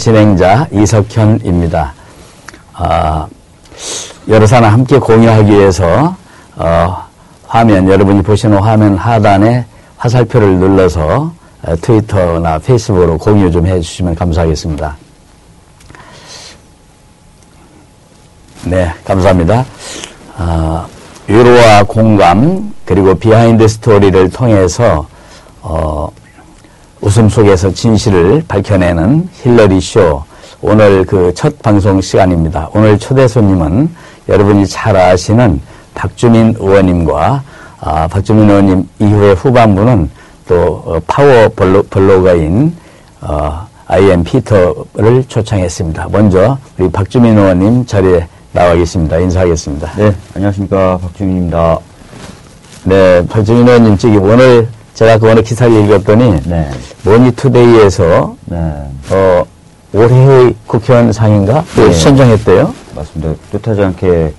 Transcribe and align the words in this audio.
진행자 0.00 0.68
이석현입니다. 0.72 1.92
아, 2.72 3.26
여러 4.28 4.46
사람 4.46 4.72
함께 4.72 4.98
공유하기 4.98 5.52
위해서 5.52 6.16
어, 6.56 7.04
화면 7.46 7.86
여러분이 7.86 8.22
보시는 8.22 8.58
화면 8.58 8.96
하단에 8.96 9.66
화살표를 9.98 10.58
눌러서 10.58 11.32
어, 11.62 11.76
트위터나 11.82 12.58
페이스북으로 12.60 13.18
공유 13.18 13.50
좀 13.50 13.66
해주시면 13.66 14.14
감사하겠습니다. 14.14 14.96
네, 18.64 18.94
감사합니다. 19.04 19.66
어, 20.38 20.86
위로와 21.26 21.82
공감 21.82 22.72
그리고 22.86 23.14
비하인드 23.14 23.68
스토리를 23.68 24.30
통해서 24.30 25.06
어, 25.60 26.08
웃음 27.00 27.28
속에서 27.28 27.72
진실을 27.72 28.44
밝혀내는 28.46 29.28
힐러리 29.42 29.80
쇼 29.80 30.22
오늘 30.62 31.04
그 31.06 31.32
첫 31.34 31.60
방송 31.62 32.00
시간입니다. 32.00 32.68
오늘 32.74 32.98
초대 32.98 33.26
손님은 33.26 33.88
여러분이 34.28 34.66
잘 34.66 34.94
아시는 34.96 35.60
박주민 35.94 36.54
의원님과 36.58 37.42
아, 37.80 38.08
박주민 38.08 38.48
의원님 38.50 38.88
이후의 38.98 39.34
후반부는 39.36 40.10
또 40.46 40.82
어, 40.84 41.00
파워 41.06 41.48
블로, 41.56 41.82
블로거인 41.84 42.76
어, 43.22 43.66
아이엠피터를 43.86 45.24
초청했습니다. 45.26 46.08
먼저 46.10 46.58
우리 46.78 46.90
박주민 46.90 47.38
의원님 47.38 47.86
자리에 47.86 48.26
나와 48.52 48.74
계십니다. 48.74 49.16
인사하겠습니다. 49.18 49.92
네, 49.96 50.14
안녕하십니까. 50.34 50.98
박주민입니다. 50.98 51.78
네, 52.84 53.26
박주민 53.28 53.66
의원님 53.66 53.96
저기 53.96 54.16
오늘 54.18 54.68
제가 55.00 55.16
그 55.16 55.30
오늘 55.30 55.42
기사를 55.42 55.72
읽었더니 55.72 56.42
네, 56.44 56.68
모니투데이에서 57.04 58.36
네, 58.44 58.58
어, 59.10 59.42
올해의 59.94 60.54
국회의원 60.66 61.10
상인가 61.10 61.64
또 61.74 61.88
네. 61.88 61.92
선정했대요. 61.94 62.74
맞습니다. 62.94 63.34
뜻하지 63.50 63.82
않게 63.82 64.34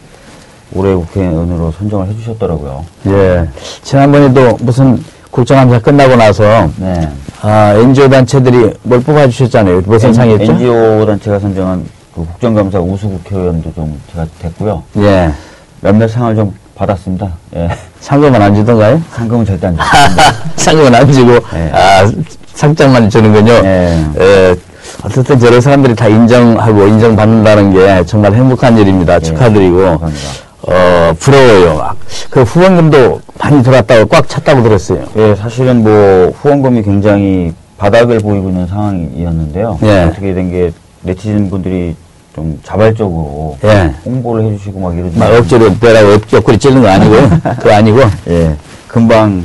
올해 0.76 0.94
국회의원으로 0.94 1.72
선정을 1.72 2.10
해주셨더라고요. 2.10 2.86
예. 3.08 3.50
지난번에도 3.82 4.56
무슨 4.62 5.04
국정감사 5.32 5.80
끝나고 5.80 6.16
나서 6.16 6.70
네. 6.78 7.10
아, 7.42 7.74
NGO 7.74 8.08
단체들이 8.08 8.72
뭘 8.84 9.02
뽑아주셨잖아요. 9.02 9.82
무슨 9.88 10.14
상이었죠? 10.14 10.52
NGO 10.52 11.08
단체가 11.08 11.40
선정한 11.40 11.84
그 12.14 12.24
국정감사 12.24 12.80
우수 12.80 13.10
국회의원도 13.10 13.74
좀 13.74 14.00
제가 14.12 14.28
됐고요. 14.38 14.84
예. 14.98 15.32
몇몇 15.82 16.08
상을 16.08 16.36
좀 16.36 16.54
받았습니다. 16.86 17.32
예. 17.56 17.70
상금은 18.00 18.42
안 18.42 18.56
주던가요? 18.56 19.02
상금은 19.12 19.46
절대 19.46 19.68
안 19.68 19.78
줬습니다. 19.78 20.34
상금은 20.58 20.96
안 20.96 21.12
주고 21.12 21.34
예. 21.56 21.72
아, 21.74 22.12
상장만 22.54 23.10
주는군요. 23.10 23.52
예. 23.64 24.06
예. 24.20 24.56
어쨌든 25.04 25.40
저런 25.40 25.62
사람들이 25.62 25.96
다 25.96 26.08
인정하고 26.08 26.88
인정받는다는 26.88 27.74
게 27.74 28.06
정말 28.06 28.34
행복한 28.34 28.78
일입니다. 28.78 29.20
축하드리고. 29.20 29.80
예. 29.82 29.86
감사합니다. 29.86 30.28
어, 30.64 31.14
부러워요. 31.20 31.78
막. 31.78 31.96
그 32.30 32.42
후원금도 32.44 33.22
많이 33.40 33.64
들어왔다고 33.64 34.08
꽉 34.08 34.28
찼다고 34.30 34.62
들었어요. 34.64 35.06
예, 35.18 35.36
사실은 35.36 35.82
뭐 35.84 36.32
후원금이 36.42 36.84
굉장히 36.84 37.54
바닥을 37.78 38.20
보이고 38.20 38.50
있는 38.50 38.68
상황이었는데요. 38.68 39.80
예. 39.84 40.04
어떻게 40.04 40.34
된 40.34 40.52
게 40.52 40.72
네티즌 41.04 41.50
분들이 41.50 41.96
좀 42.36 42.58
자발적으로 42.64 43.58
예. 43.66 43.94
홍보를 44.06 44.46
해주시고 44.46 44.80
막 44.80 44.98
이러지 44.98 45.18
막 45.18 45.34
억지로 45.34 45.74
빼라고 45.76 46.14
옆- 46.14 46.34
옆구리 46.34 46.58
찌르는 46.58 46.82
거 46.82 46.88
아니고요. 46.90 47.30
그거 47.60 47.74
아니고. 47.74 48.00
예, 48.30 48.56
금방 48.88 49.44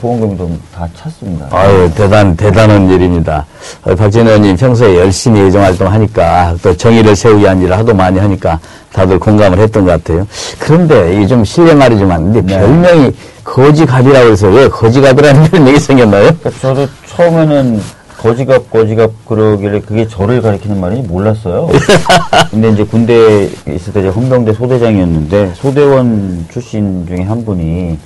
후원금이 0.00 0.36
좀 0.38 0.60
다 0.72 0.86
찼습니다. 0.94 1.48
아유, 1.50 1.90
대단, 1.96 2.36
대단한 2.36 2.88
일입니다. 2.88 3.44
어, 3.82 3.92
박진 3.96 4.24
의원님 4.28 4.56
평소에 4.56 4.96
열심히 4.96 5.40
의정활동 5.40 5.90
하니까 5.92 6.54
또 6.62 6.76
정의를 6.76 7.16
세우기 7.16 7.42
위한 7.42 7.60
일을 7.60 7.76
하도 7.76 7.92
많이 7.92 8.16
하니까 8.20 8.60
다들 8.92 9.18
공감을 9.18 9.58
했던 9.58 9.84
것 9.84 9.90
같아요. 9.90 10.24
그런데 10.60 11.14
이게 11.16 11.26
좀 11.26 11.44
실례 11.44 11.74
말이지만, 11.74 12.32
근데 12.32 12.40
네. 12.42 12.60
별명이 12.60 13.12
거지갑이라고 13.42 14.30
해서 14.30 14.46
왜 14.48 14.68
거지갑이라는 14.68 15.42
별명이 15.50 15.80
생겼나요? 15.80 16.30
그러니까 16.38 16.50
저도 16.60 16.86
처음에는 17.08 17.80
거지갑, 18.18 18.70
거지갑 18.70 19.26
그러길래 19.26 19.80
그게 19.80 20.06
저를 20.06 20.42
가리키는 20.42 20.80
말인지 20.80 21.08
몰랐어요. 21.08 21.68
근데 22.50 22.70
이제 22.70 22.84
군대에 22.84 23.44
있을 23.68 23.92
때 23.92 24.02
제가 24.02 24.12
헌병대 24.12 24.52
소대장이었는데 24.54 25.52
소대원 25.54 26.46
출신 26.50 27.06
중에 27.06 27.22
한 27.22 27.44
분이 27.44 27.96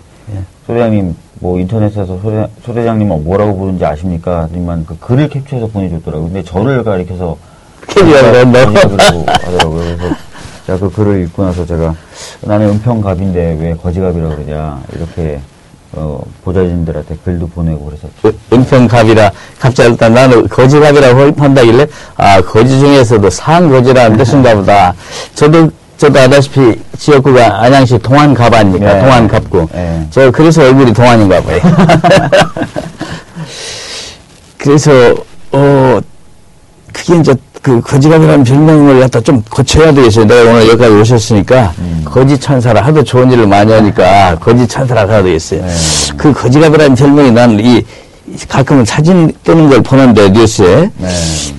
소대장님 0.66 1.16
뭐 1.40 1.58
인터넷에서 1.58 2.18
소대, 2.20 2.46
소대장님 2.64 3.08
뭐라고 3.08 3.56
부르는지 3.56 3.84
아십니까? 3.84 4.42
하지만 4.42 4.84
그 4.86 4.98
글을 4.98 5.28
캡처해서 5.28 5.68
보내줬더라고요. 5.68 6.28
근데 6.28 6.42
저를 6.42 6.84
가리켜서? 6.84 7.36
거지갑이라고 7.86 9.24
하더라고요. 9.26 9.96
그래서 9.96 10.14
제가 10.66 10.78
그 10.78 10.90
글을 10.90 11.24
읽고 11.24 11.42
나서 11.42 11.66
제가 11.66 11.94
나는 12.42 12.68
은평갑인데 12.68 13.58
왜 13.60 13.74
거지갑이라고 13.74 14.36
그러냐 14.36 14.82
이렇게 14.94 15.40
어, 15.94 16.22
보좌진들한테 16.44 17.16
글도 17.24 17.48
보내고 17.48 17.84
그래서 17.84 18.08
은평갑이라 18.52 19.30
갑자기 19.58 19.90
일단 19.90 20.14
나는 20.14 20.48
거지갑이라고 20.48 21.40
한다길래 21.40 21.86
아 22.16 22.40
거지 22.40 22.78
중에서도 22.80 23.28
상거지라는 23.28 24.16
뜻인가 24.16 24.54
보다. 24.54 24.94
저도 25.34 25.70
저도 25.98 26.18
아다시피 26.18 26.80
지역구가 26.98 27.62
안양시 27.62 27.98
동안갑 27.98 28.52
아닙니까? 28.54 28.94
네. 28.94 29.00
동안갑구. 29.02 29.68
네. 29.72 30.06
저 30.10 30.30
그래서 30.30 30.62
얼굴이 30.62 30.92
동안인가 30.92 31.42
봐요. 31.42 31.60
그래서 34.58 35.14
어 35.52 36.00
그게 36.92 37.18
이제 37.18 37.34
그 37.62 37.80
거지갑이라는 37.80 38.42
별명을 38.42 39.00
갖다 39.00 39.20
좀 39.20 39.40
고쳐야 39.48 39.94
되겠어요. 39.94 40.24
내가 40.24 40.50
오늘 40.50 40.68
여기까지 40.68 40.92
오셨으니까 40.94 41.72
거지 42.04 42.38
천사라 42.38 42.82
하도 42.84 43.04
좋은 43.04 43.30
일을 43.30 43.46
많이 43.46 43.72
하니까 43.72 44.36
거지 44.40 44.66
천사라 44.66 45.06
해야 45.06 45.22
되겠어요. 45.22 45.64
네. 45.64 45.72
그 46.16 46.32
거지갑이라는 46.32 46.96
별명이 46.96 47.30
나는 47.30 47.60
이 47.60 47.84
가끔은 48.48 48.84
사진 48.84 49.32
뜨는 49.44 49.68
걸 49.68 49.80
보는데 49.80 50.28
뉴스에 50.30 50.90
네. 50.98 51.08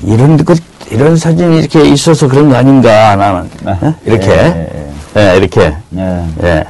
이런 0.04 0.44
것 0.44 0.58
이런 0.92 1.16
사진이 1.16 1.60
이렇게 1.60 1.88
있어서 1.88 2.28
그런 2.28 2.50
거 2.50 2.58
아닌가 2.58 3.16
나는 3.16 3.50
어? 3.66 3.96
이렇게 4.06 4.30
예, 4.30 4.92
예, 5.16 5.38
이렇게 5.38 5.74
예. 5.96 6.26
예. 6.44 6.64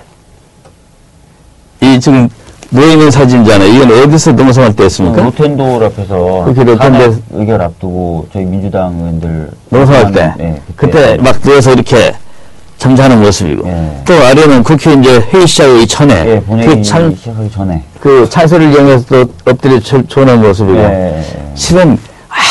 이 1.82 2.00
지금 2.00 2.30
모이는 2.74 3.12
사진이잖아요. 3.12 3.72
이건 3.72 3.92
어디서 4.04 4.32
농성할 4.32 4.76
때 4.76 4.86
했습니까? 4.86 5.22
로텐돌 5.22 5.84
앞에서 5.84 6.44
그게 6.46 6.64
로텐돌- 6.64 6.78
탄핵 6.80 7.14
의결 7.32 7.62
앞두고 7.62 8.28
저희 8.34 8.46
민주당 8.46 8.96
의원들 8.98 9.50
농성할 9.70 10.12
때. 10.12 10.34
예, 10.40 10.62
그때 10.76 11.18
막 11.18 11.40
누워서 11.42 11.72
이렇게 11.74 12.14
잠자는 12.80 13.22
모습이고. 13.22 13.68
예. 13.68 13.92
또 14.06 14.14
아래는 14.16 14.64
국회 14.64 14.94
이제 14.94 15.20
회의 15.32 15.46
시작하기 15.48 15.82
예, 15.82 15.86
전에 15.86 16.40
본회의 16.42 16.68
그, 16.78 16.82
찬, 16.82 17.16
시작하기 17.16 17.52
전에 17.52 17.84
그 18.00 18.28
찬소를 18.28 18.74
이용해서 18.74 19.06
또 19.08 19.26
엎드려 19.52 19.80
조- 19.80 20.06
조는 20.08 20.42
모습이고. 20.42 20.78
예, 20.80 20.84
예. 21.20 21.24
실은 21.54 21.98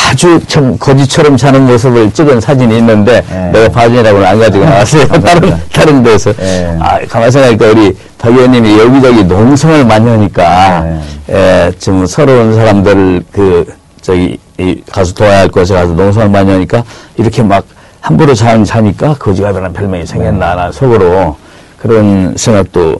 아주 0.09 0.39
참 0.47 0.77
거지처럼 0.77 1.35
자는 1.35 1.65
모습을 1.67 2.11
찍은 2.11 2.39
사진이 2.39 2.77
있는데 2.77 3.23
예. 3.31 3.51
내가 3.51 3.69
봐주라고는 3.69 4.25
안 4.25 4.39
가지고 4.39 4.65
나왔어요. 4.65 5.07
다른 5.07 5.21
감사합니다. 5.21 5.59
다른 5.73 6.03
데서. 6.03 6.33
예. 6.39 6.77
아 6.79 6.99
가만 7.07 7.29
생각하니까 7.29 7.67
우리 7.67 7.97
박 8.17 8.31
의원님이 8.31 8.79
여기저기 8.79 9.23
농성을 9.25 9.85
많이 9.85 10.07
하니까 10.09 10.85
예, 11.29 11.71
지금 11.77 12.05
서러운 12.05 12.55
사람들 12.55 13.23
그 13.31 13.65
저기 14.01 14.37
이 14.57 14.81
가서 14.89 15.13
도와야 15.13 15.39
할 15.39 15.47
곳에 15.49 15.73
가서 15.73 15.91
농성을 15.93 16.29
많이 16.29 16.51
하니까 16.51 16.83
이렇게 17.17 17.43
막 17.43 17.65
함부로 17.99 18.33
자, 18.33 18.61
자니까 18.63 19.15
거지갑이라는 19.15 19.73
별명이 19.73 20.05
생겼나 20.05 20.55
나 20.55 20.71
속으로 20.71 21.35
그런 21.77 22.33
생각도 22.37 22.97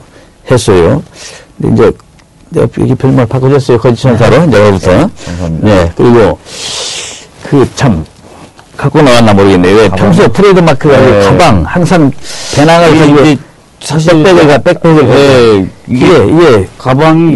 했어요. 0.52 1.02
근데 1.62 1.74
이제 1.74 1.98
내가 2.54 2.68
이렇게 2.78 2.96
별명을 2.96 3.26
바꿔줬어요. 3.26 3.78
거지천사로 3.80 4.46
내가부터. 4.46 5.10
감사합니다. 5.26 5.68
네, 5.68 5.92
그리고 5.96 6.38
그 7.50 7.68
참 7.76 8.06
갖고 8.78 9.02
나왔나 9.02 9.34
모르겠네요. 9.34 9.76
왜 9.76 9.90
평소 9.90 10.28
트레이드 10.32 10.60
마크가 10.60 10.98
네. 10.98 11.24
가방 11.26 11.64
항상 11.66 12.12
배낭을 12.56 12.98
가지고 12.98 13.42
사실 13.82 14.14
백팩을 14.24 14.48
가 14.48 14.58
백팩을 14.60 15.70
예, 15.92 15.96
가지고 16.00 16.24
이게 16.26 16.26
이게 16.58 16.68
가방이 16.78 17.36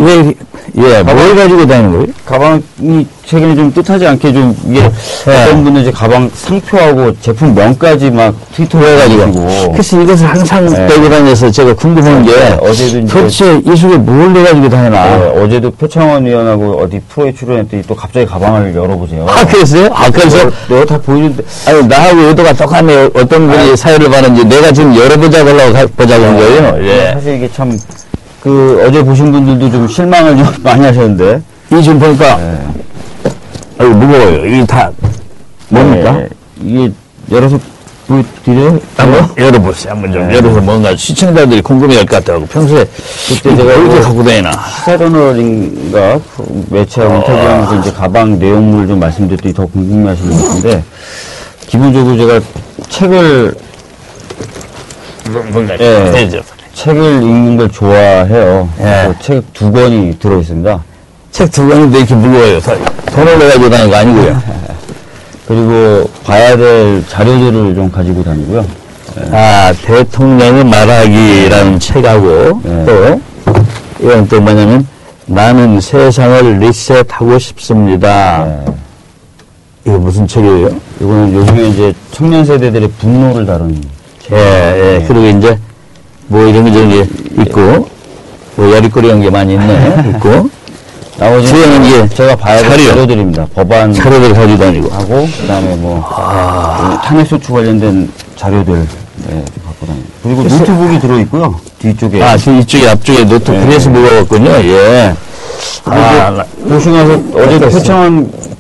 왜예 0.74 1.04
뭘 1.04 1.36
가지고 1.36 1.66
다니는 1.68 1.92
거예요? 1.92 2.06
가방이 2.26 3.08
최근에 3.26 3.56
좀 3.56 3.74
뜻하지 3.74 4.08
않게 4.08 4.32
좀 4.32 4.56
이게 4.70 4.82
네. 4.82 5.44
어떤 5.44 5.64
분은 5.64 5.82
이제 5.82 5.92
가방 5.92 6.30
상표하고 6.34 7.14
제품 7.20 7.54
명까지 7.56 8.10
막 8.12 8.34
트위터로 8.56 8.86
해가지고 8.88 9.72
그래서 9.74 10.02
이것을 10.02 10.28
항상 10.28 10.66
네. 10.66 10.88
빼고 10.88 11.10
다녀서 11.10 11.52
제가 11.52 11.74
궁금한 11.76 12.24
게 12.24 12.32
네, 12.32 12.58
어제도 12.62 13.00
이제- 13.00 13.14
도대체 13.14 13.62
이 13.66 13.76
속에 13.76 13.98
뭘 13.98 14.32
내가지고 14.34 14.70
다니나? 14.70 15.18
네, 15.18 15.26
어제도 15.44 15.72
표창원 15.72 16.26
의원하고 16.26 16.80
어디 16.84 17.02
프로에 17.10 17.34
출연했더니 17.34 17.84
또 17.84 17.96
갑자기 17.96 18.26
가방을 18.26 18.74
열어보세요. 18.76 19.26
아 19.28 19.46
그랬어요? 19.46 19.90
아 19.94 20.10
그래서 20.10 20.38
내가 20.70 20.86
다 20.86 20.98
보여준데 21.00 21.44
아니 21.66 21.86
나하고 21.88 22.22
의도가 22.22 22.54
똑같네요. 22.54 23.10
어떤 23.14 23.50
분이 23.50 23.76
사회를 23.76 24.10
받는지 24.10 24.46
내가 24.46 24.72
지금 24.72 24.96
열어보자고 24.96 25.50
하려고 25.50 25.74
가- 25.74 25.88
보자고 25.98 26.24
한 26.24 26.38
거예요. 26.38 26.78
예. 26.88 27.12
사실 27.14 27.36
이게 27.36 27.50
참 27.54 27.78
그 28.42 28.84
어제 28.88 29.04
보신 29.04 29.32
분들도 29.32 29.72
좀 29.72 29.88
실망을 29.88 30.38
좀 30.38 30.48
많이 30.64 30.86
하셨는데 30.86 31.42
이 31.74 31.82
지금 31.84 32.00
보니까 32.00 32.38
네. 32.38 32.60
아유 33.80 33.90
무거워요. 33.90 34.46
이게 34.46 34.66
다 34.66 34.90
뭡니까? 35.70 36.12
네, 36.14 36.30
이게 36.62 36.92
열어서 37.32 37.60
보여드려요? 38.08 38.80
한번 38.96 39.30
열어보세요. 39.38 39.92
한번 39.94 40.14
좀 40.14 40.34
열어서 40.34 40.62
뭔가 40.62 40.96
시청자들이 40.96 41.62
궁금해할 41.62 42.06
것 42.06 42.24
같아요. 42.24 42.46
평소에 42.46 42.86
그때 43.28 43.56
제가 43.56 43.74
이렇게 43.74 44.00
갖고 44.00 44.24
다니나. 44.24 44.52
시사저널인가 44.80 46.20
매체하고 46.70 47.16
인터뷰하면서 47.16 47.80
이제 47.80 47.92
가방 47.92 48.40
내용물을 48.40 48.88
좀 48.88 49.00
말씀드렸더니 49.02 49.54
더 49.54 49.66
궁금해하시는 49.66 50.38
것 50.38 50.48
같은데 50.48 50.84
기본적으로 51.68 52.16
제가 52.18 52.40
책을 52.90 53.54
뭔가 55.52 55.74
예. 55.74 56.12
되죠. 56.12 56.42
책을 56.82 57.24
읽는 57.24 57.58
걸 57.58 57.70
좋아해요. 57.72 58.70
예. 58.82 59.12
책 59.20 59.42
두 59.52 59.72
권이 59.72 60.20
들어 60.20 60.38
있습니다. 60.40 60.84
책 61.32 61.50
두 61.52 61.68
권인데 61.68 61.98
이렇게 62.00 62.14
무거워요. 62.14 62.60
사- 62.60 62.76
돈을 63.16 63.40
내 63.40 63.46
가지고 63.48 63.70
다니는 63.72 63.90
거 63.90 63.96
아니고요. 63.98 64.42
그리고 65.48 66.08
봐야 66.24 66.56
될 66.56 67.04
자료들을 67.08 67.74
좀 67.74 67.90
가지고 67.92 68.24
다니고요. 68.24 68.64
아, 69.32 69.74
대통령의 69.84 70.66
말하기라는 70.66 71.80
책하고 71.80 72.62
네. 72.64 72.86
또 72.86 73.22
이건 74.00 74.28
또 74.28 74.40
뭐냐면 74.40 74.86
나는 75.26 75.82
세상을 75.82 76.60
리셋하고 76.60 77.40
싶습니다. 77.40 78.46
예. 78.48 78.66
이거 79.88 79.98
무슨 79.98 80.28
책이에요? 80.28 80.70
이거는 81.02 81.34
요즘에 81.34 81.70
이제 81.70 81.94
청년 82.12 82.46
세대들의 82.46 82.88
분노를 83.00 83.48
다루는 83.48 83.82
예, 84.32 84.36
예. 85.02 85.06
그리고 85.08 85.26
이제 85.40 85.58
뭐 86.28 86.46
이런 86.46 86.66
게 86.66 86.72
저런 86.72 86.90
게 86.90 87.08
있고 87.42 87.88
뭐 88.56 88.76
야리꾸리한 88.76 89.22
게 89.22 89.30
많이 89.30 89.54
있네. 89.54 90.12
있고 90.16 90.50
나머지 91.18 91.48
주연은 91.48 91.86
이게 91.86 92.10
제가 92.10 92.36
봐야 92.36 92.60
될 92.62 92.70
자료. 92.70 92.84
자료들입니다. 92.90 93.48
법안 93.56 93.94
자료를 93.94 94.34
가지고 94.34 94.58
다니고. 94.60 94.90
하고 94.90 95.28
그다음에 95.42 95.76
뭐 95.78 96.04
아. 96.16 97.02
탄핵소추 97.04 97.52
관련된 97.54 98.12
자료들 98.36 98.74
예, 98.76 99.30
좀 99.30 99.64
갖고 99.66 99.86
다니고 99.88 100.06
그리고 100.22 100.44
노트북이 100.44 101.00
들어 101.00 101.20
있고요. 101.22 101.56
뒤쪽에 101.80 102.22
아, 102.22 102.38
저 102.38 102.52
이쪽에 102.54 102.88
앞쪽에 102.90 103.24
노트 103.26 103.52
네. 103.52 103.66
그래서 103.66 103.90
무거웠군요. 103.90 104.50
예. 104.52 105.16
아, 105.86 106.44
보시고 106.68 106.96
나서 106.96 107.20
어제 107.36 107.60
표창원 107.60 108.30
그 108.32 108.57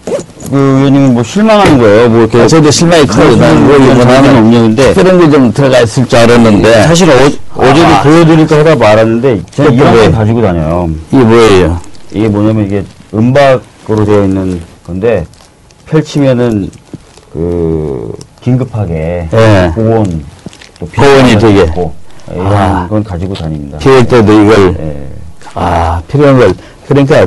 의원님이 0.52 1.10
뭐 1.10 1.24
실망하는 1.24 1.78
거예요. 1.78 2.10
뭐 2.10 2.20
이렇게 2.20 2.42
아, 2.42 2.48
저도 2.48 2.72
실망이 2.72 3.06
커요. 3.06 3.36
나는 3.36 3.68
뭐 3.68 4.06
나는 4.06 4.38
없는데 4.38 4.94
특별한 4.94 5.20
게좀 5.20 5.54
들어가 5.54 5.80
있을 5.82 6.08
줄 6.08 6.20
알았는데. 6.20 6.84
사실 6.84 7.10
어, 7.10 7.14
어제도 7.56 7.88
아. 7.88 8.02
보여드릴까 8.04 8.60
하다 8.60 8.76
말았는데 8.76 9.42
제가 9.52 9.70
이런 9.72 9.94
왜? 9.94 10.02
걸 10.04 10.12
가지고 10.12 10.42
다녀요. 10.42 10.90
이게 11.12 11.24
뭐예요? 11.24 11.80
이게 12.12 12.28
뭐냐면 12.28 12.66
이게 12.66 12.84
은박으로 13.14 14.06
되어 14.06 14.24
있는 14.24 14.62
건데 14.86 15.26
펼치면은 15.86 16.70
그 17.34 18.14
긴급하게 18.42 19.30
예. 19.34 19.72
보온 19.76 20.26
또 20.80 20.86
보온이 20.86 21.38
되게. 21.38 21.64
있고 21.64 21.94
이런 22.32 22.48
아. 22.54 22.88
건 22.90 23.04
가지고 23.04 23.34
다닙니다. 23.34 23.78
비올 23.78 24.06
때도 24.06 24.32
이걸, 24.32 24.76
예. 24.80 25.08
아, 25.54 26.02
필요한 26.08 26.38
걸. 26.38 26.54
그러니까 26.88 27.26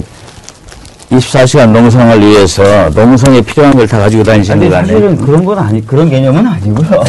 24시간 1.10 1.70
농성을 1.72 2.20
위해서 2.20 2.62
농성에 2.90 3.40
필요한 3.42 3.74
걸 3.74 3.86
다 3.90 3.98
가지고 3.98 4.22
다니시는 4.22 4.60
근데 4.60 4.70
거 4.70 4.76
아니에요? 4.76 4.98
사실은 5.00 5.16
그런 5.26 5.44
건 5.44 5.58
아니 5.58 5.84
그런 5.84 6.08
개념은 6.08 6.46
아니고요. 6.46 7.02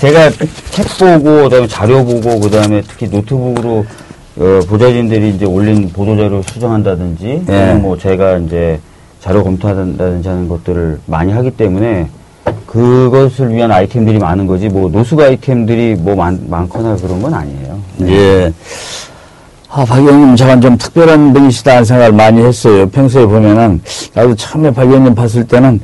제가 0.00 0.30
책 0.70 0.86
보고 0.98 1.42
그다음에 1.44 1.66
자료 1.68 2.04
보고 2.04 2.40
그다음에 2.40 2.82
특히 2.88 3.06
노트북으로 3.08 3.86
어, 4.38 4.60
보좌진들이 4.68 5.30
이제 5.30 5.44
올린 5.46 5.88
보도 5.90 6.16
자료 6.16 6.42
수정한다든지 6.42 7.26
예. 7.26 7.44
또는 7.46 7.82
뭐 7.82 7.96
제가 7.96 8.38
이제 8.38 8.80
자료 9.20 9.44
검토한다든지 9.44 10.28
하는 10.28 10.48
것들을 10.48 10.98
많이 11.06 11.32
하기 11.32 11.52
때문에 11.52 12.08
그것을 12.66 13.54
위한 13.54 13.70
아이템들이 13.70 14.18
많은 14.18 14.46
거지 14.48 14.68
뭐 14.68 14.90
노숙 14.90 15.20
아이템들이 15.20 15.94
뭐 15.94 16.16
많, 16.16 16.38
많거나 16.48 16.96
그런 16.96 17.22
건 17.22 17.32
아니에요. 17.32 17.78
예. 18.02 18.52
아, 19.76 19.84
박 19.84 19.98
의원님 19.98 20.36
잠깐 20.36 20.58
좀 20.58 20.78
특별한 20.78 21.34
분이시다 21.34 21.72
하는 21.72 21.84
생각을 21.84 22.12
많이 22.12 22.42
했어요. 22.42 22.88
평소에 22.88 23.26
보면은, 23.26 23.82
나도 24.14 24.34
처음에 24.34 24.70
박 24.70 24.86
의원님 24.86 25.14
봤을 25.14 25.46
때는, 25.46 25.80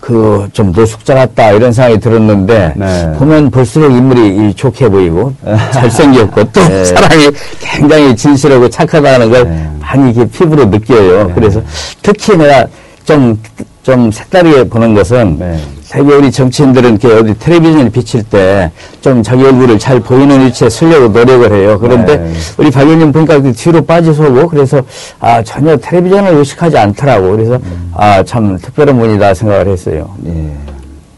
그, 0.00 0.48
좀 0.54 0.72
노숙자 0.72 1.14
같다, 1.14 1.50
이런 1.50 1.70
생각이 1.70 2.00
들었는데, 2.00 2.72
네. 2.74 3.12
보면 3.18 3.50
볼수록 3.50 3.92
인물이 3.92 4.48
이 4.48 4.54
좋게 4.54 4.88
보이고, 4.88 5.34
잘생겼고, 5.72 6.44
또 6.52 6.68
네. 6.68 6.86
사람이 6.86 7.30
굉장히 7.60 8.16
진실하고 8.16 8.70
착하다는 8.70 9.30
걸 9.30 9.44
네. 9.44 9.70
많이 9.78 10.12
이렇게 10.12 10.30
피부로 10.30 10.64
느껴요. 10.64 11.30
그래서 11.34 11.60
특히 12.00 12.38
내가 12.38 12.66
좀, 13.04 13.38
좀 13.84 14.10
색다르게 14.10 14.64
보는 14.70 14.94
것은, 14.94 15.36
네. 15.38 15.60
되게 15.90 16.12
우리 16.14 16.32
정치인들은 16.32 16.90
이렇게 16.98 17.06
어디 17.12 17.38
텔레비전에 17.38 17.90
비칠 17.90 18.22
때 18.24 18.68
좀 19.02 19.22
자기 19.22 19.44
얼굴을 19.44 19.78
잘 19.78 20.00
보이는 20.00 20.46
위치에 20.46 20.70
서려고 20.70 21.08
노력을 21.08 21.52
해요. 21.52 21.78
그런데 21.78 22.16
네. 22.16 22.32
우리 22.56 22.70
박 22.70 22.84
의원님 22.84 23.12
보니까 23.12 23.38
그 23.40 23.52
뒤로 23.52 23.82
빠지서고 23.84 24.48
그래서 24.48 24.80
아, 25.20 25.42
전혀 25.42 25.76
텔레비전을 25.76 26.32
의식하지 26.36 26.78
않더라고. 26.78 27.32
그래서 27.32 27.58
아, 27.92 28.22
참 28.24 28.56
특별한 28.56 28.98
분이다 28.98 29.34
생각을 29.34 29.68
했어요. 29.68 30.08
예. 30.26 30.50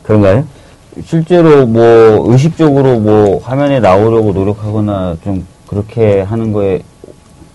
그런가요? 0.03 0.45
실제로 1.07 1.65
뭐 1.65 2.25
의식적으로 2.33 2.99
뭐 2.99 3.41
화면에 3.45 3.79
나오려고 3.79 4.33
노력하거나 4.33 5.17
좀 5.23 5.47
그렇게 5.69 6.23
하는 6.23 6.53
거에 6.53 6.83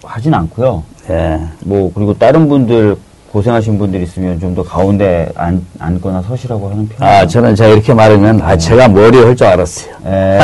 하진 0.03 0.33
않고요. 0.33 0.81
예. 1.09 1.41
뭐 1.65 1.91
그리고 1.93 2.17
다른 2.17 2.47
분들 2.47 2.95
고생하신 3.31 3.77
분들 3.79 4.01
있으면 4.03 4.39
좀 4.39 4.53
더 4.53 4.61
가운데 4.63 5.29
앉, 5.35 5.61
앉거나 5.79 6.21
서시라고 6.23 6.69
하는 6.69 6.87
편이에요. 6.89 7.19
아, 7.21 7.25
저는 7.25 7.55
제가 7.55 7.69
이렇게 7.73 7.93
말하면 7.93 8.41
아, 8.41 8.57
제가 8.57 8.89
머리 8.89 9.17
할 9.19 9.33
줄 9.35 9.47
알았어요. 9.47 9.93
예. 10.05 10.39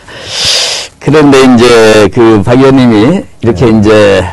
그런데 0.98 1.38
이제 1.54 2.08
그 2.08 2.42
박 2.42 2.58
의원님이 2.58 3.22
이렇게 3.42 3.68
이제 3.68 4.24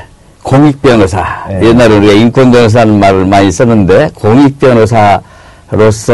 공익 0.44 0.82
변호사 0.82 1.46
네. 1.50 1.62
옛날에 1.68 1.98
우리가 1.98 2.14
인권 2.14 2.52
변호사는 2.52 2.98
말을 3.00 3.26
많이 3.26 3.52
썼는데 3.52 4.12
공익 4.16 4.58
변호사로서 4.60 6.14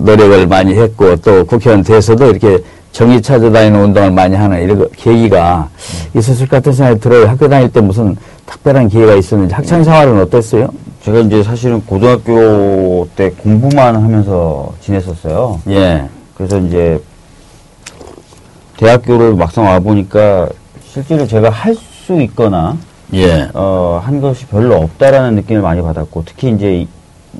노력을 0.00 0.46
많이 0.46 0.74
했고 0.74 1.16
또 1.16 1.44
국회의원 1.44 1.82
돼서도 1.82 2.30
이렇게 2.30 2.58
정의 2.92 3.20
찾아다니는 3.20 3.78
운동을 3.80 4.10
많이 4.10 4.36
하는 4.36 4.62
이런 4.62 4.78
거- 4.78 4.88
계기가 4.96 5.68
있었을 6.16 6.46
것 6.48 6.56
같은 6.56 6.72
생각이 6.72 7.00
들어요. 7.00 7.26
학교 7.28 7.48
다닐 7.48 7.70
때 7.70 7.80
무슨 7.80 8.16
특별한 8.46 8.88
기회가 8.88 9.14
있었는지 9.14 9.52
학창 9.54 9.82
생활은 9.84 10.18
어땠어요? 10.22 10.68
제가 11.04 11.18
이제 11.20 11.42
사실은 11.42 11.82
고등학교 11.84 13.06
때 13.14 13.30
공부만 13.30 13.94
하면서 13.96 14.72
지냈었어요. 14.80 15.60
예. 15.68 16.08
그래서 16.34 16.58
이제 16.58 16.98
대학교를 18.78 19.34
막상 19.34 19.64
와 19.66 19.78
보니까 19.80 20.48
실제로 20.82 21.26
제가 21.26 21.50
할 21.50 21.74
수 22.04 22.20
있거나 22.20 22.76
예. 23.14 23.48
어, 23.54 23.98
한 24.04 24.20
것이 24.20 24.44
별로 24.46 24.76
없다라는 24.76 25.36
느낌을 25.36 25.62
많이 25.62 25.80
받았고 25.80 26.22
특히 26.26 26.50
이제 26.50 26.80
이- 26.82 26.88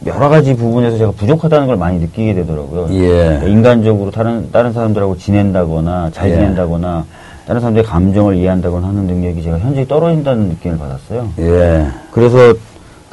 여러 0.07 0.31
가지 0.31 0.57
부분에서 0.57 0.97
제가 0.97 1.11
부족하다는 1.13 1.67
걸 1.67 1.77
많이 1.77 1.99
느끼게 1.99 2.33
되더라고요. 2.35 2.89
예. 2.93 3.43
인간적으로 3.47 4.11
다른 4.11 4.51
다른 4.51 4.73
사람들하고 4.73 5.19
지낸다거나 5.19 6.11
잘 6.15 6.31
예. 6.31 6.35
지낸다거나 6.37 7.05
다른 7.47 7.61
사람들의 7.61 7.85
감정을 7.87 8.37
이해한다거나 8.37 8.89
하는 8.89 9.05
능력이 9.07 9.43
제가 9.43 9.59
현저히 9.59 9.87
떨어진다는 9.87 10.49
느낌을 10.49 10.79
받았어요. 10.79 11.29
예. 11.41 11.87
그래서 12.11 12.55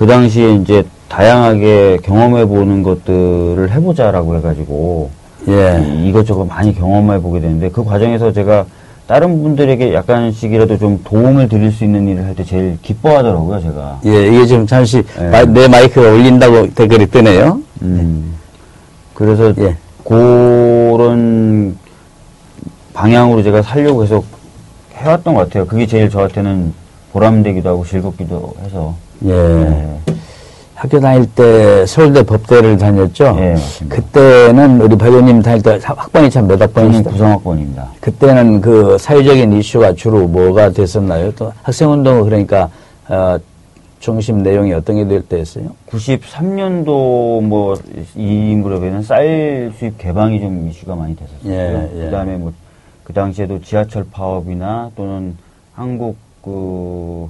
그 0.01 0.07
당시에 0.07 0.55
이제 0.55 0.83
다양하게 1.09 1.99
경험해 2.01 2.45
보는 2.45 2.81
것들을 2.81 3.69
해보자라고 3.69 4.35
해가지고 4.37 5.11
예. 5.47 5.79
이- 5.87 6.09
이것저것 6.09 6.43
많이 6.45 6.73
경험해 6.73 7.21
보게 7.21 7.39
되는데 7.39 7.69
그 7.69 7.83
과정에서 7.85 8.33
제가 8.33 8.65
다른 9.05 9.43
분들에게 9.43 9.93
약간씩이라도 9.93 10.79
좀 10.79 10.99
도움을 11.03 11.47
드릴 11.49 11.71
수 11.71 11.83
있는 11.83 12.07
일을 12.07 12.25
할 12.25 12.33
때 12.33 12.43
제일 12.43 12.79
기뻐하더라고요, 12.81 13.61
제가. 13.61 13.99
예, 14.07 14.25
이게 14.27 14.47
지금 14.47 14.65
잠시 14.65 15.03
예. 15.19 15.23
마- 15.29 15.45
내 15.45 15.67
마이크가 15.67 16.09
울린다고 16.09 16.73
댓글이 16.73 17.05
뜨네요. 17.05 17.61
음. 17.83 18.33
그래서 19.13 19.53
예. 19.59 19.75
그런 20.03 21.77
방향으로 22.95 23.43
제가 23.43 23.61
살려고 23.61 23.99
계속 23.99 24.25
해왔던 24.95 25.35
것 25.35 25.41
같아요. 25.41 25.67
그게 25.67 25.85
제일 25.85 26.09
저한테는 26.09 26.73
보람되기도 27.13 27.69
하고 27.69 27.85
즐겁기도 27.85 28.55
해서. 28.65 28.95
예. 29.25 29.31
네. 29.31 29.97
학교 30.75 30.99
다닐 30.99 31.27
때 31.35 31.85
서울대 31.85 32.23
법대를 32.23 32.77
다녔죠. 32.77 33.35
예. 33.39 33.55
그때는 33.87 34.81
우리 34.81 34.97
박 34.97 35.09
의원님 35.09 35.41
다닐 35.43 35.61
때 35.61 35.79
학번이 35.83 36.29
참 36.31 36.47
몇 36.47 36.59
학번이시죠? 36.59 37.09
구성학번입니다. 37.11 37.87
그때는 38.01 38.61
그 38.61 38.97
사회적인 38.97 39.53
이슈가 39.53 39.93
주로 39.93 40.27
뭐가 40.27 40.71
됐었나요? 40.71 41.31
또 41.35 41.53
학생운동은 41.61 42.23
그러니까 42.23 42.69
어, 43.07 43.37
중심 43.99 44.41
내용이 44.41 44.73
어떤 44.73 44.95
게 44.95 45.05
될 45.07 45.21
때였어요? 45.21 45.65
93년도 45.87 47.43
뭐 47.43 47.75
이 48.15 48.55
무렵에는 48.55 49.03
쌀 49.03 49.71
수입 49.77 49.99
개방이 49.99 50.39
좀 50.39 50.67
이슈가 50.67 50.95
많이 50.95 51.15
됐었어요. 51.15 51.51
예, 51.53 51.89
예. 51.99 52.05
그다음에 52.05 52.37
뭐 52.37 52.51
그 53.03 53.13
당시에도 53.13 53.59
지하철 53.61 54.05
파업이나 54.11 54.89
또는 54.95 55.35
한국 55.73 56.15
그 56.43 57.27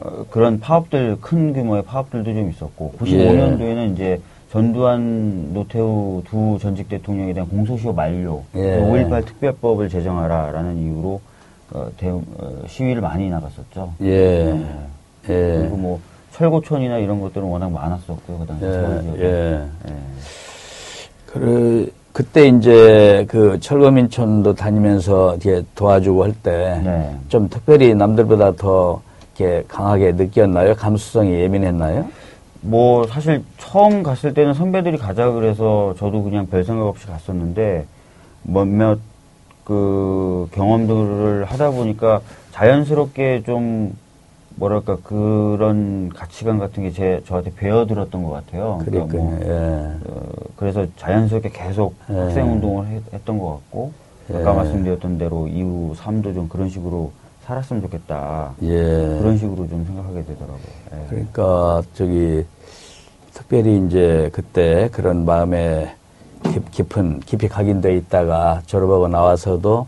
어, 0.00 0.24
그런 0.30 0.60
파업들 0.60 1.16
큰 1.20 1.52
규모의 1.52 1.82
파업들도 1.82 2.32
좀 2.32 2.50
있었고 2.50 2.94
예. 3.06 3.28
95년도에는 3.28 3.92
이제 3.94 4.20
전두환, 4.50 5.52
노태우 5.52 6.22
두 6.24 6.58
전직 6.60 6.88
대통령에 6.88 7.32
대한 7.32 7.48
공소시효 7.48 7.92
만료, 7.92 8.42
예. 8.54 8.80
5.18 8.80 9.26
특별법을 9.26 9.88
제정하라라는 9.88 10.78
이유로 10.78 11.20
어, 11.72 11.88
대, 11.96 12.08
어, 12.08 12.22
시위를 12.66 13.02
많이 13.02 13.28
나갔었죠. 13.28 13.92
예. 14.02 14.48
예. 15.28 15.58
그리고 15.60 15.76
뭐 15.76 16.00
철고촌이나 16.32 16.98
이런 16.98 17.20
것들은 17.20 17.46
워낙 17.46 17.70
많았었고요, 17.72 18.38
그 18.38 18.46
당시 18.46 18.64
서울 18.64 18.96
예. 18.96 19.02
지역에. 19.02 19.24
예. 19.24 19.64
예. 19.88 19.94
그, 21.26 21.92
그때 22.12 22.48
이제 22.48 23.26
그 23.28 23.58
철거민촌도 23.60 24.54
다니면서 24.54 25.36
이렇게 25.36 25.66
도와주고 25.74 26.24
할 26.24 26.32
때좀 26.32 27.42
네. 27.42 27.48
특별히 27.50 27.94
남들보다 27.94 28.52
더 28.52 29.02
이렇게 29.38 29.64
강하게 29.68 30.12
느꼈나요? 30.12 30.74
감수성이 30.74 31.34
예민했나요? 31.34 32.06
뭐 32.62 33.06
사실 33.06 33.44
처음 33.58 34.02
갔을 34.02 34.34
때는 34.34 34.54
선배들이 34.54 34.98
가자 34.98 35.30
그래서 35.30 35.94
저도 35.98 36.22
그냥 36.22 36.46
별 36.46 36.64
생각 36.64 36.86
없이 36.86 37.06
갔었는데 37.06 37.86
몇몇 38.42 38.98
그 39.64 40.48
경험들을 40.52 41.44
하다 41.44 41.70
보니까 41.72 42.20
자연스럽게 42.52 43.42
좀 43.44 43.94
뭐랄까 44.56 44.96
그런 45.02 46.08
가치관 46.08 46.58
같은 46.58 46.82
게 46.84 46.90
제 46.90 47.20
저한테 47.26 47.52
배어들었던 47.56 48.22
것 48.22 48.30
같아요. 48.30 48.80
그러니까. 48.84 49.16
뭐 49.18 49.38
예. 49.42 49.50
어, 50.08 50.28
그래서 50.56 50.86
자연스럽게 50.96 51.50
계속 51.50 51.94
예. 52.10 52.14
학생 52.14 52.50
운동을 52.50 52.86
했, 52.86 53.24
던것 53.26 53.52
같고 53.54 53.92
아까 54.32 54.52
예. 54.52 54.56
말씀드렸던 54.56 55.18
대로 55.18 55.46
이후 55.46 55.92
삶도 55.96 56.32
좀 56.32 56.48
그런 56.48 56.70
식으로 56.70 57.12
살았으면 57.46 57.82
좋겠다. 57.82 58.54
예. 58.62 58.74
그런 59.20 59.38
식으로 59.38 59.68
좀 59.68 59.84
생각하게 59.84 60.24
되더라고요. 60.24 60.58
예. 60.92 61.06
그러니까 61.08 61.82
저기 61.94 62.44
특별히 63.32 63.84
이제 63.86 64.28
그때 64.32 64.88
그런 64.92 65.24
마음에 65.24 65.94
깊, 66.42 66.70
깊은 66.72 67.20
깊이 67.20 67.48
각인돼 67.48 67.96
있다가 67.96 68.62
졸업하고 68.66 69.08
나와서도 69.08 69.86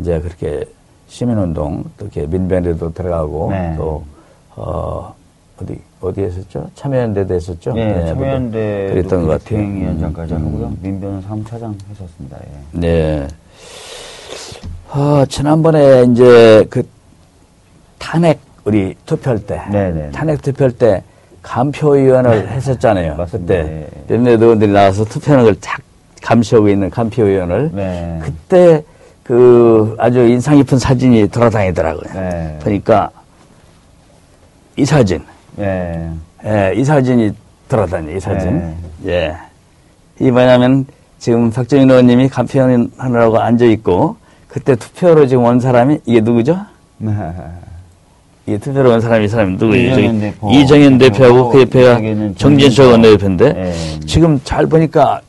이제 0.00 0.20
그렇게 0.20 0.64
시민운동 1.08 1.84
또 1.96 2.06
이렇게 2.06 2.26
민변에도 2.26 2.92
들어가고 2.92 3.50
네. 3.50 3.74
또 3.76 4.04
어, 4.56 5.14
어디 5.62 5.80
어디 6.00 6.22
했었죠? 6.22 6.68
참여연대도 6.74 7.34
했었죠? 7.34 7.72
네, 7.72 8.06
참여연대 8.06 8.88
그랬던 8.90 9.26
것 9.26 9.28
같아요. 9.28 9.58
대행위원장까지 9.58 10.34
음, 10.34 10.46
하고요. 10.46 10.72
민변은 10.82 11.22
사무차장 11.22 11.76
했었습니다. 11.90 12.36
예. 12.38 12.78
네. 12.78 13.28
어, 14.90 15.24
지난번에 15.26 16.04
이제 16.04 16.66
그 16.68 16.82
탄핵 17.98 18.40
우리 18.64 18.94
투표할 19.06 19.38
때 19.40 19.62
네네. 19.70 20.10
탄핵 20.10 20.42
투표할 20.42 20.72
때 20.72 21.02
감표위원을 21.42 22.48
했었잖아요. 22.48 23.16
맞습니다. 23.16 23.54
그때 23.54 23.62
네. 23.62 23.88
몇몇 24.08 24.42
의원들이 24.42 24.72
나와서 24.72 25.04
투표하는 25.04 25.44
걸쫙 25.44 25.80
감시하고 26.22 26.68
있는 26.68 26.90
감표위원을 26.90 27.70
네. 27.72 28.18
그때 28.22 28.82
그 29.22 29.94
아주 29.98 30.20
인상 30.26 30.56
깊은 30.56 30.78
사진이 30.78 31.28
돌아다니더라고요. 31.28 32.12
네. 32.12 32.58
보니까 32.62 33.10
이 34.76 34.84
사진, 34.84 35.22
예. 35.58 36.10
예, 36.44 36.72
이 36.76 36.84
사진이 36.84 37.32
돌아다녀, 37.68 38.12
이 38.16 38.20
사진. 38.20 38.58
네. 39.02 39.06
예. 39.06 39.36
이 40.20 40.30
뭐냐면 40.30 40.86
지금 41.18 41.50
박정희 41.50 41.84
의원님이 41.84 42.28
감표위원 42.28 42.92
하느라고 42.98 43.38
앉아 43.38 43.64
있고 43.66 44.16
그때 44.48 44.76
투표로 44.76 45.26
지금 45.26 45.44
온 45.44 45.60
사람이 45.60 46.00
이게 46.04 46.20
누구죠? 46.20 46.58
이게 48.46 48.58
투표로 48.58 48.92
온 48.92 49.00
사람이 49.00 49.24
이 49.24 49.28
사람이 49.28 49.56
누구예요? 49.56 49.92
이정현 49.92 50.20
대표. 50.20 50.50
이정현 50.52 50.98
대표하고 50.98 51.48
그 51.50 51.60
옆에가 51.62 52.00
정진석. 52.36 52.92
원내대표인데 52.92 53.52
네. 53.52 53.72
지금 54.06 54.40
잘 54.44 54.66
보니까 54.66 55.20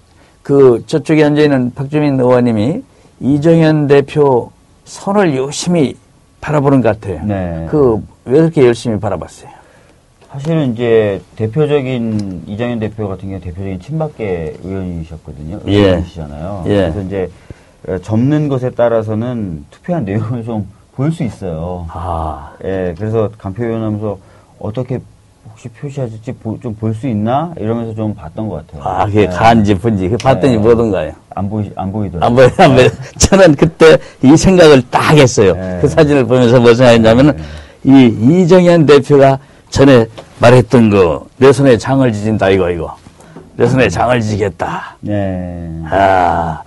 그 0.44 0.84
저쪽에 0.86 1.24
앉아 1.24 1.42
있는 1.42 1.74
박주민 1.74 2.20
의원님이 2.20 2.84
이정현 3.20 3.88
대표 3.88 4.52
선을 4.86 5.36
열심히 5.36 5.96
바라보는 6.42 6.82
것 6.82 7.00
같아요. 7.00 7.26
네. 7.26 7.66
그왜 7.72 8.40
그렇게 8.40 8.66
열심히 8.66 9.00
바라봤어요? 9.00 9.50
사실은 10.32 10.74
이제 10.74 11.20
대표적인 11.38 12.44
이정현 12.46 12.80
대표 12.80 13.08
같은 13.08 13.30
경우 13.30 13.42
대표적인 13.42 13.80
친박계 13.80 14.58
의원이셨거든요. 14.64 15.62
예. 15.68 15.78
의원이시잖아요. 15.78 16.64
예. 16.68 16.92
그래서 16.94 17.02
이제 17.02 17.30
어, 17.88 17.98
접는 17.98 18.48
것에 18.48 18.70
따라서는 18.72 19.66
투표한 19.72 20.06
내용을 20.06 20.44
좀 20.44 20.68
볼 20.98 21.12
수 21.12 21.24
있어요. 21.24 21.86
아, 21.90 22.54
예, 22.64 22.96
그래서 22.98 23.30
간표위원 23.38 23.84
하면서 23.84 24.18
어떻게 24.60 25.00
혹시 25.48 25.70
표시하실지 25.70 26.36
좀 26.62 26.76
볼 26.80 26.94
수 26.96 27.08
있나? 27.08 27.54
이러면서 27.58 27.94
좀 27.94 28.16
봤던 28.16 28.50
것 28.50 28.66
같아요. 28.68 28.84
아, 28.84 29.06
그게 29.06 29.22
예. 29.22 29.28
가한지 29.28 29.76
분지. 29.76 30.10
그 30.10 30.18
봤더니 30.18 30.54
네. 30.54 30.58
뭐던가요? 30.60 31.14
안 31.36 31.50
보이, 31.50 31.72
안 31.76 31.92
보이더라고요. 31.92 32.28
안 32.28 32.36
보여, 32.56 32.66
안 32.66 32.76
보여. 32.76 32.90
저는 33.20 33.56
그때 33.56 33.98
이 34.24 34.36
생각을 34.36 34.82
딱 34.90 35.16
했어요. 35.16 35.54
네. 35.56 35.78
그 35.82 35.88
사진을 35.88 36.26
보면서 36.26 36.60
뭐 36.60 36.74
생각했냐면은, 36.74 37.38
이 37.84 38.42
이정현 38.42 38.88
대표가 38.88 39.38
전에 39.70 40.08
말했던 40.40 40.90
거, 40.90 41.28
내 41.38 41.52
손에 41.54 41.78
장을 41.78 42.12
지진다, 42.12 42.50
이거, 42.50 42.72
이거. 42.72 42.96
내 43.56 43.68
손에 43.68 43.88
장을 43.88 44.20
지겠다. 44.20 44.98
네. 45.02 45.70
아, 45.92 46.62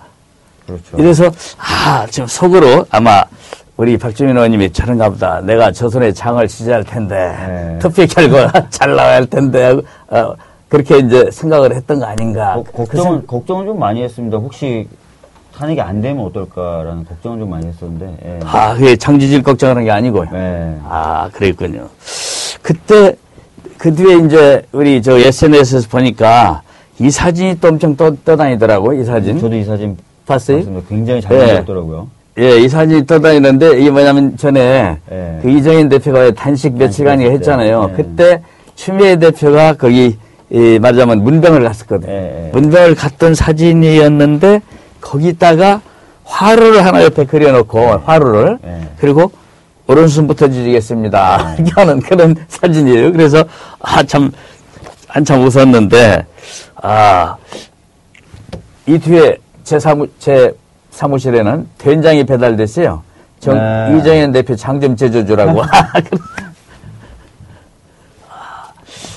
그렇죠. 0.65 0.97
이래서, 0.97 1.29
아, 1.57 2.05
지금 2.09 2.27
속으로 2.27 2.85
아마 2.89 3.23
우리 3.81 3.97
박주민 3.97 4.35
의원님이 4.37 4.71
저런가 4.71 5.09
보다. 5.09 5.41
내가 5.41 5.71
저 5.71 5.89
손에 5.89 6.11
장을 6.11 6.47
지지할 6.47 6.83
텐데, 6.83 7.15
네. 7.47 7.79
투표 7.79 8.05
결과 8.05 8.51
잘 8.69 8.95
나와야 8.95 9.15
할 9.15 9.25
텐데, 9.25 9.63
하고, 9.63 9.81
어, 10.09 10.35
그렇게 10.69 10.99
이제 10.99 11.31
생각을 11.31 11.73
했던 11.73 11.97
거 11.99 12.05
아닌가. 12.05 12.53
거- 12.53 12.61
걱정은, 12.83 13.25
걱정은 13.25 13.65
좀 13.65 13.79
많이 13.79 14.03
했습니다. 14.03 14.37
혹시 14.37 14.87
탄핵이 15.57 15.81
안 15.81 15.99
되면 15.99 16.23
어떨까라는 16.27 17.05
걱정은 17.05 17.39
좀 17.39 17.49
많이 17.49 17.65
했었는데, 17.65 18.17
예. 18.23 18.39
아, 18.45 18.75
그게 18.75 18.95
장지질 18.95 19.41
걱정하는 19.41 19.83
게 19.83 19.89
아니고요. 19.89 20.25
네. 20.31 20.77
아, 20.87 21.27
그랬군요. 21.33 21.87
그때, 22.61 23.15
그 23.79 23.95
뒤에 23.95 24.17
이제 24.27 24.61
우리 24.73 25.01
저 25.01 25.17
SNS에서 25.17 25.87
보니까 25.89 26.61
이 26.99 27.09
사진이 27.09 27.59
또 27.59 27.69
엄청 27.69 27.95
떠, 27.95 28.11
떠다니더라고요, 28.23 29.01
이 29.01 29.03
사진. 29.03 29.39
저도 29.39 29.55
이 29.55 29.63
사진 29.63 29.97
봤어요? 30.27 30.57
봤습니다. 30.57 30.87
굉장히 30.87 31.19
잘 31.19 31.35
네. 31.35 31.45
만들었더라고요. 31.47 32.20
예, 32.39 32.57
이 32.59 32.69
사진이 32.69 33.05
떠다니는데, 33.05 33.79
이게 33.79 33.89
뭐냐면 33.89 34.37
전에 34.37 34.97
예. 35.11 35.39
그 35.41 35.49
이정현 35.49 35.89
대표가 35.89 36.19
왜 36.19 36.31
단식 36.31 36.73
며칠간이 36.77 37.23
단식 37.25 37.39
했잖아요. 37.39 37.87
네. 37.87 37.93
그때 37.95 38.41
추미애 38.75 39.17
대표가 39.17 39.73
거기, 39.73 40.17
이 40.49 40.79
말하자면 40.79 41.23
문병을 41.23 41.63
갔었거든요. 41.63 42.11
예, 42.11 42.47
예. 42.47 42.51
문병을 42.51 42.95
갔던 42.95 43.35
사진이었는데, 43.35 44.61
거기다가 45.01 45.81
화루를 46.23 46.85
하나 46.85 47.03
옆에 47.03 47.25
그려놓고, 47.25 47.79
화루를. 48.05 48.59
예. 48.65 48.81
그리고 48.97 49.31
오른손부터 49.87 50.47
지지겠습니다. 50.47 51.55
네. 51.57 51.63
이렇게 51.63 51.71
하는 51.75 51.99
그런 51.99 52.35
사진이에요. 52.47 53.11
그래서, 53.11 53.43
아, 53.79 54.01
참, 54.03 54.31
한참 55.07 55.43
웃었는데, 55.43 56.25
아, 56.75 57.35
이 58.85 58.97
뒤에 58.97 59.37
제 59.65 59.77
사무, 59.77 60.07
제 60.17 60.53
사무실에는 60.91 61.67
된장이 61.77 62.25
배달됐어요. 62.25 63.01
정, 63.39 63.57
네. 63.57 63.97
이정현 63.97 64.31
대표 64.31 64.55
장좀 64.55 64.95
제조주라고. 64.95 65.63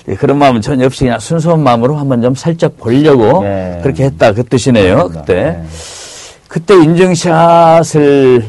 예, 0.09 0.15
그런 0.15 0.39
마음은 0.39 0.61
전혀 0.61 0.87
없이 0.87 1.05
그냥 1.05 1.19
순수한 1.19 1.61
마음으로 1.61 1.97
한번 1.97 2.21
좀 2.21 2.35
살짝 2.35 2.77
보려고 2.79 3.43
네. 3.43 3.81
그렇게 3.83 4.05
했다. 4.05 4.33
그 4.33 4.45
뜻이네요. 4.45 5.09
그때. 5.09 5.35
네. 5.35 5.63
그때 6.49 6.75
인증샷을 6.75 8.45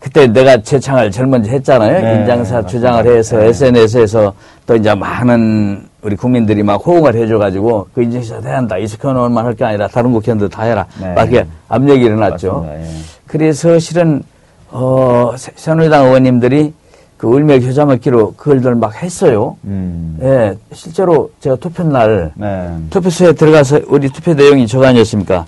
그때 0.00 0.26
내가 0.26 0.62
재창을 0.62 1.10
제일 1.10 1.26
먼저 1.26 1.50
했잖아요. 1.50 2.00
네, 2.00 2.20
인증샷. 2.20 2.68
주장을 2.68 3.06
해서 3.06 3.36
네. 3.38 3.48
SNS에서 3.48 4.32
또 4.66 4.76
이제 4.76 4.94
많은 4.94 5.88
우리 6.02 6.14
국민들이 6.16 6.62
막 6.62 6.76
호응을 6.86 7.14
해줘가지고 7.16 7.88
그 7.94 8.02
인증샷 8.02 8.44
해야 8.44 8.58
한다. 8.58 8.78
이석현 8.78 9.16
의원만 9.16 9.44
할 9.44 9.54
게 9.54 9.64
아니라 9.64 9.88
다른 9.88 10.12
국회의원도 10.12 10.48
다 10.48 10.62
해라. 10.62 10.86
네. 11.00 11.12
막 11.14 11.30
이렇게 11.30 11.48
압력이 11.68 12.02
일어났죠. 12.04 12.66
예. 12.68 12.84
그래서 13.26 13.78
실은 13.80 14.22
어, 14.70 15.32
새- 15.36 15.52
새누리당 15.56 16.06
의원님들이 16.06 16.72
그 17.16 17.34
을며 17.34 17.58
교자 17.58 17.84
먹기로 17.84 18.34
그걸들 18.36 18.76
막 18.76 19.02
했어요. 19.02 19.56
음. 19.64 20.18
예, 20.22 20.56
실제로 20.72 21.30
제가 21.40 21.56
투표 21.56 21.82
날 21.82 22.30
네. 22.36 22.70
투표소에 22.90 23.32
들어가서 23.32 23.80
우리 23.88 24.08
투표 24.08 24.34
내용이 24.34 24.68
저거 24.68 24.86
아니었습니까? 24.86 25.46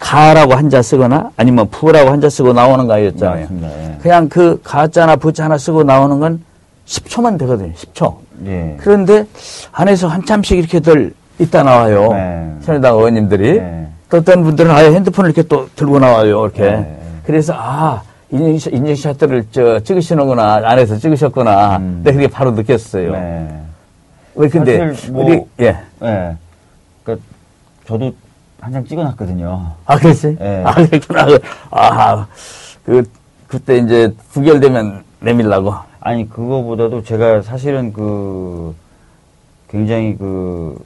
가라고 0.00 0.54
한자 0.54 0.82
쓰거나 0.82 1.30
아니면 1.36 1.68
부라고 1.70 2.10
한자 2.10 2.28
쓰고 2.28 2.52
나오는 2.54 2.86
거 2.88 2.94
아니었잖아요. 2.94 3.40
맞습니다. 3.42 3.68
예. 3.68 3.98
그냥 4.02 4.28
그 4.28 4.58
가자나 4.64 5.14
부자 5.14 5.44
하나 5.44 5.56
쓰고 5.58 5.84
나오는 5.84 6.18
건 6.18 6.42
10초만 6.94 7.38
되거든요. 7.38 7.72
10초. 7.72 8.16
예. 8.46 8.76
그런데 8.80 9.24
안에서 9.72 10.08
한참씩 10.08 10.58
이렇게들 10.58 11.14
있다 11.38 11.62
나와요. 11.62 12.08
네. 12.12 12.52
새누리당 12.62 12.96
의원님들이. 12.96 13.60
네. 13.60 13.88
또 14.08 14.16
어떤 14.18 14.42
분들은 14.42 14.70
아예 14.72 14.90
핸드폰을 14.92 15.30
이렇게 15.30 15.46
또 15.46 15.68
들고 15.76 16.00
나와요. 16.00 16.42
이렇게. 16.46 16.62
네. 16.62 17.00
그래서 17.24 17.54
아, 17.56 18.02
인증샷, 18.32 18.72
인증샷들을 18.74 19.46
저 19.52 19.78
찍으시는구나. 19.80 20.62
안에서 20.64 20.96
찍으셨구나. 20.98 21.76
음. 21.76 22.00
네, 22.02 22.12
그게 22.12 22.26
바로 22.26 22.50
느꼈어요. 22.50 23.12
네. 23.12 23.60
왜 24.34 24.48
근데 24.48 24.92
뭐- 25.10 25.24
우리 25.24 25.42
예. 25.60 25.76
예. 26.02 26.36
그러니까 27.04 27.24
저도 27.86 28.12
한 28.60 28.72
장 28.72 28.84
찍어놨거든요. 28.84 29.72
아, 29.86 29.96
그렇지? 29.96 30.36
예. 30.40 30.62
아, 30.66 30.74
그랬구나. 30.74 31.26
아, 31.70 32.26
그, 32.84 33.02
그때 33.46 33.78
이제 33.78 34.12
부결되면 34.32 35.02
내밀라고. 35.20 35.74
아니 36.00 36.28
그거보다도 36.28 37.02
제가 37.02 37.42
사실은 37.42 37.92
그 37.92 38.74
굉장히 39.68 40.16
그 40.16 40.82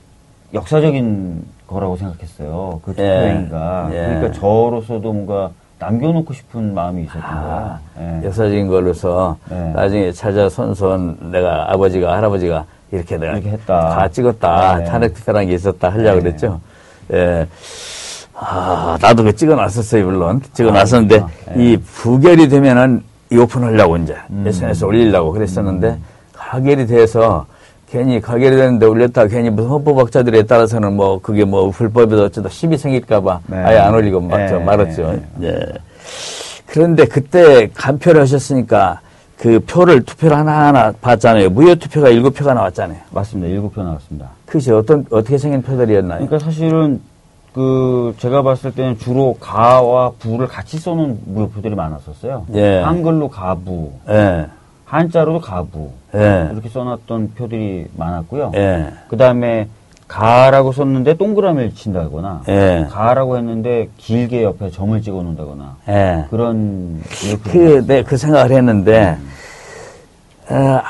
역사적인 0.53 1.45
거라고 1.67 1.97
생각했어요. 1.97 2.81
그 2.85 2.93
예. 2.93 2.95
투표행위가. 2.95 3.89
예. 3.93 3.97
그러니까 3.97 4.33
저로서도 4.33 5.13
뭔가 5.13 5.51
남겨놓고 5.79 6.33
싶은 6.33 6.75
마음이 6.75 7.03
있었던 7.05 7.23
아, 7.23 7.81
거예요. 7.95 8.21
예. 8.21 8.27
역사적인 8.27 8.69
걸로서 8.69 9.37
네. 9.49 9.73
나중에 9.73 10.13
찾아 10.13 10.49
손손 10.49 11.31
내가 11.33 11.73
아버지가 11.73 12.17
할아버지가 12.17 12.65
이렇게 12.93 13.17
내가 13.17 13.33
이렇게 13.35 13.51
했다. 13.51 13.91
다 13.91 14.09
찍었다. 14.09 14.79
네. 14.79 14.85
탄핵 14.85 15.15
투표라는 15.15 15.49
게 15.49 15.55
있었다 15.55 15.89
하려고 15.91 16.17
네. 16.17 16.23
그랬죠. 16.23 16.61
예. 17.13 17.47
아, 18.37 18.99
나도 19.01 19.25
그 19.25 19.37
찍어놨었어요, 19.37 20.05
물론. 20.05 20.43
찍어놨었는데, 20.53 21.21
아. 21.21 21.29
예. 21.57 21.73
이 21.73 21.77
부결이 21.77 22.49
되면은 22.49 22.99
이 22.99 23.14
오픈하려고 23.39 23.97
이제 23.99 24.17
음. 24.31 24.45
SNS 24.47 24.85
에 24.85 24.87
올리려고 24.87 25.33
그랬었는데, 25.33 25.99
가결이 26.33 26.87
돼서 26.87 27.47
괜히 27.95 28.21
가결이 28.21 28.57
됐는데 28.57 28.87
올렸다 28.87 29.27
괜히 29.29 29.51
무슨 29.51 29.71
헌법학자들에 29.71 30.45
따라서는 30.45 30.95
뭐 30.95 31.21
그게 31.21 31.45
뭐 31.45 31.71
불법이다 31.71 32.23
어쩌다 32.23 32.49
시비 32.49 32.77
생길까봐 32.77 33.41
네. 33.47 33.57
아예 33.57 33.79
안 33.79 33.95
올리고 33.95 34.21
막 34.21 34.37
네. 34.37 34.49
저 34.49 34.59
말았죠. 34.59 35.21
네. 35.37 35.49
예. 35.49 35.61
그런데 36.67 37.05
그때 37.05 37.69
간표를 37.73 38.21
하셨으니까 38.23 39.01
그 39.39 39.61
표를 39.61 40.03
투표를 40.03 40.37
하나하나 40.37 40.93
봤잖아요. 41.01 41.51
무효 41.51 41.75
투표가 41.77 42.09
일곱 42.09 42.35
표가 42.35 42.55
나왔잖아요. 42.55 42.99
맞습니다. 43.11 43.49
일곱 43.49 43.73
표 43.75 43.83
나왔습니다. 43.83 44.29
그것이 44.47 44.73
어떤 44.73 45.07
어떻게 45.11 45.39
생긴 45.39 45.63
표들이었나요? 45.63 46.27
그러니까 46.27 46.39
사실은 46.45 47.01
그 47.55 48.17
제가 48.19 48.43
봤을 48.43 48.73
때는 48.73 48.99
주로 48.99 49.37
가와 49.39 50.13
부를 50.19 50.49
같이 50.49 50.77
써놓은 50.77 51.21
무효표들이 51.25 51.77
많았었어요. 51.77 52.47
예. 52.55 52.81
한글로 52.81 53.29
가부, 53.29 53.93
예, 54.09 54.47
한자로도 54.85 55.41
가부 55.41 55.93
예, 56.17 56.49
이렇게 56.53 56.69
써놨던 56.69 57.35
표들이 57.37 57.87
많았고요. 57.97 58.53
예, 58.57 58.93
그 59.09 59.17
다음에 59.17 59.69
가라고 60.09 60.73
썼는데 60.73 61.15
동그라미를 61.15 61.75
친다거나 61.75 62.43
예, 62.49 62.89
가라고 62.91 63.37
했는데 63.37 63.89
길게 63.99 64.43
옆에 64.43 64.71
점을 64.71 65.01
찍어 65.01 65.17
놓는다거나 65.17 65.77
예. 65.89 66.25
그런 66.31 67.01
그, 67.45 67.85
네, 67.87 68.03
그 68.03 68.17
생각을 68.17 68.51
했는데, 68.51 69.17
어, 70.51 70.81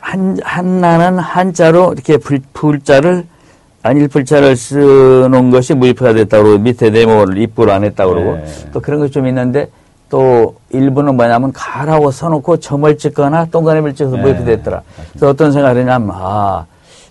한, 0.00 0.38
한나는 0.42 1.18
한자로 1.18 1.92
이렇게 1.92 2.16
불, 2.16 2.40
불자를, 2.54 3.26
안일불자를 3.86 4.56
쓰는 4.56 5.50
것이 5.50 5.74
무효표가 5.74 6.12
됐다고 6.14 6.58
밑에 6.58 6.90
네모를 6.90 7.38
입구로 7.38 7.72
안 7.72 7.84
했다고 7.84 8.12
그러고, 8.14 8.36
네. 8.36 8.44
또 8.72 8.80
그런 8.80 9.00
것이 9.00 9.12
좀 9.12 9.26
있는데, 9.26 9.68
또 10.08 10.54
일부는 10.70 11.16
뭐냐면 11.16 11.52
가라고 11.52 12.10
써놓고 12.10 12.58
점을 12.58 12.96
찍거나 12.98 13.46
동그라미를 13.46 13.94
찍어서 13.94 14.16
네. 14.16 14.22
무효표 14.22 14.44
됐더라. 14.44 14.82
그래서 15.10 15.28
어떤 15.28 15.52
생각을 15.52 15.78
했냐면, 15.80 16.10
아, 16.12 16.66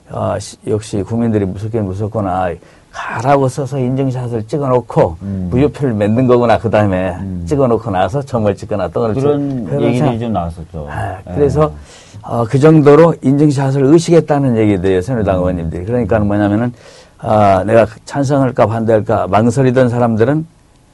아, 0.09 0.37
시- 0.39 0.57
역시 0.67 1.01
국민들이 1.01 1.45
무섭긴 1.45 1.85
무섭구나. 1.85 2.51
가라고 2.99 3.49
써서 3.49 3.77
인증샷을 3.77 4.47
찍어놓고 4.47 5.17
음. 5.21 5.47
무효표를 5.51 5.93
맺는 5.95 6.27
거구나. 6.27 6.57
그 6.57 6.69
다음에 6.69 7.13
찍어놓고 7.45 7.91
나서 7.91 8.21
점을 8.21 8.55
찍거나 8.55 8.87
동그라미 8.87 9.19
그런 9.21 9.65
그런 9.65 9.81
얘기들이 9.83 9.97
생각- 9.99 10.19
좀 10.19 10.31
나왔었죠. 10.33 10.87
아, 10.89 11.17
예. 11.29 11.33
그래서 11.35 11.73
어, 12.21 12.45
그 12.49 12.57
정도로 12.57 13.15
인증샷을 13.21 13.83
의식했다는 13.83 14.55
얘기들이에요. 14.55 15.01
새누리당 15.01 15.35
의원님들이. 15.39 15.83
그러니까 15.85 16.19
뭐냐면은 16.19 16.71
아, 17.17 17.63
내가 17.65 17.85
찬성할까 18.05 18.65
반대할까 18.67 19.27
망설이던 19.27 19.89
사람들은 19.89 20.45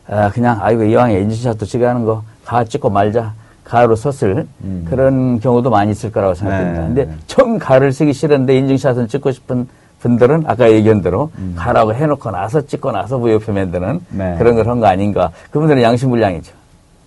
아, 0.10 0.30
그냥 0.32 0.58
아이고 0.60 0.84
이왕에 0.84 1.20
인증샷도 1.20 1.66
찍어야 1.68 1.90
하는 1.92 2.04
거 2.06 2.24
가 2.44 2.64
찍고 2.64 2.90
말자. 2.90 3.34
가로 3.64 3.96
썼을 3.96 4.46
음. 4.64 4.86
그런 4.90 5.40
경우도 5.40 5.70
많이 5.70 5.92
있을 5.92 6.12
거라고 6.12 6.34
생각합니다. 6.34 6.82
네. 6.82 6.88
근데 6.88 7.10
처음 7.28 7.58
가를 7.60 7.94
쓰기 7.94 8.12
싫은데 8.12 8.58
인증샷은 8.58 9.08
찍고 9.08 9.32
싶은 9.32 9.68
분들은 10.02 10.44
아까 10.48 10.72
얘기한 10.72 11.02
대로 11.02 11.32
가라고 11.56 11.94
해놓고 11.94 12.32
나서 12.32 12.66
찍고 12.66 12.92
나서 12.92 13.18
무효표 13.18 13.54
만드는 13.54 13.90
음. 13.90 14.00
네. 14.10 14.36
그런 14.38 14.56
걸 14.56 14.68
한 14.68 14.80
거 14.80 14.88
아닌가. 14.88 15.32
그분들은 15.52 15.82
양심불량이죠. 15.82 16.52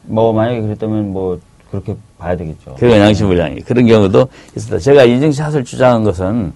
뭐 0.04 0.32
만약에 0.32 0.60
그랬다면 0.62 1.12
뭐 1.12 1.38
그렇게 1.70 1.96
봐야 2.18 2.36
되겠죠. 2.36 2.76
그건 2.78 2.98
양심불량이 3.00 3.60
그런 3.62 3.86
경우도 3.86 4.28
있습니다. 4.56 4.78
제가 4.78 5.04
인증샷을 5.04 5.64
주장한 5.64 6.04
것은 6.04 6.52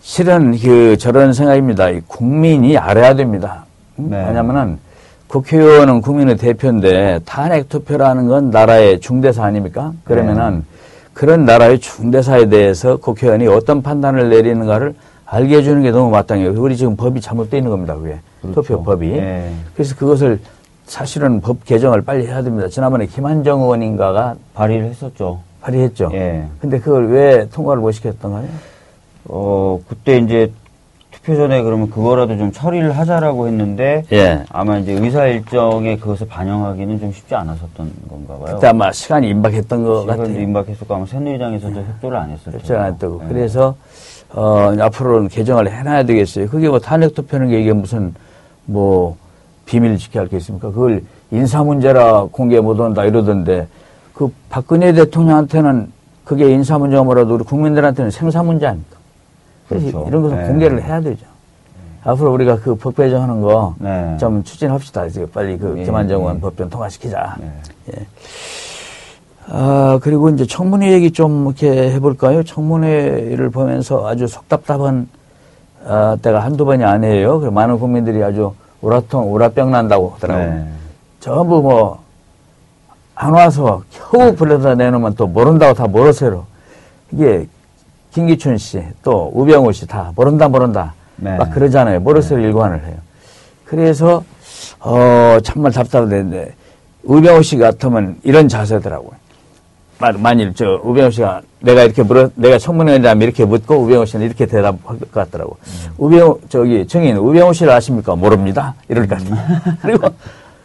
실은 0.00 0.58
그 0.58 0.96
저런 0.98 1.32
생각입니다. 1.32 1.90
이 1.90 2.00
국민이 2.06 2.76
알아야 2.76 3.14
됩니다. 3.14 3.64
음? 3.98 4.08
네. 4.10 4.24
왜냐면은 4.26 4.78
국회의원은 5.28 6.00
국민의 6.00 6.36
대표인데 6.36 7.20
탄핵 7.24 7.68
투표라는 7.68 8.26
건 8.28 8.50
나라의 8.50 9.00
중대사 9.00 9.44
아닙니까? 9.44 9.92
그러면은 10.04 10.64
그런 11.12 11.44
나라의 11.44 11.78
중대사에 11.78 12.48
대해서 12.48 12.96
국회의원이 12.96 13.46
어떤 13.46 13.82
판단을 13.82 14.30
내리는가를 14.30 14.94
알게 15.34 15.56
해주는 15.56 15.82
게 15.82 15.90
너무 15.90 16.10
마땅해요. 16.10 16.54
우리 16.56 16.76
지금 16.76 16.96
법이 16.96 17.20
잘못되어 17.20 17.58
있는 17.58 17.70
겁니다. 17.70 17.96
그게 17.96 18.18
그렇죠. 18.40 18.62
투표법이. 18.62 19.10
예. 19.12 19.50
그래서 19.74 19.96
그것을 19.96 20.38
사실은 20.86 21.40
법 21.40 21.64
개정을 21.64 22.02
빨리 22.02 22.26
해야 22.26 22.42
됩니다. 22.42 22.68
지난번에 22.68 23.06
김한정 23.06 23.62
의원인가가 23.62 24.36
발의를 24.54 24.86
했었죠. 24.86 25.40
발의했죠. 25.60 26.10
예. 26.12 26.44
근데 26.60 26.78
그걸 26.78 27.08
왜 27.10 27.48
통과를 27.48 27.80
못 27.82 27.90
시켰던가요? 27.90 28.46
어, 29.24 29.80
그때 29.88 30.18
이제 30.18 30.52
투표 31.10 31.34
전에 31.34 31.62
그러면 31.62 31.90
그거라도 31.90 32.36
좀 32.36 32.52
처리를 32.52 32.96
하자라고 32.96 33.48
했는데 33.48 34.04
예. 34.12 34.44
아마 34.50 34.78
이제 34.78 34.92
의사 34.92 35.26
일정에 35.26 35.96
그것을 35.96 36.28
반영하기는 36.28 37.00
좀 37.00 37.10
쉽지 37.10 37.34
않았었던 37.34 37.92
건가 38.08 38.36
봐요. 38.36 38.54
그때 38.54 38.68
아마 38.68 38.92
시간이 38.92 39.30
임박했던 39.30 39.84
것 39.84 40.02
시간도 40.02 40.22
같아요. 40.22 40.40
임박했었고 40.40 40.94
아마 40.94 41.06
새누리당에서도 41.06 41.74
협조를 41.80 42.18
안 42.18 42.30
했었죠. 42.30 42.50
그렇지 42.52 42.72
않았다고. 42.72 43.22
예. 43.24 43.28
그래서 43.28 43.74
어, 44.34 44.74
앞으로는 44.80 45.28
개정을 45.28 45.70
해놔야 45.70 46.04
되겠어요. 46.04 46.48
그게 46.48 46.68
뭐 46.68 46.78
탄핵 46.80 47.14
투표는 47.14 47.48
게 47.50 47.60
이게 47.60 47.72
무슨 47.72 48.14
뭐 48.66 49.16
비밀 49.66 49.96
지켜야 49.98 50.22
할 50.22 50.28
게 50.28 50.36
있습니까? 50.38 50.70
그걸 50.70 51.02
인사 51.30 51.62
문제라 51.62 52.26
공개 52.30 52.60
못 52.60 52.78
한다 52.80 53.04
이러던데 53.04 53.66
그 54.12 54.30
박근혜 54.50 54.92
대통령한테는 54.92 55.92
그게 56.24 56.50
인사 56.50 56.78
문제가 56.78 57.02
뭐라도 57.04 57.34
우리 57.34 57.44
국민들한테는 57.44 58.10
생사 58.10 58.42
문제 58.42 58.66
아닙니까? 58.66 58.96
그래서 59.68 59.86
그렇죠. 59.90 60.08
이런 60.08 60.22
것은 60.22 60.36
네. 60.38 60.46
공개를 60.48 60.82
해야 60.82 61.00
되죠. 61.00 61.26
앞으로 62.04 62.32
우리가 62.34 62.56
그 62.60 62.74
법 62.76 62.96
개정하는 62.96 63.40
거 63.40 63.74
네. 63.78 64.16
좀 64.20 64.42
추진합시다. 64.44 65.06
이제 65.06 65.26
빨리 65.32 65.56
그 65.56 65.74
예, 65.78 65.84
김한정 65.84 66.20
의원 66.20 66.36
예. 66.36 66.40
법전 66.40 66.68
통과시키자. 66.70 67.36
네. 67.40 67.52
예. 67.96 68.06
아, 69.48 69.98
그리고 70.02 70.30
이제 70.30 70.46
청문회 70.46 70.90
얘기 70.92 71.10
좀 71.10 71.46
이렇게 71.46 71.92
해볼까요? 71.92 72.42
청문회를 72.42 73.50
보면서 73.50 74.06
아주 74.06 74.26
속답답한 74.26 75.08
아, 75.86 76.16
때가 76.22 76.40
한두 76.40 76.64
번이 76.64 76.82
아니에요. 76.82 77.40
그 77.40 77.46
많은 77.46 77.78
국민들이 77.78 78.22
아주 78.22 78.54
우라통, 78.80 79.32
우라병 79.34 79.70
난다고 79.70 80.14
하더라고요. 80.16 80.54
네. 80.54 80.68
전부 81.20 81.60
뭐, 81.60 82.02
안 83.14 83.32
와서 83.32 83.82
겨우 83.92 84.34
불러다 84.34 84.74
내놓으면 84.74 85.14
또 85.14 85.26
모른다고 85.26 85.74
다 85.74 85.86
모르세요. 85.86 86.46
이게 87.12 87.46
김기춘 88.12 88.56
씨, 88.58 88.82
또 89.02 89.30
우병우 89.34 89.72
씨 89.72 89.86
다 89.86 90.12
모른다, 90.16 90.48
모른다. 90.48 90.94
네. 91.16 91.36
막 91.36 91.50
그러잖아요. 91.50 92.00
모르세요 92.00 92.38
일관을 92.38 92.84
해요. 92.84 92.96
그래서, 93.64 94.24
어, 94.80 95.38
정말 95.42 95.72
답답한데, 95.72 96.54
우병우 97.04 97.42
씨 97.42 97.56
같으면 97.58 98.16
이런 98.22 98.48
자세더라고요. 98.48 99.12
만- 100.12 100.20
만일 100.22 100.52
저 100.54 100.80
우병우 100.82 101.10
씨가 101.10 101.40
내가 101.60 101.82
이렇게 101.82 102.02
물어 102.02 102.28
내가 102.34 102.58
청문회라면 102.58 103.22
이렇게 103.22 103.44
묻고 103.44 103.76
우병우 103.76 104.04
씨는 104.06 104.26
이렇게 104.26 104.44
대답할 104.46 104.98
것 104.98 105.10
같더라고. 105.12 105.56
우병우 105.96 106.40
저기 106.48 106.86
증인 106.86 107.16
우병우 107.16 107.54
씨를 107.54 107.72
아십니까? 107.72 108.14
모릅니다. 108.14 108.74
이럴 108.88 109.06
것 109.08 109.18
같아요. 109.18 109.36
그리고 109.80 110.08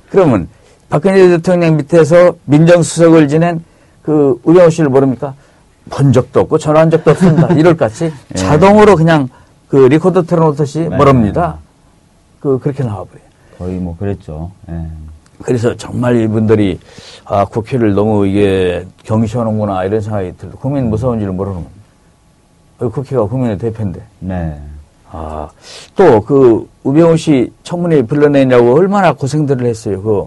그러면 0.09 0.49
박근혜 0.89 1.27
대통령 1.29 1.77
밑에서 1.77 2.35
민정수석을 2.45 3.27
지낸 3.29 3.63
그 4.01 4.39
우병우 4.43 4.69
씨를 4.71 4.89
모릅니까? 4.89 5.33
본 5.89 6.11
적도 6.11 6.41
없고 6.41 6.57
전화한 6.57 6.91
적도 6.91 7.11
없습니다. 7.11 7.47
이럴 7.55 7.77
것 7.77 7.85
같이 7.85 8.11
자동으로 8.35 8.95
그냥 8.95 9.29
그 9.69 9.77
리코더 9.77 10.23
틀어놓듯이 10.23 10.81
네. 10.81 10.95
모릅니다. 10.97 11.57
그 12.39 12.59
그렇게 12.59 12.83
나와버려요. 12.83 13.23
거의 13.57 13.75
뭐 13.77 13.95
그랬죠. 13.97 14.51
예. 14.69 14.85
그래서 15.43 15.75
정말 15.75 16.17
이분들이 16.21 16.79
아 17.25 17.45
국회를 17.45 17.93
너무 17.93 18.25
이게 18.27 18.85
경시하는구나 19.03 19.85
이런 19.85 20.01
생각이 20.01 20.35
들고 20.37 20.57
국민 20.59 20.89
무서운 20.89 21.19
줄 21.19 21.29
모르는 21.31 21.55
겁니다. 21.55 21.75
어, 22.79 22.89
국회가 22.89 23.25
국민의 23.25 23.57
대표인데 23.57 24.01
네. 24.19 24.59
아 25.11 25.47
또 25.95 26.21
그 26.21 26.69
우병우 26.83 27.17
씨 27.17 27.51
청문회 27.63 28.03
불러내냐고 28.03 28.73
얼마나 28.75 29.13
고생들을 29.13 29.65
했어요. 29.67 30.01
그 30.01 30.25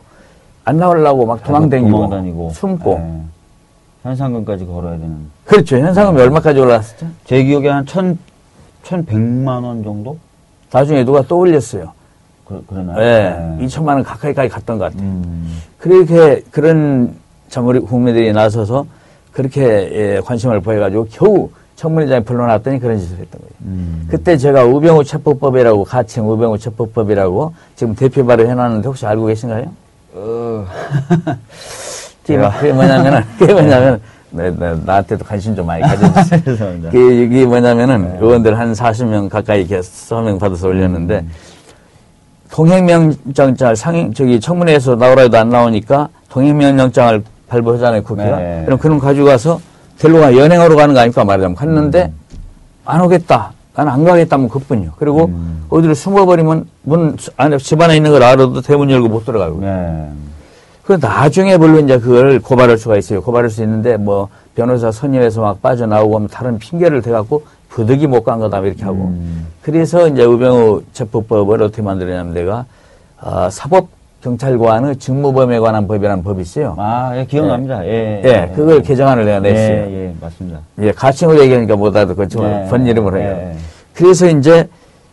안 0.65 0.77
나오려고 0.77 1.27
막 1.27 1.43
도망다니고 1.43 1.91
도망다니고 1.91 2.51
숨고 2.51 2.93
예. 2.93 3.23
현상금까지 4.05 4.65
걸어야 4.65 4.93
되는. 4.93 5.17
그렇죠. 5.45 5.77
현상금이 5.79 6.21
얼마까지 6.23 6.61
올라왔었죠? 6.61 7.07
제 7.25 7.43
기억에 7.43 7.69
한 7.69 7.85
천, 7.85 8.17
천백만 8.85 9.65
원 9.65 9.83
정도? 9.83 10.17
나중에 10.71 11.05
누가 11.05 11.21
또 11.23 11.39
올렸어요. 11.39 11.93
그, 12.53 12.65
그러나요? 12.67 13.01
예, 13.01 13.65
2천만 13.65 13.89
원 13.89 14.03
가까이까지 14.03 14.49
갔던 14.51 14.79
것 14.79 14.85
같아요. 14.85 15.03
음, 15.03 15.59
그렇게 15.79 16.43
그런 16.51 17.15
참 17.49 17.67
우리 17.67 17.81
국민들이 17.81 18.33
나서서 18.33 18.87
그렇게 19.33 19.63
예, 19.63 20.21
관심을 20.25 20.61
보여가지고 20.61 21.09
겨우 21.11 21.51
청문회장에 21.77 22.21
불러놨더니 22.21 22.79
그런 22.79 22.99
짓을 22.99 23.19
했던 23.19 23.41
거예요. 23.41 23.53
음. 23.63 24.07
그때 24.09 24.37
제가 24.37 24.65
우병우 24.65 25.05
체포법이라고 25.05 25.85
가칭 25.85 26.29
우병우 26.31 26.59
체포법이라고 26.59 27.55
지금 27.75 27.95
대표 27.95 28.25
발의 28.27 28.47
해놨는데 28.49 28.87
혹시 28.87 29.07
알고 29.07 29.27
계신가요? 29.27 29.73
어, 30.15 30.67
그게, 32.23 32.73
뭐냐면은 32.73 33.23
그게 33.39 33.53
뭐냐면 33.55 34.01
네, 34.31 34.51
네, 34.51 34.75
나한테도 34.85 35.25
관심 35.25 35.57
좀 35.57 35.67
많이 35.67 35.83
가져주세요. 35.83 36.41
그게 36.91 37.25
이게 37.25 37.47
뭐냐면은 37.47 38.19
의원들 38.21 38.59
한 38.59 38.73
40명 38.73 39.29
가까이 39.29 39.61
이렇게 39.61 39.83
서명 39.83 40.39
받아서 40.39 40.69
올렸는데 40.69 41.25
동행명령장을 42.53 43.77
상행 43.77 44.13
저기 44.13 44.39
청문회에서 44.39 44.95
나오라 44.95 45.23
해도 45.23 45.39
안 45.39 45.49
나오니까 45.49 46.09
동행명령장을 46.29 47.25
발부하잖아요 47.49 48.03
국회가. 48.03 48.37
네. 48.37 48.63
그럼 48.67 48.79
그럼 48.79 48.99
가지고 48.99 49.27
가서 49.27 49.61
데리고 49.99 50.21
가 50.21 50.37
연행하러 50.37 50.77
가는 50.77 50.95
거 50.95 51.01
아닙니까 51.01 51.25
말하자면 51.25 51.57
갔는데 51.57 52.13
안 52.85 53.01
오겠다. 53.01 53.53
난안 53.75 54.05
가겠다면 54.05 54.51
그뿐이요. 54.51 54.93
그리고 54.99 55.27
음. 55.27 55.65
어디로 55.71 55.95
숨어버리면 55.95 56.67
문 56.83 57.17
안에 57.39 57.57
집 57.57 57.81
안에 57.81 57.97
있는 57.97 58.11
걸 58.11 58.23
알아도 58.23 58.61
대문 58.61 58.91
열고 58.91 59.09
못 59.09 59.25
들어가고. 59.25 59.61
네. 59.61 60.11
그 60.85 60.99
나중에 61.01 61.57
물론 61.57 61.85
이제 61.85 61.99
그걸 61.99 62.39
고발할 62.39 62.77
수가 62.77 62.99
있어요. 62.99 63.23
고발할 63.23 63.49
수 63.49 63.63
있는데 63.63 63.97
뭐 63.97 64.29
변호사 64.55 64.93
선임해서 64.93 65.41
막 65.41 65.63
빠져나오고 65.63 66.17
하면 66.17 66.29
다른 66.29 66.59
핑계를 66.59 67.01
대갖고 67.01 67.45
부득이 67.73 68.07
못 68.07 68.23
간 68.23 68.39
거다 68.39 68.61
이렇게 68.61 68.85
하고. 68.85 68.97
음. 69.05 69.47
그래서 69.63 70.07
이제 70.09 70.25
우병우 70.25 70.83
체포법을 70.93 71.63
어떻게 71.63 71.81
만들었냐면 71.83 72.35
내가 72.35 72.67
어, 73.21 73.49
사법 73.51 73.89
경찰관의 74.23 74.97
직무범에 74.97 75.59
관한 75.59 75.89
법이라는 75.89 76.23
법이 76.23 76.43
있어요. 76.43 76.77
아, 76.79 77.13
예, 77.17 77.25
기억납니다. 77.25 77.85
예. 77.87 78.23
예, 78.25 78.53
그걸 78.55 78.83
개정안을 78.83 79.25
내가 79.25 79.41
냈어요. 79.41 79.75
예, 79.75 80.07
예, 80.09 80.15
맞습니다. 80.21 80.61
예, 80.81 80.93
가칭으로 80.93 81.41
얘기하니까 81.43 81.75
못 81.77 81.97
알아듣고 81.97 82.27
네. 82.27 82.69
번 82.69 82.87
이름으로 82.87 83.19
해요. 83.19 83.35
네. 83.37 83.57
그래서 83.95 84.29
이제 84.29 84.69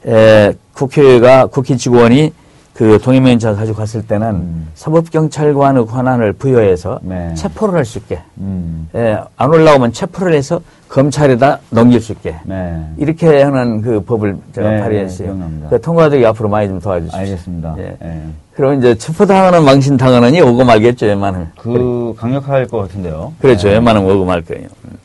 에, 0.05 0.53
국회가 0.73 1.45
국회 1.47 1.75
직원이 1.75 2.33
그 2.79 2.97
동의명장 2.97 3.57
가지고 3.57 3.79
갔을 3.79 4.01
때는 4.07 4.27
음. 4.29 4.67
사법경찰관의 4.73 5.85
권한을 5.85 6.31
부여해서 6.31 7.01
네. 7.03 7.33
체포를 7.33 7.75
할 7.75 7.83
수 7.83 7.97
있게 7.97 8.21
음. 8.37 8.87
예, 8.95 9.17
안 9.35 9.49
올라오면 9.49 9.91
체포를 9.91 10.33
해서 10.33 10.61
검찰에다 10.87 11.59
넘길 11.71 11.99
수 11.99 12.13
있게 12.13 12.37
네. 12.45 12.81
이렇게 12.95 13.41
하는 13.41 13.81
그 13.81 13.99
법을 13.99 14.37
제가 14.55 14.69
네, 14.69 14.79
발의했어요. 14.79 15.27
기억납니다. 15.27 15.67
그 15.69 15.81
통과되기 15.81 16.25
앞으로 16.25 16.47
많이 16.47 16.69
좀 16.69 16.79
도와주십시오. 16.79 17.19
알겠습니다. 17.19 17.75
예. 17.79 17.97
예. 18.01 18.21
그럼 18.55 18.79
이제 18.79 18.95
체포당하는 18.95 19.65
망신당하느니 19.65 20.39
오고 20.39 20.63
말겠죠, 20.63 21.05
웬만하면. 21.05 21.51
그, 21.57 22.15
강력할 22.17 22.65
것 22.67 22.77
같은데요. 22.77 23.33
그렇죠. 23.41 23.67
예. 23.67 23.73
웬만하면 23.73 24.09
오고 24.09 24.23
말 24.23 24.41
거예요. 24.41 24.67
음. 24.85 24.97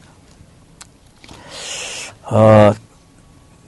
어, 2.31 2.73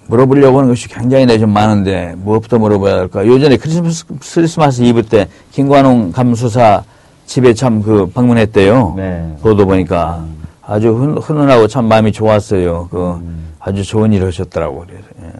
물어보려고 0.09 0.59
하는 0.59 0.71
것이 0.71 0.88
굉장히 0.88 1.27
내 1.27 1.38
좀 1.38 1.51
많은데, 1.51 2.14
무엇부터 2.19 2.59
물어봐야 2.59 2.95
할까? 2.97 3.27
요전에 3.27 3.57
크리스마스, 3.57 4.05
크리스마스 4.33 4.83
이브 4.83 5.03
때, 5.05 5.29
김관웅 5.53 6.12
감수사 6.12 6.83
집에 7.27 7.53
참 7.55 7.83
그 7.83 8.07
방문했대요. 8.07 8.95
네. 8.97 9.37
보도 9.42 9.66
보니까. 9.66 10.25
아주 10.62 10.92
훈, 10.95 11.16
훈훈하고 11.19 11.66
참 11.69 11.87
마음이 11.87 12.12
좋았어요. 12.12 12.88
그, 12.90 13.12
음. 13.21 13.53
아주 13.61 13.85
좋은 13.85 14.12
일 14.12 14.25
하셨더라고. 14.25 14.85
그래서. 14.87 15.05
예. 15.23 15.31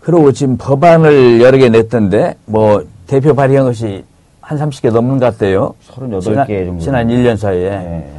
그리고 0.00 0.32
지금 0.32 0.56
법안을 0.56 1.40
여러 1.40 1.56
개 1.58 1.68
냈던데, 1.68 2.36
뭐, 2.46 2.84
대표 3.06 3.34
발의한 3.34 3.66
것이 3.66 4.04
한 4.40 4.58
30개 4.58 4.90
넘는 4.92 5.18
것 5.18 5.26
같대요. 5.26 5.74
38개 5.88 6.20
지난, 6.20 6.46
정도. 6.46 6.80
지난 6.80 7.08
1년 7.08 7.36
사이에. 7.36 7.64
예. 7.64 8.12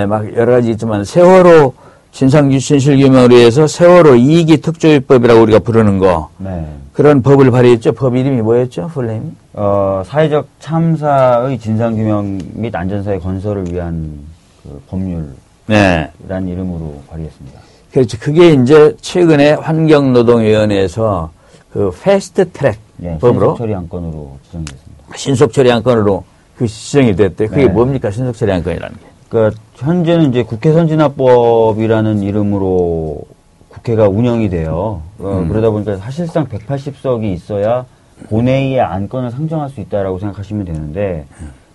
예, 0.00 0.04
막 0.06 0.30
여러 0.36 0.52
가지 0.52 0.70
있지만 0.70 1.02
세월호 1.04 1.72
진상 2.12 2.50
진실규명을 2.50 3.30
위해서 3.30 3.66
세월호 3.66 4.16
이기 4.16 4.58
특조위법이라고 4.60 5.40
우리가 5.40 5.58
부르는 5.60 5.98
거 5.98 6.28
네. 6.36 6.66
그런 6.92 7.22
법을 7.22 7.50
발의했죠. 7.50 7.92
법 7.92 8.16
이름이 8.16 8.42
뭐였죠, 8.42 8.88
full 8.88 9.08
name? 9.08 9.34
어, 9.54 10.02
사회적 10.04 10.46
참사의 10.60 11.58
진상규명 11.58 12.38
및 12.52 12.76
안전사회 12.76 13.18
건설을 13.20 13.72
위한 13.72 14.20
그 14.62 14.80
법률이란 14.88 15.34
네, 15.66 16.10
이름으로 16.28 17.02
발의했습니다. 17.08 17.60
그렇죠. 17.92 18.18
그게 18.20 18.52
이제 18.52 18.94
최근에 19.00 19.52
환경노동위원회에서 19.52 21.30
그 21.72 21.90
패스트 22.02 22.50
트랙 22.52 22.78
예, 23.02 23.18
법으로 23.18 23.56
처리 23.56 23.74
안건으로 23.74 24.38
지정됐습니다. 24.44 25.16
신속 25.16 25.52
처리 25.52 25.72
안건으로 25.72 26.24
그 26.56 26.66
지정이 26.66 27.16
됐대. 27.16 27.46
그게 27.46 27.66
네. 27.66 27.68
뭡니까, 27.68 28.10
신속 28.10 28.36
처리 28.36 28.52
안건이라는 28.52 28.96
게? 28.96 29.11
그러니까 29.32 29.58
현재는 29.76 30.28
이제 30.28 30.42
국회 30.42 30.72
선진화법이라는 30.72 32.22
이름으로 32.22 33.22
국회가 33.70 34.06
운영이 34.06 34.50
돼요. 34.50 35.00
어, 35.18 35.38
음. 35.38 35.48
그러다 35.48 35.70
보니까 35.70 35.96
사실상 35.96 36.46
180석이 36.46 37.32
있어야 37.32 37.86
본회의의 38.28 38.82
안건을 38.82 39.30
상정할 39.30 39.70
수 39.70 39.80
있다라고 39.80 40.18
생각하시면 40.18 40.66
되는데 40.66 41.24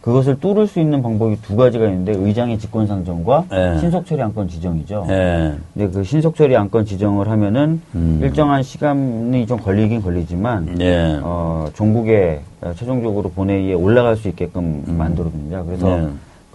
그것을 0.02 0.40
뚫을 0.40 0.68
수 0.68 0.80
있는 0.80 1.02
방법이 1.02 1.42
두 1.42 1.56
가지가 1.56 1.88
있는데 1.88 2.14
의장의 2.16 2.60
직권 2.60 2.86
상정과 2.86 3.46
네. 3.50 3.80
신속 3.80 4.06
처리 4.06 4.22
안건 4.22 4.48
지정이죠. 4.48 5.08
예, 5.10 5.56
근데 5.74 5.92
그 5.92 6.04
신속 6.04 6.36
처리 6.36 6.56
안건 6.56 6.86
지정을 6.86 7.28
하면은 7.28 7.82
음. 7.96 8.20
일정한 8.22 8.62
시간이 8.62 9.48
좀 9.48 9.60
걸리긴 9.60 10.04
걸리지만 10.04 10.80
예, 10.80 11.20
어, 11.24 11.68
종국에 11.74 12.42
어, 12.62 12.72
최종적으로 12.78 13.32
본회의에 13.32 13.74
올라갈 13.74 14.16
수 14.16 14.30
있게끔 14.30 14.84
만들어 14.86 15.30
줍니다. 15.30 15.64
그래서 15.64 15.98
네. 15.98 16.08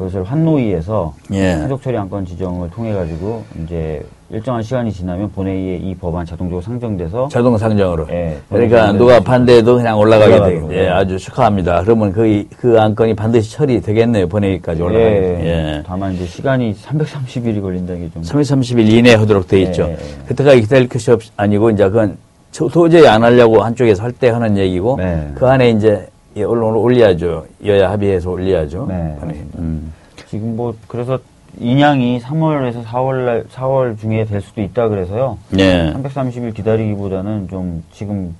그것을 0.02 0.24
환노위에서 0.24 1.14
예. 1.32 1.56
신속처리 1.58 1.96
안건 1.96 2.26
지정을 2.26 2.70
통해 2.70 2.92
가지고 2.92 3.44
이제 3.62 4.02
일정한 4.30 4.62
시간이 4.62 4.90
지나면 4.92 5.30
본회의에 5.32 5.76
이 5.76 5.94
법안 5.94 6.24
자동적으로 6.26 6.60
상정돼서 6.62 7.28
자동 7.28 7.56
상정으로. 7.56 8.06
예, 8.10 8.36
그러니까 8.48 8.90
누가 8.92 9.20
반대해도 9.20 9.76
그냥 9.76 9.98
올라가게 9.98 10.40
되겠네. 10.42 10.74
예, 10.74 10.84
예. 10.84 10.88
아주 10.88 11.18
축하합니다. 11.18 11.82
그러면 11.82 12.12
그, 12.12 12.44
그 12.56 12.80
안건이 12.80 13.14
반드시 13.14 13.52
처리되겠네요. 13.52 14.28
본회의까지 14.28 14.82
올라가게. 14.82 15.04
예, 15.04 15.46
예. 15.46 15.82
다만 15.86 16.14
이제 16.14 16.24
시간이 16.26 16.74
330일이 16.74 17.60
걸린다는 17.60 18.00
게 18.00 18.10
좀 18.12 18.22
330일 18.22 18.88
이내에 18.90 19.14
하도록 19.16 19.46
돼 19.46 19.60
있죠. 19.62 19.82
예, 19.84 19.92
예. 19.92 19.96
그때까지 20.26 20.62
기다릴 20.62 20.88
것이 20.88 21.10
없, 21.10 21.20
아니고, 21.36 21.70
이제 21.70 21.84
그건 21.84 22.16
저- 22.50 22.68
도저히 22.68 23.06
안 23.06 23.22
하려고 23.22 23.62
한쪽에서 23.62 24.02
할 24.02 24.12
때 24.12 24.30
하는 24.30 24.56
얘기고, 24.56 24.96
네. 24.96 25.30
그 25.34 25.46
안에 25.46 25.70
이제 25.70 26.06
예, 26.36 26.44
언론을 26.44 26.78
올려야죠. 26.78 27.46
여야 27.64 27.90
합의해서 27.90 28.30
올려야죠. 28.30 28.86
네. 28.88 29.16
음. 29.58 29.92
지금 30.28 30.56
뭐 30.56 30.74
그래서 30.88 31.18
인양이 31.58 32.18
3월에서 32.20 32.84
4월 32.84 33.24
날 33.26 33.44
4월 33.44 33.98
중에 33.98 34.24
될 34.24 34.40
수도 34.40 34.62
있다 34.62 34.88
그래서요. 34.88 35.36
예. 35.58 35.92
330일 35.94 36.54
기다리기보다는 36.54 37.48
좀 37.48 37.84
지금 37.92 38.34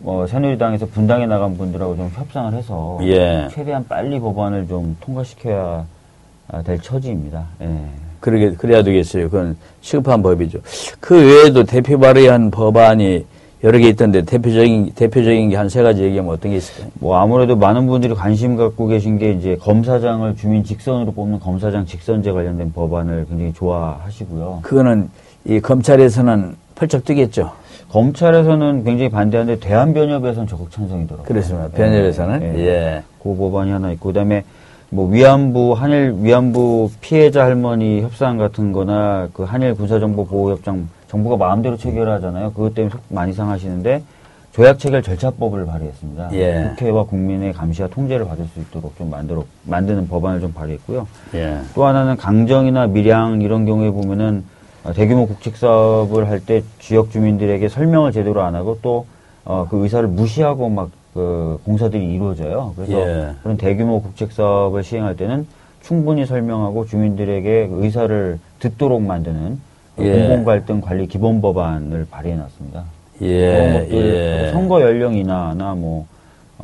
뭐 0.00 0.26
새누리당에서 0.26 0.86
분당에 0.86 1.26
나간 1.26 1.56
분들하고 1.56 1.96
좀 1.96 2.10
협상을 2.14 2.52
해서 2.52 2.98
예. 3.02 3.48
최대한 3.50 3.86
빨리 3.88 4.20
법안을 4.20 4.68
좀 4.68 4.96
통과시켜야 5.00 5.86
아, 6.48 6.62
될 6.62 6.78
처지입니다. 6.80 7.46
예. 7.62 7.78
그러게, 8.20 8.52
그래야 8.52 8.82
되겠어요. 8.82 9.30
그건 9.30 9.56
시급한 9.80 10.22
법이죠. 10.22 10.58
그 11.00 11.16
외에도 11.16 11.64
대표 11.64 11.98
발의한 11.98 12.50
법안이 12.50 13.24
여러 13.64 13.78
개 13.78 13.88
있던데 13.88 14.22
대표적인, 14.22 14.92
대표적인 14.94 15.50
게 15.50 15.56
한 15.56 15.68
세 15.68 15.82
가지 15.82 16.02
얘기하면 16.02 16.32
어떤 16.32 16.50
게 16.50 16.56
있을까요? 16.56 16.90
뭐 16.94 17.16
아무래도 17.16 17.54
많은 17.56 17.86
분들이 17.86 18.12
관심 18.14 18.56
갖고 18.56 18.86
계신 18.88 19.18
게 19.18 19.30
이제 19.32 19.56
검사장을 19.60 20.34
주민 20.36 20.64
직선으로 20.64 21.12
뽑는 21.12 21.38
검사장 21.38 21.86
직선제 21.86 22.32
관련된 22.32 22.72
법안을 22.72 23.26
굉장히 23.28 23.52
좋아하시고요. 23.52 24.60
그거는 24.62 25.08
이 25.44 25.60
검찰에서는 25.60 26.56
펄쩍 26.74 27.04
뛰겠죠. 27.04 27.52
검찰에서는 27.90 28.84
굉장히 28.84 29.10
반대하는데 29.10 29.60
대한변협에서는 29.60 30.48
적극 30.48 30.70
찬성이더라고요. 30.70 31.26
그렇습니다. 31.26 31.66
예, 31.66 31.76
변협에서는. 31.76 32.42
예. 32.42 32.66
예. 32.66 33.02
그 33.22 33.36
법안이 33.36 33.70
하나 33.70 33.92
있고 33.92 34.08
그다음에 34.08 34.44
뭐 34.92 35.08
위안부 35.08 35.72
한일 35.72 36.16
위안부 36.20 36.90
피해자 37.00 37.44
할머니 37.44 38.02
협상 38.02 38.36
같은 38.36 38.72
거나 38.72 39.26
그 39.32 39.42
한일 39.42 39.74
군사정보 39.74 40.26
보호 40.26 40.50
협정 40.50 40.86
정부가 41.08 41.38
마음대로 41.38 41.78
체결하잖아요. 41.78 42.52
그것 42.52 42.74
때문에 42.74 42.92
속 42.92 43.00
많이 43.08 43.32
상하시는데 43.32 44.02
조약 44.52 44.78
체결 44.78 45.02
절차법을 45.02 45.64
발의했습니다. 45.64 46.28
예. 46.34 46.68
국회와 46.76 47.04
국민의 47.04 47.54
감시와 47.54 47.88
통제를 47.88 48.26
받을 48.26 48.44
수 48.52 48.60
있도록 48.60 48.94
좀 48.98 49.08
만들어 49.08 49.44
만드는 49.64 50.08
법안을 50.08 50.40
좀 50.42 50.52
발의했고요. 50.52 51.06
예. 51.36 51.58
또 51.74 51.86
하나는 51.86 52.18
강정이나 52.18 52.86
밀양 52.88 53.40
이런 53.40 53.64
경우에 53.64 53.90
보면은 53.90 54.44
어, 54.84 54.92
대규모 54.92 55.26
국책 55.26 55.56
사업을 55.56 56.28
할 56.28 56.40
때 56.40 56.62
지역 56.80 57.10
주민들에게 57.10 57.66
설명을 57.66 58.12
제대로 58.12 58.42
안 58.42 58.54
하고 58.54 58.78
또 58.82 59.06
어, 59.46 59.66
그 59.70 59.82
의사를 59.84 60.06
무시하고 60.06 60.68
막 60.68 60.90
그 61.14 61.58
공사들이 61.64 62.14
이루어져요. 62.14 62.72
그래서 62.76 62.92
예. 62.92 63.34
그런 63.42 63.56
대규모 63.56 64.00
국책 64.00 64.32
사업을 64.32 64.82
시행할 64.82 65.16
때는 65.16 65.46
충분히 65.82 66.24
설명하고 66.24 66.86
주민들에게 66.86 67.68
그 67.68 67.84
의사를 67.84 68.38
듣도록 68.60 69.02
만드는 69.02 69.58
그 69.96 70.04
예. 70.04 70.12
공공 70.12 70.44
갈등 70.44 70.80
관리 70.80 71.06
기본 71.06 71.42
법안을 71.42 72.06
발의해 72.10 72.36
놨습니다. 72.36 72.84
예, 73.20 73.52
그런 73.52 73.72
것들 73.74 74.46
예. 74.46 74.50
선거 74.52 74.80
연령이나 74.80 75.54
나뭐 75.54 76.06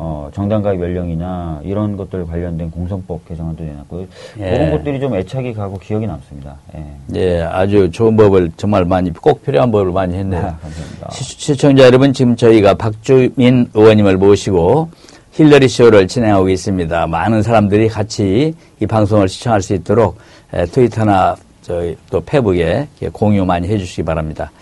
어, 0.01 0.31
정당 0.33 0.63
가입 0.63 0.81
연령이나 0.81 1.61
이런 1.65 1.97
것들 1.97 2.25
관련된 2.25 2.71
공선법 2.71 3.29
개정안도 3.29 3.65
내놨고요. 3.65 4.07
예. 4.39 4.51
그런 4.51 4.71
것들이 4.71 5.01
좀 5.01 5.17
애착이 5.17 5.53
가고 5.55 5.77
기억이 5.79 6.07
남습니다. 6.07 6.57
예. 6.77 6.85
예, 7.17 7.43
아주 7.43 7.91
좋은 7.91 8.17
법을 8.17 8.53
정말 8.57 8.85
많이, 8.85 9.13
꼭 9.13 9.43
필요한 9.45 9.73
법을 9.73 9.91
많이 9.91 10.15
했네요. 10.15 10.41
아, 10.41 10.57
감사합니다. 10.63 11.11
시, 11.11 11.25
시청자 11.25 11.83
여러분, 11.83 12.13
지금 12.13 12.37
저희가 12.37 12.75
박주민 12.75 13.69
의원님을 13.75 14.19
모시고 14.19 14.89
힐러리 15.33 15.69
쇼를 15.69 16.07
진행하고 16.07 16.49
있습니다. 16.49 17.09
많은 17.09 17.43
사람들이 17.43 17.89
같이 17.89 18.55
이 18.81 18.87
방송을 18.87 19.29
시청할 19.29 19.63
수 19.63 19.75
있도록 19.75 20.17
에, 20.53 20.65
트위터나 20.67 21.35
저희 21.63 21.97
또 22.09 22.21
페북에 22.21 22.87
공유 23.13 23.45
많이 23.45 23.67
해주시기 23.67 24.05
바랍니다. 24.05 24.53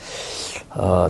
어, 0.71 1.07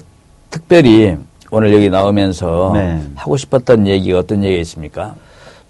특별히 0.51 1.17
오늘 1.51 1.73
여기 1.73 1.89
나오면서 1.91 2.73
네. 2.75 3.01
하고 3.15 3.37
싶었던 3.37 3.87
얘기가 3.87 4.19
어떤 4.19 4.43
얘기가 4.43 4.61
있습니까? 4.63 5.15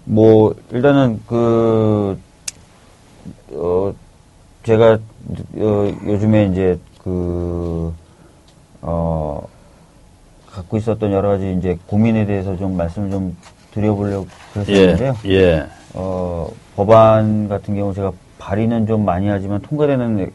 뭐 0.03 0.55
일단은 0.71 1.21
그 1.27 2.17
어, 3.53 3.93
제가 4.63 4.97
어, 5.55 5.91
요즘에 6.05 6.45
이제 6.47 6.79
그 7.03 7.93
어, 8.81 9.45
갖고 10.51 10.77
있었던 10.77 11.11
여러 11.11 11.29
가지 11.29 11.55
이제 11.57 11.77
고민에 11.87 12.25
대해서 12.25 12.57
좀 12.57 12.75
말씀을 12.77 13.11
좀 13.11 13.37
드려보려고 13.71 14.27
그랬었는데요. 14.53 15.15
예. 15.25 15.65
어, 15.93 16.49
법안 16.75 17.47
같은 17.47 17.75
경우 17.75 17.93
제가 17.93 18.11
발의는 18.39 18.87
좀 18.87 19.05
많이 19.05 19.27
하지만 19.27 19.61
통과되는 19.61 20.31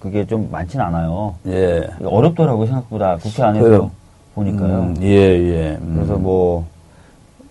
그게 0.00 0.26
좀 0.26 0.48
많진 0.50 0.80
않아요. 0.80 1.36
예. 1.46 1.88
어렵더라고요, 2.04 2.66
생각보다. 2.66 3.16
국회 3.16 3.42
안에서 3.42 3.64
그, 3.64 3.88
보니까요. 4.34 4.80
음, 4.80 4.96
예, 5.02 5.08
예. 5.08 5.78
음. 5.80 5.94
그래서 5.96 6.16
뭐, 6.16 6.66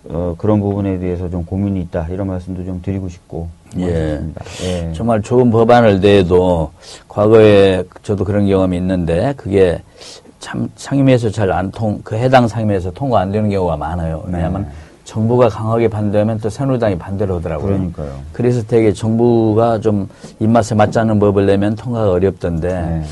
어, 0.08 0.34
그런 0.36 0.60
부분에 0.60 0.98
대해서 0.98 1.30
좀 1.30 1.44
고민이 1.44 1.80
있다. 1.82 2.08
이런 2.10 2.26
말씀도 2.26 2.64
좀 2.64 2.80
드리고 2.82 3.08
싶고. 3.08 3.48
뭐 3.76 3.88
예. 3.88 4.20
예. 4.64 4.92
정말 4.92 5.22
좋은 5.22 5.50
법안을 5.50 6.00
내도 6.00 6.70
과거에 7.08 7.84
저도 8.02 8.24
그런 8.24 8.46
경험이 8.46 8.76
있는데 8.78 9.32
그게 9.36 9.80
참 10.40 10.68
상임위에서 10.76 11.30
잘 11.30 11.50
안 11.52 11.70
통, 11.70 12.00
그 12.02 12.16
해당 12.16 12.48
상임위에서 12.48 12.90
통과 12.90 13.20
안 13.20 13.30
되는 13.32 13.48
경우가 13.48 13.76
많아요. 13.76 14.24
네. 14.26 14.34
왜냐하면 14.34 14.66
정부가 15.04 15.48
강하게 15.48 15.88
반대하면 15.88 16.38
또 16.38 16.48
새누리당이 16.50 16.98
반대를 16.98 17.36
하더라고요. 17.36 17.66
그러니까요. 17.66 18.12
그래서 18.32 18.62
되게 18.66 18.92
정부가 18.92 19.80
좀 19.80 20.08
입맛에 20.40 20.74
맞지 20.74 20.98
않는 20.98 21.18
법을 21.18 21.46
내면 21.46 21.74
통과가 21.76 22.10
어렵던데 22.10 22.68
네. 22.68 23.02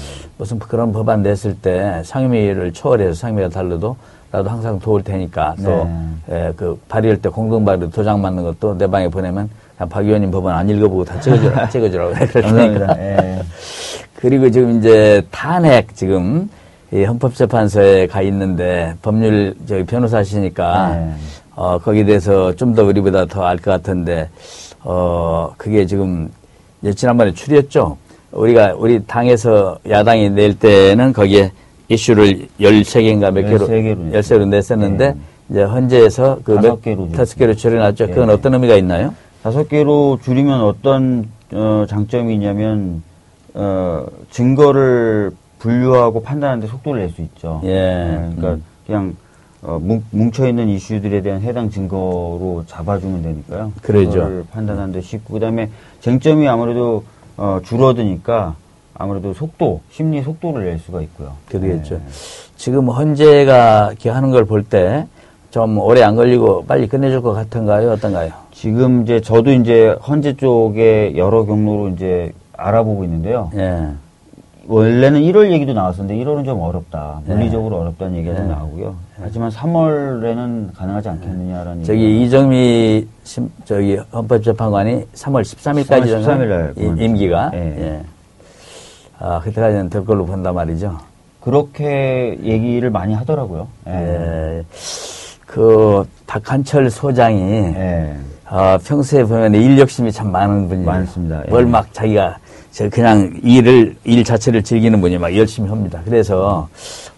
무슨 0.41 0.59
그런 0.59 0.91
법안 0.91 1.23
냈을 1.23 1.55
때 1.55 2.01
상임위를 2.03 2.73
초월해서 2.73 3.13
상임위가 3.13 3.51
달라도 3.51 3.95
나도 4.33 4.49
항상 4.49 4.79
도울 4.81 5.05
테니까 5.05 5.55
또 5.63 5.87
네. 6.27 6.51
그 6.57 6.81
발의할 6.89 7.21
때 7.21 7.29
공동 7.29 7.63
발의 7.63 7.91
도장 7.91 8.23
맞는 8.23 8.43
것도 8.45 8.79
내 8.79 8.87
방에 8.87 9.07
보내면 9.09 9.51
박 9.91 10.03
의원님 10.03 10.31
법안 10.31 10.57
안 10.57 10.67
읽어보고 10.71 11.05
다 11.05 11.21
찍어주라, 11.21 11.69
찍어주라고 11.71 12.15
그래. 12.15 12.27
그러니까. 12.27 12.97
예. 12.99 13.43
그리고 14.15 14.51
지금 14.51 14.79
이제 14.79 15.23
탄핵 15.31 15.95
지금 15.95 16.49
이 16.91 17.05
헌법재판소에 17.05 18.07
가 18.07 18.23
있는데 18.23 18.95
법률 19.03 19.55
저기 19.69 19.85
변호사시니까 19.85 20.95
네. 20.97 21.15
어 21.55 21.79
거기에 21.79 22.05
대해서 22.07 22.55
좀 22.57 22.75
더 22.75 22.85
우리보다 22.85 23.27
더 23.27 23.45
알 23.45 23.59
것 23.59 23.71
같은데 23.73 24.31
어 24.85 25.53
그게 25.59 25.85
지금 25.85 26.31
지난번에 26.97 27.35
추렸죠. 27.35 27.99
우리가 28.33 28.75
우리 28.77 29.03
당에서 29.05 29.79
야당이 29.89 30.31
낼 30.31 30.59
때는 30.59 31.13
거기에 31.13 31.53
이슈를 31.89 32.47
13개인가 32.61 33.33
몇 33.33 33.43
개로 33.43 33.67
13개로 33.67 34.13
13개로 34.13 34.49
냈었는데 34.49 35.09
네. 35.15 35.21
이제 35.51 35.63
헌재에서 35.63 36.39
그 36.45 36.55
다섯 36.55 36.69
몇- 36.69 36.83
개로 36.83 37.09
다섯 37.11 37.37
개로 37.37 37.55
줄여놨죠. 37.55 38.07
그건 38.09 38.29
네. 38.29 38.33
어떤 38.35 38.55
의미가 38.55 38.77
있나요? 38.77 39.15
다섯 39.43 39.69
개로 39.69 40.19
줄이면 40.23 40.61
어떤 40.63 41.29
어, 41.53 41.85
장점이 41.89 42.35
있냐면 42.35 43.03
어, 43.55 44.07
증거를 44.31 45.33
분류하고 45.59 46.23
판단하는데 46.23 46.69
속도를 46.69 47.01
낼 47.01 47.11
수 47.11 47.23
있죠. 47.23 47.61
예. 47.65 48.31
그러니까 48.37 48.49
음. 48.53 48.65
그냥 48.87 49.17
어, 49.63 49.79
뭉 49.83 50.31
쳐 50.33 50.47
있는 50.49 50.69
이슈들에 50.69 51.21
대한 51.21 51.43
해당 51.43 51.69
증거로 51.69 52.65
잡아주면 52.69 53.23
되니까요. 53.23 53.73
그러죠. 53.83 54.45
판단하는데 54.53 55.01
쉽고 55.01 55.35
그다음에 55.35 55.69
쟁점이 56.01 56.47
아무래도 56.49 57.03
어, 57.41 57.59
줄어드니까 57.65 58.55
아무래도 58.95 59.33
속도, 59.33 59.81
심리 59.91 60.21
속도를 60.23 60.65
낼 60.67 60.79
수가 60.79 61.01
있고요. 61.01 61.33
그러겠죠. 61.49 61.95
네. 61.95 62.03
지금 62.57 62.89
헌재가 62.91 63.89
이렇게 63.93 64.11
하는 64.11 64.31
걸 64.31 64.45
볼 64.45 64.63
때 64.63 65.07
좀 65.51 65.79
오래 65.79 66.03
안 66.03 66.15
걸리고 66.15 66.65
빨리 66.67 66.87
끝내줄 66.87 67.23
것 67.23 67.33
같은가요? 67.33 67.91
어떤가요? 67.91 68.31
지금 68.53 69.03
이제 69.03 69.21
저도 69.21 69.51
이제 69.51 69.97
헌재 70.07 70.37
쪽에 70.37 71.15
여러 71.17 71.45
경로로 71.45 71.89
이제 71.89 72.31
알아보고 72.57 73.03
있는데요. 73.03 73.51
예. 73.57 73.89
원래는 74.67 75.23
1월 75.23 75.51
얘기도 75.53 75.73
나왔었는데 75.73 76.23
1월은 76.23 76.45
좀 76.45 76.61
어렵다. 76.61 77.21
네. 77.25 77.35
물리적으로 77.35 77.79
어렵다는 77.81 78.17
얘기가 78.19 78.37
좀 78.37 78.49
네. 78.49 78.55
나오고요. 78.55 78.95
하지만 79.21 79.51
3월에는 79.51 80.75
가능하지 80.75 81.09
않겠느냐라는 81.09 81.85
저기 81.85 82.03
얘기가 82.05 82.25
이정미 82.27 83.07
심- 83.25 83.51
저기 83.65 83.97
헌법재판관이 84.13 85.07
3월 85.15 85.43
13일까지 85.43 85.87
3월 85.87 86.25
13일 86.25 86.47
날 86.49 86.75
그만두죠. 86.75 87.03
임기가 87.05 87.51
예. 87.55 87.59
예. 87.59 88.03
아 89.19 89.41
그때까지는 89.41 89.89
될 89.91 90.05
걸로 90.05 90.25
본단 90.27 90.55
말이죠. 90.55 90.99
그렇게 91.41 92.39
얘기를 92.43 92.91
많이 92.91 93.15
하더라고요. 93.15 93.67
예. 93.89 93.93
예. 94.59 94.65
그 95.47 96.05
박한철 96.27 96.91
소장이 96.91 97.41
예. 97.75 98.15
어, 98.49 98.79
평소에 98.85 99.25
보면 99.25 99.55
일 99.55 99.79
욕심이 99.79 100.13
참 100.13 100.31
많은 100.31 100.69
분이에요. 100.69 100.87
많습니다. 100.87 101.43
예. 101.47 101.51
뭘막 101.51 101.93
자기가 101.95 102.37
저 102.73 102.89
그냥 102.89 103.33
일을 103.43 103.97
일 104.05 104.23
자체를 104.23 104.63
즐기는 104.63 105.01
분이 105.01 105.19
막 105.19 105.37
열심히 105.37 105.69
합니다. 105.69 106.01
그래서 106.05 106.69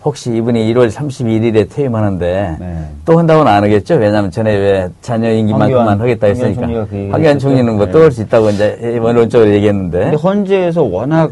혹시 0.03 0.35
이분이 0.35 0.73
1월 0.73 0.91
31일에 0.91 1.69
퇴임하는데 1.71 2.57
네. 2.59 2.79
또 3.05 3.19
한다고는 3.19 3.53
안 3.53 3.63
하겠죠? 3.63 3.97
왜냐하면 3.97 4.31
전에 4.31 4.51
왜 4.57 4.89
자녀 5.03 5.31
임기만큼만 5.31 6.01
하겠다 6.01 6.27
했으니까 6.29 6.87
그 6.91 7.09
황교안. 7.13 7.39
총리는 7.39 7.77
뭐 7.77 7.85
네. 7.87 7.93
또할 7.93 8.11
수 8.11 8.23
있다고 8.23 8.51
이제 8.51 8.99
원론적으로 9.01 9.51
얘기했는데 9.51 9.99
근데 10.01 10.17
헌재에서 10.17 10.83
워낙 10.85 11.31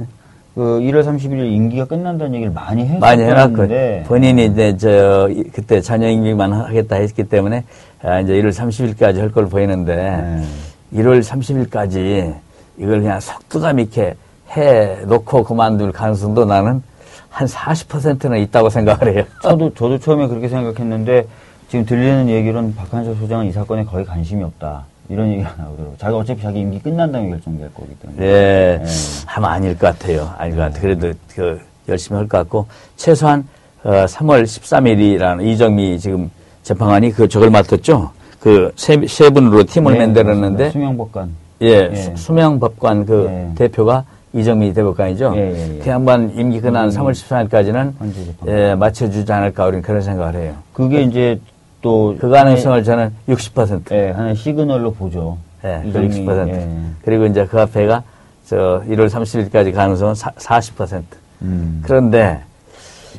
그 0.55 0.61
1월 0.81 1.03
30일 1.05 1.51
임기가 1.53 1.87
끝난다는 1.87 2.35
얘기를 2.35 2.53
많이 2.53 2.83
했었는데 2.83 3.01
많이 3.01 3.23
해놨고 3.23 4.05
본인이 4.07 4.45
이제 4.47 4.77
저 4.77 5.29
이- 5.31 5.45
그때 5.45 5.81
자녀 5.81 6.09
임기만 6.09 6.53
하겠다 6.53 6.97
했기 6.97 7.25
때문에 7.25 7.65
아, 8.03 8.21
이제 8.21 8.35
1월 8.35 8.51
30일까지 8.53 9.19
할 9.21 9.31
걸로 9.33 9.49
보이는데 9.49 9.95
네. 9.97 11.01
1월 11.03 11.23
30일까지 11.23 12.35
이걸 12.81 13.01
그냥 13.03 13.21
속도감 13.21 13.79
있게 13.81 14.15
해 14.57 14.97
놓고 15.07 15.45
그만둘 15.45 15.93
가능성도 15.93 16.45
나는 16.45 16.83
한 17.29 17.47
40%는 17.47 18.39
있다고 18.39 18.71
생각을 18.71 19.15
해요. 19.17 19.25
저도 19.43 19.73
저도 19.75 19.99
처음에 19.99 20.27
그렇게 20.27 20.49
생각했는데 20.49 21.27
지금 21.69 21.85
들리는 21.85 22.29
얘기로는 22.29 22.75
박한철 22.75 23.15
소장은 23.17 23.47
이 23.47 23.53
사건에 23.53 23.85
거의 23.85 24.05
관심이 24.05 24.43
없다. 24.43 24.85
이런 25.09 25.31
얘기가 25.33 25.55
나오더라고요. 25.57 25.95
자기 25.99 26.15
어차피 26.17 26.43
자기 26.43 26.61
임기 26.61 26.81
끝난 26.81 27.13
다음에 27.13 27.29
결정될 27.31 27.71
거기 27.75 27.95
때문에. 27.97 28.19
네. 28.21 28.79
네. 28.83 28.91
아마 29.27 29.53
아닐 29.53 29.77
것 29.79 29.87
같아요. 29.99 30.33
아닐 30.39 30.57
것 30.57 30.63
같아요. 30.63 30.81
그래도 30.81 31.13
그 31.35 31.61
열심히 31.89 32.17
할 32.17 32.27
것 32.29 32.39
같고 32.39 32.67
최소한 32.97 33.47
어, 33.83 33.91
3월 34.07 34.43
13일이라는 34.45 35.47
이정미 35.47 35.99
지금 35.99 36.31
재판관이 36.63 37.13
그 37.13 37.29
저걸 37.29 37.51
맡았죠. 37.51 38.11
그 38.41 38.73
세, 38.77 39.01
세 39.07 39.31
분으로 39.31 39.65
팀을 39.65 39.93
네, 39.95 39.99
만들었는데 40.01 40.71
수명법관. 40.71 41.31
예, 41.63 41.89
예. 41.93 41.95
수- 41.95 42.17
수명법관 42.17 43.07
그 43.07 43.27
예. 43.29 43.55
대표가 43.55 44.05
이정미 44.33 44.73
대법관이죠. 44.73 45.33
예, 45.37 45.41
예, 45.41 45.77
예. 45.77 45.79
그 45.83 45.91
한번 45.91 46.33
임기 46.37 46.61
끝난 46.61 46.89
3월 46.89 47.13
13일까지는 47.13 47.93
헌재 47.99 48.25
재판. 48.25 48.49
예, 48.49 48.75
맞춰주지 48.75 49.31
않을까 49.33 49.67
우리는 49.67 49.83
그런 49.83 50.01
생각을 50.01 50.35
해요. 50.41 50.55
그게 50.73 51.03
이제 51.03 51.41
또 51.83 52.15
그 52.21 52.29
가능성을 52.29 52.85
저는 52.85 53.13
60%. 53.29 53.93
예, 53.93 54.11
하나의 54.11 54.37
시그널로 54.37 54.93
보죠. 54.95 55.39
예, 55.65 55.81
그 55.83 55.89
이정미, 55.89 56.09
60%. 56.27 56.49
예. 56.49 56.69
그리고 57.05 57.27
이제 57.27 57.47
그 57.47 57.61
앞에가 57.61 58.03
저 58.47 58.83
1월 58.89 59.09
30일까지 59.09 59.73
가능성은 59.75 60.15
사, 60.15 60.31
40%. 60.37 61.03
음. 61.43 61.81
그런데 61.85 62.41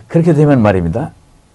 그렇게 0.07 0.33
되면 0.33 0.61
말입니다. 0.61 1.11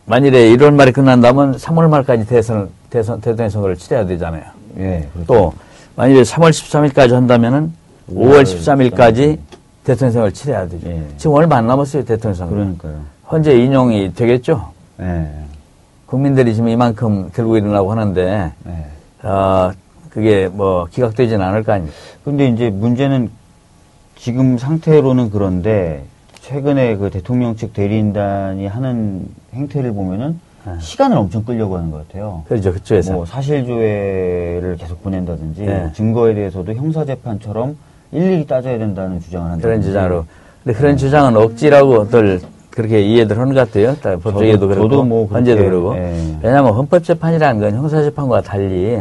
만일에 0.06 0.50
1월 0.56 0.72
말에 0.74 0.92
끝난다면 0.92 1.56
3월 1.56 1.88
말까지 1.88 2.26
대선, 2.26 2.68
대선, 2.90 3.20
대통령 3.20 3.50
선거를 3.50 3.76
치러야 3.76 4.04
되잖아요. 4.06 4.42
예, 4.78 5.08
그렇죠. 5.12 5.26
또 5.26 5.52
만일에 5.96 6.22
3월 6.22 6.50
13일까지 6.50 7.12
한다면은 7.12 7.72
5월 8.10 8.42
13일까지 8.42 9.38
대통령 9.82 10.12
선거를 10.12 10.32
치러야 10.32 10.68
되죠. 10.68 10.88
예. 10.88 11.02
지금 11.16 11.34
얼마 11.34 11.56
안 11.56 11.66
남았어요, 11.66 12.04
대통령 12.04 12.34
선거. 12.34 12.54
그러니까요. 12.54 13.00
현재 13.26 13.56
인용이 13.56 14.12
되겠죠? 14.14 14.72
예. 15.00 15.26
국민들이 16.04 16.54
지금 16.54 16.68
이만큼 16.68 17.30
들고 17.32 17.56
일어나고 17.56 17.90
하는데, 17.90 18.52
예. 18.66 19.26
어, 19.26 19.72
그게 20.10 20.48
뭐 20.48 20.86
기각되지는 20.90 21.44
않을 21.44 21.62
거 21.62 21.72
아닙니까? 21.72 21.96
근데 22.24 22.48
이제 22.48 22.68
문제는 22.70 23.30
지금 24.16 24.58
상태로는 24.58 25.30
그런데 25.30 26.04
최근에 26.42 26.96
그 26.96 27.10
대통령 27.10 27.56
측 27.56 27.72
대리인단이 27.72 28.66
하는 28.66 29.26
행태를 29.54 29.92
보면은 29.92 30.40
시간을 30.80 31.16
엄청 31.16 31.44
끌려고 31.44 31.76
하는 31.76 31.90
것 31.90 32.06
같아요. 32.08 32.42
그렇죠. 32.48 32.72
그쪽에서. 32.72 33.12
뭐 33.12 33.24
사실조회를 33.26 34.76
계속 34.78 35.02
보낸다든지 35.02 35.62
네. 35.64 35.78
뭐 35.78 35.92
증거에 35.92 36.34
대해서도 36.34 36.72
형사재판처럼 36.74 37.76
일일이 38.12 38.46
따져야 38.46 38.78
된다는 38.78 39.20
주장을 39.20 39.50
한다. 39.50 39.62
그런 39.62 39.82
주장으로. 39.82 40.24
근데 40.64 40.78
그런 40.78 40.96
주장은 40.96 41.36
억지라고들 41.36 42.40
그렇게 42.70 43.00
이해들 43.02 43.38
하는 43.38 43.54
것 43.54 43.60
같아요. 43.66 43.94
다 43.96 44.16
법조계도 44.16 44.68
그렇고, 44.68 44.88
저도 44.88 45.04
뭐 45.04 45.26
헌재도 45.26 45.62
그러고. 45.64 45.96
예. 45.96 46.36
왜냐하면 46.42 46.72
헌법재판이라는 46.74 47.60
건 47.60 47.74
형사재판과 47.74 48.42
달리 48.42 48.98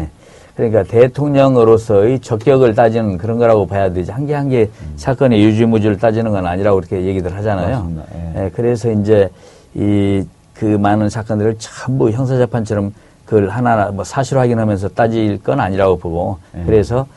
그러니까 0.56 0.84
대통령으로서의 0.84 2.19
적격을 2.19 2.75
따지는 2.75 3.17
그런 3.17 3.38
거라고 3.38 3.67
봐야 3.67 3.91
되지. 3.91 4.12
한 4.12 4.25
개 4.25 4.34
한개 4.34 4.69
사건의 4.95 5.43
유지무지를 5.43 5.97
따지는 5.97 6.32
건 6.32 6.45
아니라고 6.47 6.78
그렇게 6.78 7.04
얘기들 7.04 7.36
하잖아요. 7.36 7.91
예. 8.15 8.45
예, 8.45 8.51
그래서 8.54 8.89
이제 8.91 9.30
이 9.73 10.23
그 10.58 10.65
많은 10.65 11.10
사건들을 11.10 11.56
전부 11.60 12.10
형사재판처럼 12.12 12.94
그걸 13.26 13.50
하나하나 13.50 13.91
뭐 13.91 14.04
사실 14.04 14.38
확인하면서 14.38 14.89
따질 14.89 15.41
건 15.44 15.60
아니라고 15.60 15.98
보고 15.98 16.38
예. 16.58 16.63
그래서 16.65 17.08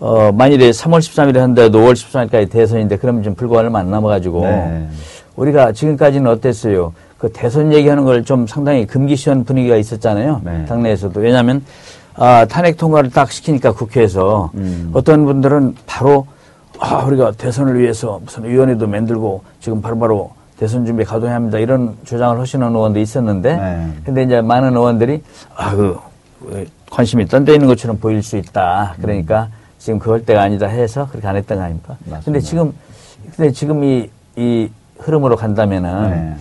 어 0.00 0.32
만일에 0.32 0.70
3월 0.70 0.98
13일에 0.98 1.38
한데도 1.38 1.78
5월 1.78 1.92
13일까지 1.94 2.50
대선인데 2.50 2.96
그러면 2.98 3.22
좀 3.22 3.34
불과 3.34 3.58
얼마 3.58 3.78
안 3.78 3.90
남아가지고 3.90 4.40
네. 4.42 4.88
우리가 5.36 5.72
지금까지는 5.72 6.30
어땠어요? 6.30 6.92
그 7.18 7.30
대선 7.32 7.72
얘기하는 7.72 8.04
걸 8.04 8.22
좀 8.24 8.46
상당히 8.46 8.86
금기시한 8.86 9.44
분위기가 9.44 9.76
있었잖아요. 9.76 10.40
네. 10.44 10.64
당내에서도. 10.66 11.20
왜냐하면 11.20 11.64
아, 12.16 12.44
탄핵 12.46 12.76
통과를 12.76 13.10
딱 13.10 13.30
시키니까 13.32 13.72
국회에서 13.72 14.50
음. 14.54 14.90
어떤 14.92 15.24
분들은 15.24 15.74
바로 15.86 16.26
아, 16.80 17.04
우리가 17.04 17.32
대선을 17.32 17.78
위해서 17.78 18.20
무슨 18.24 18.44
위원회도 18.44 18.86
만들고 18.86 19.42
지금 19.60 19.80
바로바로 19.80 20.32
대선 20.64 20.86
준비 20.86 21.04
가동해야 21.04 21.36
합니다. 21.36 21.58
이런 21.58 21.94
주장을 22.06 22.40
하시는 22.40 22.66
의원도 22.66 22.98
있었는데 22.98 23.56
네. 23.56 23.88
근데 24.02 24.22
이제 24.22 24.40
많은 24.40 24.74
의원들이 24.74 25.22
아, 25.54 25.76
그 25.76 25.98
왜, 26.40 26.64
관심이 26.90 27.26
딴 27.26 27.44
데 27.44 27.52
있는 27.52 27.68
것처럼 27.68 27.98
보일 27.98 28.22
수 28.22 28.38
있다. 28.38 28.94
그러니까 29.02 29.48
지금 29.78 29.98
그럴 29.98 30.24
때가 30.24 30.40
아니다 30.40 30.66
해서 30.66 31.06
그렇게 31.10 31.28
안 31.28 31.36
했던 31.36 31.58
거 31.58 31.64
아닙니까? 31.64 31.96
맞습니다. 32.06 32.20
근데 32.24 32.40
지금 32.40 32.72
근데 33.36 33.52
지금 33.52 33.84
이, 33.84 34.08
이 34.36 34.70
흐름으로 35.00 35.36
간다면은 35.36 36.10
네. 36.10 36.36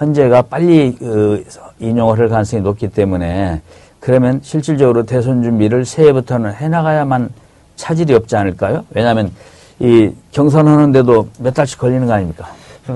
헌재가 0.00 0.42
빨리 0.42 0.96
그 0.98 1.44
인용을 1.78 2.18
할 2.18 2.28
가능성이 2.28 2.62
높기 2.62 2.88
때문에 2.88 3.60
그러면 4.00 4.40
실질적으로 4.42 5.04
대선 5.04 5.44
준비를 5.44 5.84
새해부터는 5.84 6.52
해나가야만 6.54 7.28
차질이 7.76 8.12
없지 8.14 8.34
않을까요? 8.34 8.84
왜냐하면 8.90 9.30
이 9.78 10.10
경선하는데도 10.32 11.28
몇 11.38 11.54
달씩 11.54 11.78
걸리는 11.78 12.08
거 12.08 12.12
아닙니까? 12.14 12.48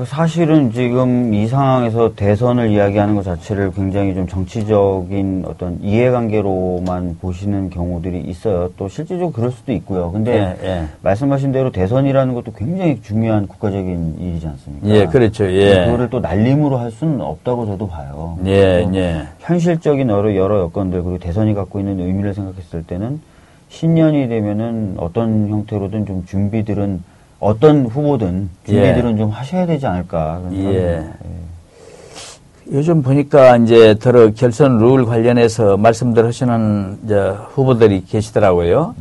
사실은 0.06 0.72
지금 0.72 1.34
이 1.34 1.46
상황에서 1.46 2.14
대선을 2.14 2.70
이야기하는 2.70 3.14
것 3.14 3.22
자체를 3.24 3.72
굉장히 3.72 4.14
좀 4.14 4.26
정치적인 4.26 5.44
어떤 5.46 5.78
이해관계로만 5.82 7.18
보시는 7.20 7.68
경우들이 7.68 8.20
있어요. 8.22 8.70
또 8.78 8.88
실질적으로 8.88 9.32
그럴 9.32 9.50
수도 9.50 9.72
있고요. 9.72 10.10
근데 10.10 10.56
예, 10.62 10.66
예. 10.66 10.84
말씀하신 11.02 11.52
대로 11.52 11.70
대선이라는 11.70 12.34
것도 12.34 12.52
굉장히 12.52 13.02
중요한 13.02 13.46
국가적인 13.46 14.16
일이지 14.18 14.46
않습니까? 14.46 14.88
예, 14.88 15.06
그렇죠. 15.06 15.44
예. 15.52 15.84
그거를 15.84 16.08
또 16.08 16.20
날림으로 16.20 16.78
할 16.78 16.90
수는 16.90 17.20
없다고 17.20 17.66
저도 17.66 17.86
봐요. 17.88 18.38
예, 18.46 18.88
예. 18.94 19.26
현실적인 19.40 20.08
여러, 20.08 20.34
여러 20.34 20.60
여건들 20.60 21.02
그리고 21.02 21.18
대선이 21.18 21.52
갖고 21.52 21.78
있는 21.78 22.00
의미를 22.00 22.32
생각했을 22.32 22.84
때는 22.84 23.20
신년이 23.68 24.28
되면은 24.28 24.94
어떤 24.96 25.48
형태로든 25.48 26.06
좀 26.06 26.24
준비들은 26.24 27.11
어떤 27.42 27.86
후보든 27.86 28.48
준비들은 28.64 29.16
좀 29.16 29.30
하셔야 29.30 29.66
되지 29.66 29.84
않을까 29.86 30.40
예. 30.52 30.58
생각이 30.60 31.10
요즘 32.70 33.02
보니까 33.02 33.56
이제 33.56 33.94
들어 33.94 34.30
결선 34.30 34.78
룰 34.78 35.04
관련해서 35.04 35.76
말씀들 35.76 36.24
하시는 36.24 36.98
후보들이 37.54 38.04
계시더라고요. 38.04 38.94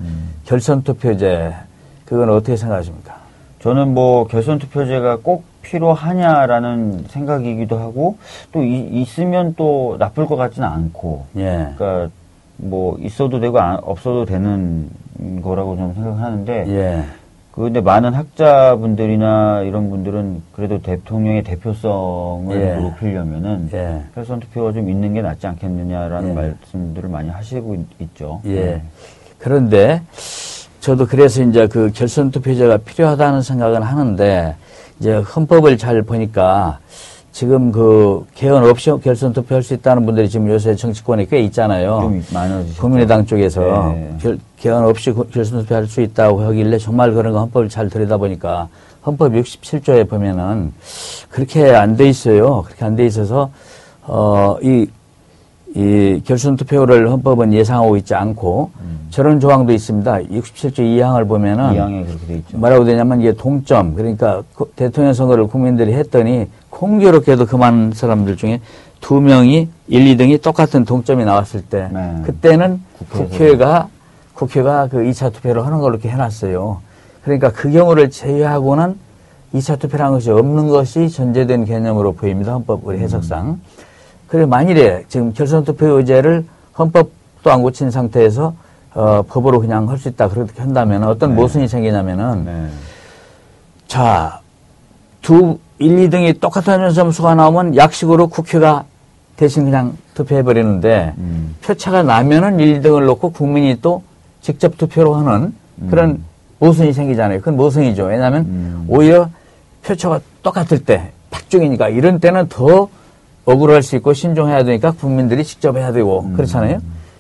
결선 0.46 0.82
투표제 0.84 1.54
그건 2.06 2.30
어떻게 2.32 2.58
생각하십니까? 2.58 3.16
저는 3.60 3.94
뭐 3.94 4.26
결선 4.26 4.58
투표제가 4.58 5.18
꼭 5.22 5.44
필요하냐라는 5.62 7.06
생각이기도 7.10 7.78
하고 7.78 8.18
또 8.52 8.64
이- 8.64 8.90
있으면 9.02 9.54
또 9.56 9.96
나쁠 10.00 10.26
것 10.26 10.36
같지는 10.36 10.68
않고 10.68 11.26
예. 11.38 11.72
그러니까 11.78 12.10
뭐 12.58 12.98
있어도 13.00 13.40
되고 13.40 13.60
안- 13.60 13.80
없어도 13.84 14.26
되는 14.26 14.90
거라고 15.44 15.78
저는 15.78 15.94
생각하는데 15.94 16.66
예. 16.68 17.04
그 17.52 17.62
근데 17.62 17.82
많은 17.82 18.14
학자분들이나 18.14 19.64
이런 19.64 19.90
분들은 19.90 20.42
그래도 20.54 20.82
대통령의 20.82 21.44
대표성을 21.44 22.62
예. 22.62 22.76
높이려면은 22.76 23.70
예. 23.74 24.02
결선 24.16 24.40
투표가 24.40 24.72
좀 24.72 24.90
있는 24.90 25.14
게 25.14 25.22
낫지 25.22 25.48
않겠느냐라는 25.48 26.30
예. 26.30 26.34
말씀들을 26.34 27.10
많이 27.10 27.30
하시고 27.30 27.76
있, 28.00 28.16
죠 28.16 28.42
예. 28.46 28.82
그런데 29.38 30.02
저도 30.80 31.06
그래서 31.06 31.44
이제 31.44 31.68
그 31.68 31.92
결선 31.94 32.32
투표제가 32.32 32.78
필요하다는 32.78 33.42
생각은 33.42 33.84
하는데 33.84 34.56
이제 35.00 35.16
헌법을 35.16 35.78
잘 35.78 36.02
보니까 36.04 36.80
지금 37.32 37.72
그 37.72 38.26
개헌 38.36 38.64
없이 38.70 38.92
결선 39.02 39.32
투표할 39.32 39.64
수 39.64 39.74
있다는 39.74 40.06
분들이 40.06 40.30
지금 40.30 40.50
요새 40.50 40.76
정치권에 40.76 41.26
꽤 41.26 41.40
있잖아요. 41.44 42.00
국민의당 42.78 43.26
쪽에서 43.26 43.62
네. 43.96 44.16
결, 44.22 44.38
개헌 44.58 44.84
없이 44.86 45.12
구- 45.12 45.28
결선 45.30 45.62
투표할 45.62 45.88
수 45.88 46.02
있다고 46.02 46.42
하길래 46.42 46.78
정말 46.78 47.14
그런 47.14 47.32
거 47.34 47.40
헌법을 47.40 47.70
잘 47.70 47.90
들여다보니까 47.90 48.68
헌법 49.06 49.32
67조에 49.32 50.10
보면은 50.10 50.74
그렇게 51.30 51.74
안 51.74 51.96
돼 51.96 52.10
있어요. 52.10 52.64
그렇게 52.64 52.84
안 52.86 52.96
돼 52.98 53.06
있어서 53.06 53.50
어, 54.04 54.58
이, 54.62 54.88
이 55.76 56.22
결선 56.26 56.56
투표를 56.58 57.10
헌법은 57.10 57.54
예상하고 57.54 57.98
있지 57.98 58.14
않고 58.14 58.72
저런 59.10 59.40
조항도 59.40 59.74
있습니다. 59.74 60.20
67조 60.20 60.80
2항을 60.80 61.28
보면은 61.28 61.76
이항에 61.76 62.04
그렇게 62.06 62.26
돼 62.28 62.36
있죠. 62.36 62.58
뭐라고 62.58 62.86
되냐면 62.86 63.20
이게 63.20 63.34
동점 63.34 63.96
그러니까 63.96 64.44
그 64.56 64.72
대통령 64.76 65.14
선거를 65.14 65.48
국민들이 65.48 65.94
했더니 65.94 66.48
공교롭게도 66.70 67.46
그 67.46 67.56
많은 67.56 67.92
사람들 67.94 68.38
중에 68.38 68.62
두 69.02 69.20
명이 69.20 69.68
1, 69.88 70.18
2등이 70.18 70.42
똑같은 70.42 70.86
동점이 70.86 71.26
나왔을 71.26 71.62
때 71.62 71.90
네. 71.92 72.22
그때는. 72.24 72.82
국회가 73.10 73.88
국회가 74.34 74.88
그 74.88 74.98
2차 74.98 75.34
투표를 75.34 75.66
하는 75.66 75.80
걸로 75.80 75.96
이렇게 75.96 76.10
해놨어요. 76.10 76.82
그러니까 77.24 77.52
그 77.52 77.72
경우를 77.72 78.10
제외하고는 78.10 78.96
2차 79.54 79.80
투표라는 79.80 80.14
것이 80.14 80.32
없는 80.32 80.70
것이 80.70 81.10
전제된 81.10 81.66
개념으로 81.66 82.14
보입니다. 82.14 82.54
헌법 82.54 82.82
우리 82.86 83.00
해석상. 83.00 83.60
그래 84.32 84.46
만일에 84.46 85.04
지금 85.10 85.34
결선 85.34 85.66
투표제를 85.66 86.46
헌법도 86.80 87.52
안 87.52 87.62
고친 87.62 87.92
상태에서 87.92 88.54
어, 88.94 89.24
법으로 89.28 89.60
그냥 89.60 89.90
할 89.90 89.98
수 89.98 90.08
있다 90.08 90.30
그렇게 90.30 90.62
한다면 90.62 91.04
어떤 91.04 91.32
네. 91.32 91.36
모순이 91.36 91.68
생기냐면은 91.68 92.46
네. 92.46 92.68
자, 93.88 94.40
두, 95.22 95.60
1, 95.80 96.10
2등이 96.10 96.40
똑같은 96.40 96.94
점수가 96.94 97.36
나오면 97.36 97.76
약식으로 97.76 98.28
국회가 98.28 98.86
대신 99.36 99.66
그냥 99.66 99.98
투표해 100.14 100.44
버리는데 100.44 101.14
음. 101.18 101.56
표차가 101.62 102.02
나면은 102.02 102.58
1, 102.62 102.80
2등을 102.82 103.04
놓고 103.08 103.34
국민이 103.34 103.82
또 103.82 104.02
직접 104.40 104.78
투표로 104.78 105.14
하는 105.14 105.54
그런 105.90 106.24
모순이 106.60 106.94
생기잖아요. 106.94 107.40
그건 107.40 107.58
모순이죠. 107.58 108.06
왜냐하면 108.06 108.44
음. 108.44 108.86
오히려 108.88 109.30
표차가 109.84 110.22
똑같을 110.42 110.86
때, 110.86 111.12
박중이니까 111.32 111.90
이런 111.90 112.20
때는 112.22 112.48
더 112.48 112.88
억울할 113.46 113.82
수 113.84 113.96
있고 113.96 114.14
신중해야 114.14 114.64
되니까 114.64 114.92
국민들이 114.92 115.44
직접 115.44 115.76
해야 115.78 115.92
되고 115.92 116.24
그렇잖아요. 116.36 116.80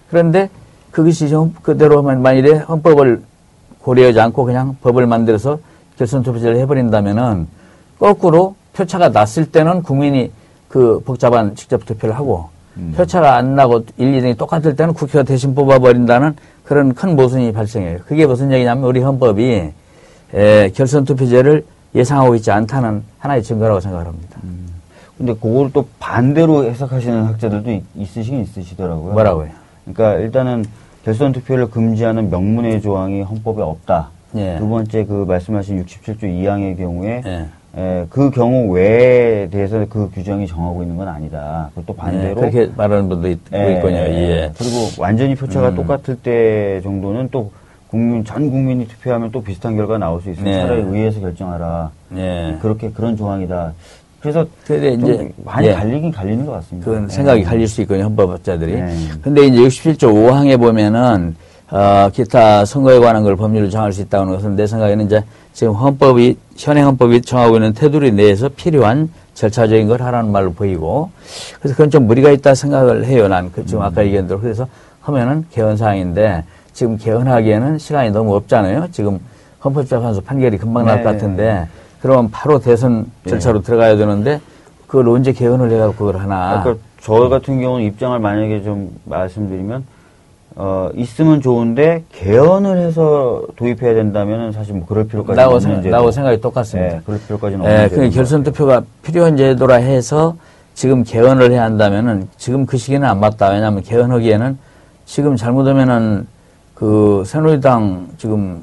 그런데 0.09 0.49
그것이 0.91 1.29
좀 1.29 1.55
그대로 1.61 2.01
만- 2.03 2.21
만일에 2.21 2.57
헌법을 2.57 3.21
고려하지 3.79 4.19
않고 4.19 4.43
그냥 4.45 4.75
법을 4.81 5.07
만들어서 5.07 5.59
결선 5.97 6.21
투표제를 6.23 6.57
해버린다면은 6.59 7.47
거꾸로 7.99 8.55
표차가 8.73 9.09
났을 9.09 9.45
때는 9.51 9.83
국민이 9.83 10.31
그 10.67 11.01
복잡한 11.05 11.55
직접 11.55 11.85
투표를 11.85 12.15
하고 12.15 12.49
표차가 12.95 13.35
안 13.35 13.55
나고 13.55 13.85
1, 13.97 14.11
2등이 14.21 14.37
똑같을 14.37 14.75
때는 14.75 14.93
국회가 14.93 15.23
대신 15.23 15.53
뽑아버린다는 15.55 16.35
그런 16.63 16.93
큰 16.93 17.15
모순이 17.17 17.51
발생해요. 17.51 17.99
그게 18.07 18.25
무슨 18.25 18.51
얘기냐면 18.51 18.85
우리 18.85 19.01
헌법이 19.01 19.71
에, 20.33 20.69
결선 20.73 21.03
투표제를 21.03 21.65
예상하고 21.95 22.35
있지 22.35 22.49
않다는 22.51 23.03
하나의 23.19 23.43
증거라고 23.43 23.81
생각합니다. 23.81 24.39
근데 25.21 25.33
그걸 25.35 25.71
또 25.71 25.85
반대로 25.99 26.63
해석하시는 26.65 27.25
학자들도 27.25 27.71
있- 27.71 27.83
있으시긴 27.95 28.41
있으시더라고요. 28.41 29.13
뭐라고요? 29.13 29.49
그러니까 29.85 30.19
일단은 30.19 30.65
결선 31.05 31.31
투표를 31.31 31.69
금지하는 31.69 32.31
명문의 32.31 32.81
조항이 32.81 33.21
헌법에 33.21 33.61
없다. 33.61 34.09
예. 34.35 34.57
두 34.57 34.67
번째 34.67 35.05
그 35.05 35.25
말씀하신 35.27 35.85
67조 35.85 36.23
2항의 36.23 36.75
경우에 36.75 37.21
예. 37.23 37.45
에, 37.77 38.05
그 38.09 38.31
경우 38.31 38.71
외에 38.71 39.47
대해서 39.51 39.85
그 39.89 40.09
규정이 40.11 40.47
정하고 40.47 40.81
있는 40.81 40.97
건 40.97 41.07
아니다. 41.07 41.69
그것도 41.75 41.93
예, 41.93 41.97
반대로 42.01 42.35
그렇게 42.41 42.71
말하는 42.75 43.07
분도 43.07 43.27
있, 43.29 43.37
예, 43.53 43.73
있군요. 43.75 43.97
예. 43.97 44.51
그리고 44.57 44.87
완전히 44.99 45.35
표차가 45.35 45.75
똑같을 45.75 46.15
때 46.15 46.81
정도는 46.81 47.29
또 47.31 47.51
국민 47.89 48.23
전 48.25 48.49
국민이 48.49 48.87
투표하면 48.87 49.29
또 49.31 49.43
비슷한 49.43 49.75
결과 49.75 49.97
나올 49.99 50.19
수 50.21 50.31
있으니 50.31 50.49
네. 50.49 50.61
차라리 50.61 50.81
의회에서 50.81 51.19
결정하라. 51.19 51.91
예. 52.15 52.57
그렇게 52.61 52.89
그런 52.89 53.15
조항이다. 53.17 53.73
그래서 54.21 54.45
근데 54.65 54.97
좀 54.97 55.11
이제 55.11 55.33
많이 55.43 55.67
예. 55.67 55.73
갈리긴 55.73 56.11
갈리는 56.11 56.45
것 56.45 56.51
같습니다. 56.53 56.85
그건 56.85 57.07
네. 57.07 57.13
생각이 57.13 57.43
갈릴 57.43 57.67
수 57.67 57.81
있거든요, 57.81 58.05
헌법학자들이. 58.05 58.73
네. 58.73 58.95
근데 59.21 59.47
이제 59.47 59.57
67조 59.57 60.13
5항에 60.13 60.59
보면은, 60.59 61.35
어, 61.71 62.09
기타 62.13 62.63
선거에 62.63 62.99
관한 62.99 63.23
걸 63.23 63.35
법률로 63.35 63.69
정할 63.69 63.91
수 63.91 64.01
있다는 64.01 64.31
것은 64.33 64.55
내 64.55 64.67
생각에는 64.67 65.05
이제 65.05 65.23
지금 65.53 65.73
헌법이, 65.73 66.37
현행 66.55 66.85
헌법이 66.85 67.21
정하고 67.21 67.55
있는 67.55 67.73
테두리 67.73 68.11
내에서 68.11 68.49
필요한 68.49 69.09
절차적인 69.33 69.87
걸 69.87 70.03
하라는 70.03 70.31
말로 70.31 70.53
보이고, 70.53 71.09
그래서 71.59 71.75
그건 71.75 71.89
좀 71.89 72.05
무리가 72.05 72.29
있다 72.29 72.53
생각을 72.53 73.05
해요, 73.05 73.27
난. 73.27 73.51
그 73.51 73.65
지금 73.65 73.81
아까 73.81 74.05
얘기한 74.05 74.27
대로. 74.27 74.39
그래서 74.39 74.67
하면은 75.01 75.45
개헌 75.51 75.77
사항인데, 75.77 76.43
지금 76.73 76.97
개헌하기에는 76.97 77.79
시간이 77.79 78.11
너무 78.11 78.35
없잖아요. 78.35 78.89
지금 78.91 79.19
헌법재판소 79.63 80.21
판결이 80.21 80.57
금방 80.59 80.85
날것 80.85 81.05
네. 81.05 81.11
같은데, 81.11 81.67
그러면 82.01 82.31
바로 82.31 82.59
대선 82.59 83.05
절차로 83.27 83.61
들어가야 83.61 83.95
되는데, 83.95 84.41
그걸 84.87 85.07
언제 85.09 85.31
개헌을 85.31 85.71
해가지고 85.71 86.05
그걸 86.05 86.21
하나. 86.21 86.61
그러니까 86.63 86.83
저 86.99 87.29
같은 87.29 87.61
경우는 87.61 87.85
입장을 87.85 88.19
만약에 88.19 88.61
좀 88.63 88.91
말씀드리면 89.05 89.85
어 90.57 90.89
있으면 90.95 91.39
좋은데 91.41 92.03
개헌을 92.11 92.77
해서 92.77 93.41
도입해야 93.55 93.93
된다면은 93.93 94.51
사실 94.51 94.73
뭐 94.73 94.85
그럴 94.85 95.07
필요까지 95.07 95.37
나하고, 95.37 95.55
없는 95.55 95.77
제도. 95.77 95.89
나하고 95.89 96.11
생각이 96.11 96.41
똑같습니다. 96.41 96.95
예, 96.97 97.01
그럴 97.05 97.19
필요까지는 97.21 97.63
없는 97.63 97.73
예, 97.73 97.87
제도인 97.87 98.09
그것 98.09 98.15
결선. 98.15 98.43
투표가 98.43 98.83
필요한 99.01 99.37
제도라 99.37 99.75
해서 99.75 100.35
지금 100.73 101.03
개헌을 101.03 101.51
해야 101.51 101.63
한다면은 101.63 102.27
지금 102.37 102.65
그 102.65 102.77
시기는 102.77 103.07
안 103.07 103.21
맞다. 103.21 103.49
왜냐하면 103.49 103.81
개헌하기에는 103.81 104.57
지금 105.05 105.37
잘못하면은 105.37 106.27
그 106.73 107.23
새누리당 107.25 108.09
지금 108.17 108.61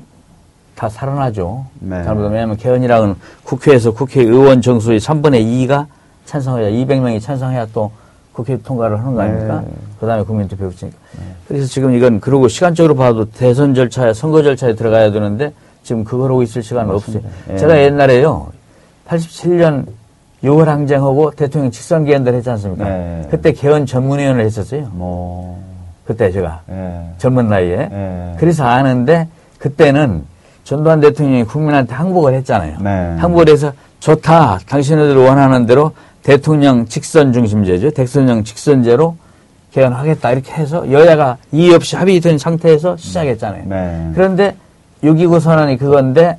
다 0.78 0.88
살아나죠. 0.88 1.66
네. 1.80 2.04
잘못하면 2.04 2.30
왜냐하면 2.30 2.56
개헌이랑은 2.56 3.16
국회에서 3.42 3.92
국회의원 3.92 4.62
정수의 4.62 5.00
3분의 5.00 5.42
2가 5.66 5.86
찬성해야 6.24 6.70
200명이 6.70 7.20
찬성해야 7.20 7.66
또 7.74 7.90
국회 8.32 8.56
통과를 8.62 9.00
하는 9.00 9.14
거 9.14 9.22
아닙니까? 9.22 9.60
네. 9.66 9.72
그 9.98 10.06
다음에 10.06 10.22
국민투표 10.22 10.68
붙이니까. 10.68 10.96
그래서 11.48 11.66
지금 11.66 11.94
이건 11.94 12.20
그리고 12.20 12.46
시간적으로 12.46 12.94
봐도 12.94 13.28
대선 13.28 13.74
절차에 13.74 14.14
선거 14.14 14.44
절차에 14.44 14.76
들어가야 14.76 15.10
되는데 15.10 15.52
지금 15.82 16.04
그걸 16.04 16.30
하고 16.30 16.44
있을 16.44 16.62
시간은 16.62 16.94
없어요. 16.94 17.22
예. 17.50 17.56
제가 17.56 17.82
옛날에요. 17.82 18.52
87년 19.08 19.84
6월 20.44 20.66
항쟁하고 20.66 21.32
대통령 21.32 21.72
직선 21.72 22.04
개헌들 22.04 22.34
했지 22.34 22.50
않습니까? 22.50 22.84
네. 22.84 23.26
그때 23.28 23.50
개헌 23.52 23.86
전문위원을 23.86 24.44
했었어요. 24.44 24.88
뭐 24.92 25.60
그때 26.04 26.30
제가 26.30 26.60
예. 26.70 27.04
젊은 27.18 27.48
나이에. 27.48 27.88
예. 27.90 28.36
그래서 28.38 28.64
아는데 28.64 29.26
그때는 29.58 30.22
전두환 30.68 31.00
대통령이 31.00 31.44
국민한테 31.44 31.94
항복을 31.94 32.34
했잖아요. 32.34 32.76
네. 32.82 33.16
항복을 33.16 33.48
해서 33.48 33.72
좋다. 34.00 34.58
당신들 34.68 35.16
원하는 35.16 35.64
대로 35.64 35.92
대통령 36.22 36.84
직선 36.84 37.32
중심제죠. 37.32 37.92
대통령 37.92 38.44
직선제로 38.44 39.16
개헌하겠다. 39.72 40.30
이렇게 40.30 40.52
해서 40.52 40.90
여야가 40.92 41.38
이의 41.52 41.74
없이 41.74 41.96
합의된 41.96 42.36
상태에서 42.36 42.98
시작했잖아요. 42.98 43.62
네. 43.64 44.10
그런데 44.14 44.56
6.29 45.02 45.40
선언이 45.40 45.78
그건데 45.78 46.36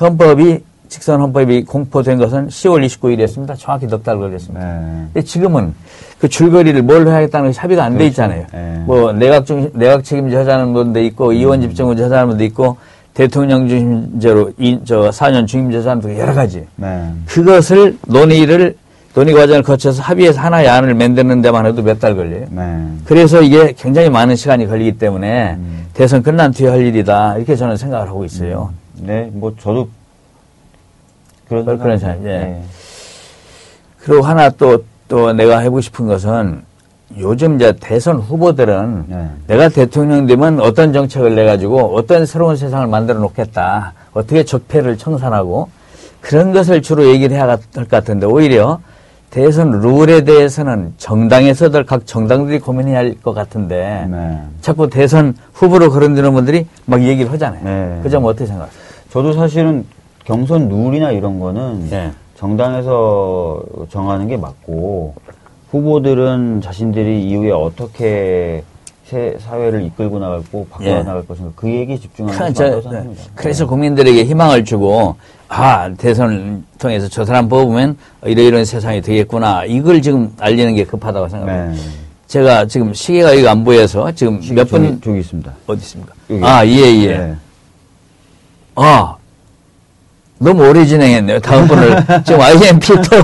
헌법이 0.00 0.64
직선 0.88 1.20
헌법이 1.20 1.64
공포된 1.64 2.16
것은 2.16 2.48
10월 2.48 2.86
29일이었습니다. 2.86 3.58
정확히 3.58 3.86
넉 3.86 4.02
달 4.02 4.16
걸렸습니다. 4.16 4.64
네. 4.64 5.08
근데 5.12 5.22
지금은 5.22 5.74
그 6.18 6.26
줄거리를 6.30 6.80
뭘 6.80 7.06
해야겠다는 7.06 7.50
것이 7.50 7.60
합의가 7.60 7.84
안돼 7.84 8.06
있잖아요. 8.06 8.46
예. 8.54 8.82
뭐 8.86 9.12
내각 9.12 9.44
중 9.44 9.70
내각 9.74 10.04
책임제 10.04 10.36
하자는 10.36 10.72
분도 10.72 11.00
있고 11.00 11.34
이원 11.34 11.60
집정제 11.60 12.04
하자는 12.04 12.28
분도 12.28 12.44
있고 12.44 12.78
대통령 13.22 13.66
중심제로 13.66 14.52
이 14.58 14.78
저 14.84 15.10
4년 15.10 15.44
중임제 15.44 15.78
하자는 15.78 16.00
분도 16.00 16.16
여러 16.20 16.32
가지. 16.34 16.64
네. 16.76 17.10
그것을 17.26 17.98
논의를 18.06 18.76
논의 19.12 19.34
과정을 19.34 19.64
거쳐서 19.64 20.00
합의해서 20.02 20.40
하나의 20.40 20.68
안을 20.68 20.94
만드는 20.94 21.42
데만 21.42 21.66
해도 21.66 21.82
몇 21.82 21.98
달 21.98 22.14
걸려요. 22.14 22.46
네. 22.48 22.86
그래서 23.04 23.42
이게 23.42 23.74
굉장히 23.76 24.08
많은 24.08 24.36
시간이 24.36 24.68
걸리기 24.68 24.98
때문에 24.98 25.58
대선 25.94 26.22
끝난 26.22 26.52
뒤에 26.52 26.68
할 26.68 26.80
일이다. 26.86 27.38
이렇게 27.38 27.56
저는 27.56 27.76
생각을 27.76 28.06
하고 28.06 28.24
있어요. 28.24 28.72
네, 29.00 29.28
뭐 29.32 29.52
저도 29.60 29.88
그런 31.48 31.64
그런- 31.64 31.98
생각, 31.98 32.18
예. 32.20 32.24
네. 32.28 32.62
그리고 33.98 34.22
하나 34.22 34.48
또, 34.50 34.84
또 35.08 35.32
내가 35.32 35.58
해보고 35.58 35.80
싶은 35.80 36.06
것은 36.06 36.62
요즘 37.16 37.56
이제 37.56 37.72
대선 37.80 38.18
후보들은 38.18 39.04
네. 39.08 39.28
내가 39.46 39.68
대통령 39.70 40.26
되면 40.26 40.60
어떤 40.60 40.92
정책을 40.92 41.34
내 41.34 41.44
가지고 41.46 41.96
어떤 41.96 42.26
새로운 42.26 42.56
세상을 42.56 42.86
만들어 42.86 43.18
놓겠다. 43.20 43.94
어떻게 44.12 44.44
적폐를 44.44 44.98
청산하고 44.98 45.68
그런 46.20 46.52
것을 46.52 46.82
주로 46.82 47.06
얘기를 47.06 47.34
해야 47.36 47.48
할 47.48 47.58
것 47.72 47.88
같은데 47.88 48.26
오히려 48.26 48.80
대선 49.30 49.70
룰에 49.80 50.24
대해서는 50.24 50.94
정당에서들 50.98 51.84
각 51.86 52.06
정당들이 52.06 52.58
고민해야 52.60 52.98
할 52.98 53.14
것 53.22 53.32
같은데 53.34 54.06
네. 54.10 54.42
자꾸 54.60 54.88
대선 54.90 55.34
후보로 55.54 55.90
거론되는 55.90 56.32
분들이 56.34 56.66
막 56.86 57.02
얘기를 57.02 57.30
하잖아요. 57.32 57.62
네. 57.64 58.00
그점 58.02 58.24
어떻게 58.24 58.46
생각하세요? 58.46 58.82
저도 59.10 59.32
사실은 59.32 59.86
경선 60.24 60.68
룰이나 60.68 61.10
이런 61.12 61.40
거는 61.40 61.88
네. 61.88 62.10
정당에서 62.36 63.62
정하는 63.90 64.28
게 64.28 64.36
맞고 64.36 65.14
후보들은 65.70 66.60
자신들이 66.62 67.28
이후에 67.28 67.50
어떻게 67.50 68.62
새 69.04 69.34
사회를 69.38 69.84
이끌고 69.84 70.18
나갈 70.18 70.42
고 70.44 70.66
바꿔 70.70 70.84
예. 70.84 71.02
나갈 71.02 71.26
것인가 71.26 71.50
그 71.56 71.68
얘기에 71.70 71.96
집중하는 71.96 72.36
게 72.38 72.44
맞다고 72.44 72.76
네. 72.76 72.82
생각합니다. 72.82 73.22
그래서 73.34 73.66
국민들에게 73.66 74.24
희망을 74.24 74.64
주고 74.64 75.16
아 75.48 75.90
대선을 75.96 76.60
통해서 76.78 77.08
저 77.08 77.24
사람 77.24 77.48
뽑으면 77.48 77.96
이러이런 78.24 78.64
세상이 78.66 79.00
되겠구나 79.00 79.64
이걸 79.64 80.02
지금 80.02 80.32
알리는 80.38 80.74
게 80.74 80.84
급하다고 80.84 81.28
생각합니다. 81.28 81.82
네. 81.82 81.90
제가 82.26 82.66
지금 82.66 82.92
시계가 82.92 83.32
이거 83.32 83.48
안 83.48 83.64
보여서 83.64 84.12
지금 84.12 84.42
시- 84.42 84.52
몇분 84.52 85.00
저기 85.02 85.20
있습니다. 85.20 85.52
어디 85.66 85.80
있습니까? 85.80 86.12
여기. 86.28 86.44
아 86.44 86.66
예 86.66 86.72
예. 87.04 87.16
네. 87.16 87.34
아 88.74 89.16
너무 90.38 90.68
오래 90.68 90.86
진행했네요. 90.86 91.40
다음 91.40 91.66
분을 91.66 91.96
지금 92.24 92.40
IMP 92.40 92.86
또 93.10 93.16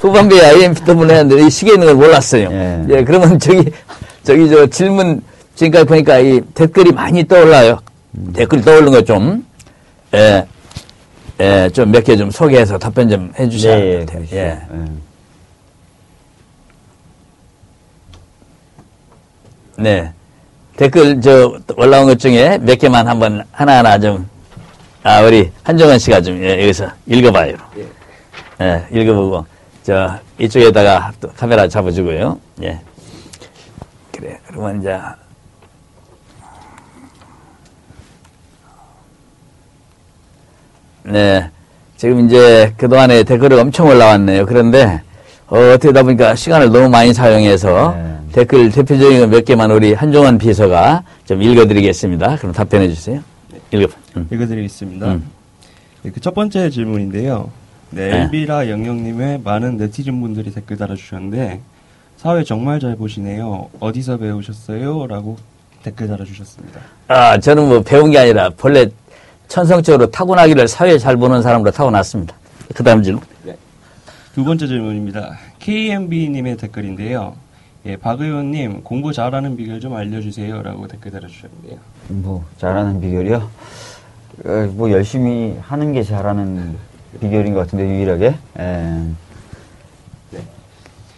후반부에 0.00 0.44
IMP 0.44 0.84
또 0.84 0.94
보냈는데 0.94 1.46
이 1.46 1.50
시계 1.50 1.72
있는 1.72 1.86
걸 1.86 1.96
몰랐어요. 1.96 2.48
예. 2.52 2.84
예, 2.90 3.04
그러면 3.04 3.38
저기 3.38 3.70
저기 4.22 4.48
저 4.50 4.66
질문 4.66 5.22
지금까지 5.54 5.84
보니까 5.86 6.18
이 6.18 6.42
댓글이 6.54 6.92
많이 6.92 7.24
떠올라요. 7.26 7.78
댓글 8.34 8.60
떠오르는 8.60 8.92
거 8.92 9.02
좀, 9.02 9.44
예, 10.14 10.46
예, 11.40 11.70
좀 11.72 11.90
몇 11.90 12.04
개 12.04 12.16
좀 12.16 12.30
소개해서 12.30 12.78
답변 12.78 13.08
좀 13.08 13.32
해주셔야 13.38 13.76
네, 13.76 13.80
될 13.80 13.90
예, 13.92 13.96
것 13.98 14.06
같아요. 14.06 14.18
그러시죠. 14.18 14.36
예. 14.36 14.40
예. 14.40 14.58
네. 19.76 20.12
댓글 20.76 21.20
저 21.20 21.56
올라온 21.76 22.06
것 22.06 22.18
중에 22.18 22.58
몇 22.58 22.78
개만 22.78 23.06
한번 23.08 23.44
하나하나 23.52 23.98
좀, 23.98 24.28
아, 25.06 25.20
우리 25.20 25.52
한정원 25.62 25.98
씨가 25.98 26.22
좀 26.22 26.42
예, 26.42 26.62
여기서 26.62 26.88
읽어봐요. 27.04 27.56
예, 28.62 28.86
읽어보고, 28.90 29.44
저, 29.82 30.18
이쪽에다가 30.38 31.12
또 31.20 31.28
카메라 31.36 31.68
잡아주고요. 31.68 32.40
예. 32.62 32.80
그래, 34.10 34.38
그러면 34.46 34.80
이제, 34.80 34.98
네. 41.02 41.50
지금 41.98 42.26
이제 42.26 42.72
그동안에 42.78 43.24
댓글이 43.24 43.60
엄청 43.60 43.88
올라왔네요. 43.88 44.46
그런데, 44.46 45.02
어, 45.48 45.58
어떻게 45.74 45.92
다 45.92 46.02
보니까 46.02 46.34
시간을 46.34 46.72
너무 46.72 46.88
많이 46.88 47.12
사용해서 47.12 47.94
네. 47.94 48.18
댓글 48.32 48.70
대표적인 48.70 49.20
거몇 49.20 49.44
개만 49.44 49.70
우리 49.70 49.92
한종원 49.92 50.38
비서가 50.38 51.02
좀 51.26 51.42
읽어드리겠습니다. 51.42 52.36
그럼 52.36 52.54
답변해 52.54 52.88
주세요. 52.88 53.20
읽어. 53.74 53.92
음. 54.16 54.28
읽어드리겠습니다. 54.30 55.12
음. 55.12 55.30
네, 56.02 56.10
그첫 56.10 56.34
번째 56.34 56.70
질문인데요. 56.70 57.50
네, 57.90 58.10
네. 58.10 58.22
엘비라 58.22 58.68
영영님의 58.68 59.40
많은 59.44 59.76
네티즌 59.76 60.20
분들이 60.20 60.52
댓글 60.52 60.76
달아주셨는데 60.76 61.60
사회 62.16 62.42
정말 62.44 62.80
잘 62.80 62.96
보시네요. 62.96 63.68
어디서 63.80 64.16
배우셨어요? 64.18 65.06
라고 65.06 65.36
댓글 65.82 66.08
달아주셨습니다. 66.08 66.80
아, 67.08 67.38
저는 67.38 67.68
뭐 67.68 67.82
배운 67.82 68.10
게 68.10 68.18
아니라 68.18 68.50
본래 68.50 68.86
천성적으로 69.48 70.10
타고나기를 70.10 70.66
사회 70.68 70.98
잘 70.98 71.16
보는 71.16 71.42
사람으로 71.42 71.70
타고났습니다. 71.70 72.34
그 72.74 72.82
다음 72.82 73.02
질문. 73.02 73.22
두 74.34 74.42
번째 74.42 74.66
질문입니다. 74.66 75.38
KMB님의 75.60 76.56
댓글인데요. 76.56 77.36
예, 77.86 77.96
박 77.96 78.20
의원님 78.20 78.82
공부 78.82 79.12
잘하는 79.12 79.56
비결 79.56 79.78
좀 79.78 79.94
알려주세요. 79.94 80.62
라고 80.62 80.88
댓글 80.88 81.10
달아주셨는데요. 81.10 81.78
뭐 82.08 82.44
잘하는 82.56 83.00
비결이요? 83.00 83.36
어, 84.46 84.72
뭐 84.72 84.90
열심히 84.90 85.56
하는 85.60 85.92
게 85.92 86.02
잘하는 86.02 86.76
비결인 87.20 87.52
것 87.52 87.60
같은데 87.60 87.86
유일하게. 87.86 88.34
예. 88.58 89.02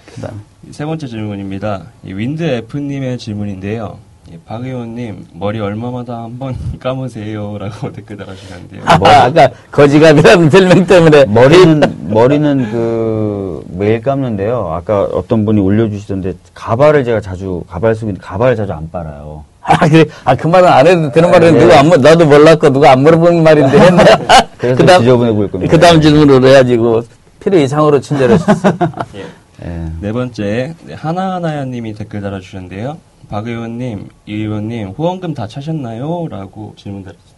그 0.07 0.21
다음. 0.21 0.41
세 0.71 0.85
번째 0.85 1.07
질문입니다. 1.07 1.87
이 2.05 2.13
윈드 2.13 2.43
F님의 2.43 3.19
질문인데요. 3.19 3.99
예, 4.33 4.39
박 4.45 4.65
의원님 4.65 5.27
머리 5.35 5.61
얼마마다 5.61 6.25
한 6.25 6.37
번 6.39 6.57
감으세요라고 6.81 7.93
댓글 7.93 8.17
달아주셨는데요. 8.17 8.83
아, 8.85 9.25
아까 9.25 9.49
거지갑이라는 9.71 10.51
별명 10.51 10.87
때문에 10.87 11.25
머리는 11.27 11.81
머리는 12.11 12.71
그 12.73 13.65
매일 13.69 14.03
감는데요. 14.03 14.71
아까 14.73 15.05
어떤 15.13 15.45
분이 15.45 15.61
올려주시던데 15.61 16.35
가발을 16.55 17.05
제가 17.05 17.21
자주 17.21 17.63
가발 17.69 17.95
쓰고 17.95 18.09
있는데 18.09 18.27
가발을 18.27 18.57
자주 18.57 18.73
안 18.73 18.91
빨아요. 18.91 19.45
아, 19.63 19.77
그래. 19.89 20.05
아, 20.25 20.35
그 20.35 20.47
말은 20.49 20.69
안 20.69 20.87
해도 20.87 21.11
되는 21.11 21.31
말은 21.31 21.55
네. 21.55 21.61
누가 21.61 21.81
안, 21.81 21.89
물- 21.89 22.01
나도 22.01 22.25
몰랐고 22.27 22.71
누가 22.71 22.93
안 22.93 23.03
물어본 23.03 23.43
말인데 23.43 23.79
했네. 23.79 24.05
그래서 24.59 24.77
그 24.83 24.87
다음- 24.87 25.01
지저분해 25.01 25.33
보일 25.33 25.51
겁니다. 25.51 25.71
그 25.73 25.79
다음 25.81 26.01
질문으로 26.01 26.47
해가지고 26.49 27.03
필요 27.41 27.59
이상으로 27.59 28.01
친절했었어. 28.01 28.73
예. 29.17 29.25
예. 29.65 29.91
네 30.01 30.13
번째 30.13 30.75
네, 30.85 30.95
하나하나야님이 30.95 31.95
댓글 31.95 32.21
달아주셨는데요. 32.21 32.99
박 33.29 33.47
의원님, 33.49 34.09
이 34.27 34.35
의원님 34.35 34.91
후원금 34.91 35.35
다 35.35 35.49
차셨나요? 35.49 36.29
라고 36.29 36.75
질문 36.77 37.03
드렸습니다. 37.03 37.37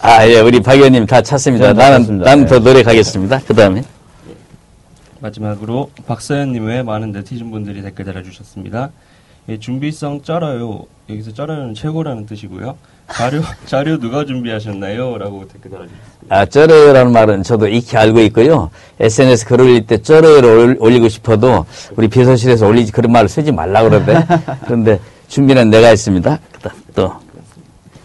아, 0.00 0.28
예, 0.28 0.40
우리 0.40 0.60
박 0.60 0.74
의원님 0.74 1.06
다 1.06 1.22
찼습니다. 1.22 1.72
다 1.72 1.90
나는. 1.90 2.18
나는 2.18 2.44
예. 2.44 2.48
더 2.48 2.58
노력하겠습니다. 2.58 3.40
그 3.46 3.54
다음에. 3.54 3.82
마지막으로 5.20 5.90
박사연님 6.06 6.66
외 6.66 6.82
많은 6.82 7.12
네티즌 7.12 7.50
분들이 7.50 7.80
댓글 7.82 8.04
달아주셨습니다. 8.04 8.90
예, 9.48 9.58
준비성 9.58 10.22
쩔어요. 10.22 10.84
여기서 11.10 11.32
쩔어요는 11.32 11.74
최고라는 11.74 12.26
뜻이고요. 12.26 12.76
자료 13.12 13.42
자료 13.66 13.98
누가 13.98 14.24
준비하셨나요? 14.24 15.18
라고 15.18 15.46
댓글 15.48 15.70
달아주셨습니다. 15.70 16.34
아, 16.34 16.46
쩔어요라는 16.46 17.12
말은 17.12 17.42
저도 17.42 17.68
익히 17.68 17.96
알고 17.98 18.20
있고요. 18.20 18.70
SNS 19.00 19.44
글 19.46 19.60
올릴 19.60 19.86
때 19.86 19.98
쩔어요를 20.00 20.48
올- 20.48 20.76
올리고 20.80 21.08
싶어도 21.10 21.66
우리 21.96 22.08
비서실에서 22.08 22.66
올리지 22.66 22.92
그런 22.92 23.12
말을 23.12 23.28
쓰지 23.28 23.52
말라 23.52 23.82
그러대. 23.82 24.14
그런데 24.64 24.98
준비는 25.28 25.68
내가 25.68 25.88
했습니다. 25.88 26.38
또. 26.94 27.12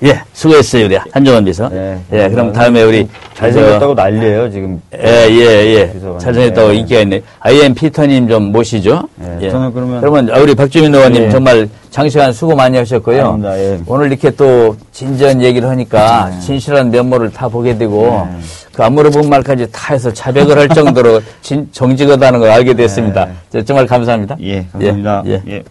예, 0.04 0.22
수고했어요, 0.34 0.86
우리 0.86 0.96
한정원 1.12 1.44
비서. 1.44 1.68
네. 1.68 2.00
예, 2.14 2.30
그럼 2.30 2.54
다음에 2.54 2.84
우리. 2.84 3.08
잘생겼다고 3.34 3.94
난리예요 3.94 4.50
지금. 4.50 4.82
예, 4.98 5.28
예, 5.30 5.76
예. 5.76 5.92
비서관님. 5.94 6.20
잘생겼다고 6.20 6.74
예. 6.74 6.76
인기가 6.78 7.00
있네. 7.02 7.22
IM 7.40 7.74
피터님 7.74 8.28
좀 8.30 8.44
모시죠. 8.52 9.04
예, 9.42 9.50
저는 9.50 9.74
그러면- 9.74 10.00
그러면 10.00 10.30
우리 10.42 10.56
박주민 10.56 10.94
의원님 10.96 11.24
예. 11.24 11.30
정말 11.30 11.68
장시간 11.90 12.32
수고 12.32 12.56
많이 12.56 12.78
하셨고요. 12.78 13.40
예. 13.44 13.80
오늘 13.88 14.08
이렇게 14.08 14.30
또 14.32 14.76
진지한 14.94 15.42
얘기를 15.42 15.68
하니까 15.70 16.32
진실한 16.40 16.92
면모를 16.92 17.32
다 17.32 17.48
보게 17.50 17.78
되고 17.78 18.26
예. 18.34 18.40
그안 18.74 18.94
물어본 18.94 19.28
말까지 19.30 19.68
다 19.72 19.94
해서 19.94 20.14
자백을 20.14 20.58
할 20.58 20.70
정도로 20.70 21.22
진, 21.42 21.68
정직하다는 21.74 22.40
걸 22.40 22.50
알게 22.52 22.74
됐습니다. 22.74 23.28
예. 23.28 23.34
저 23.52 23.62
정말 23.66 23.86
감사합니다. 23.86 24.38
예, 24.42 24.66
감사합니다. 24.72 25.24
예, 25.28 25.64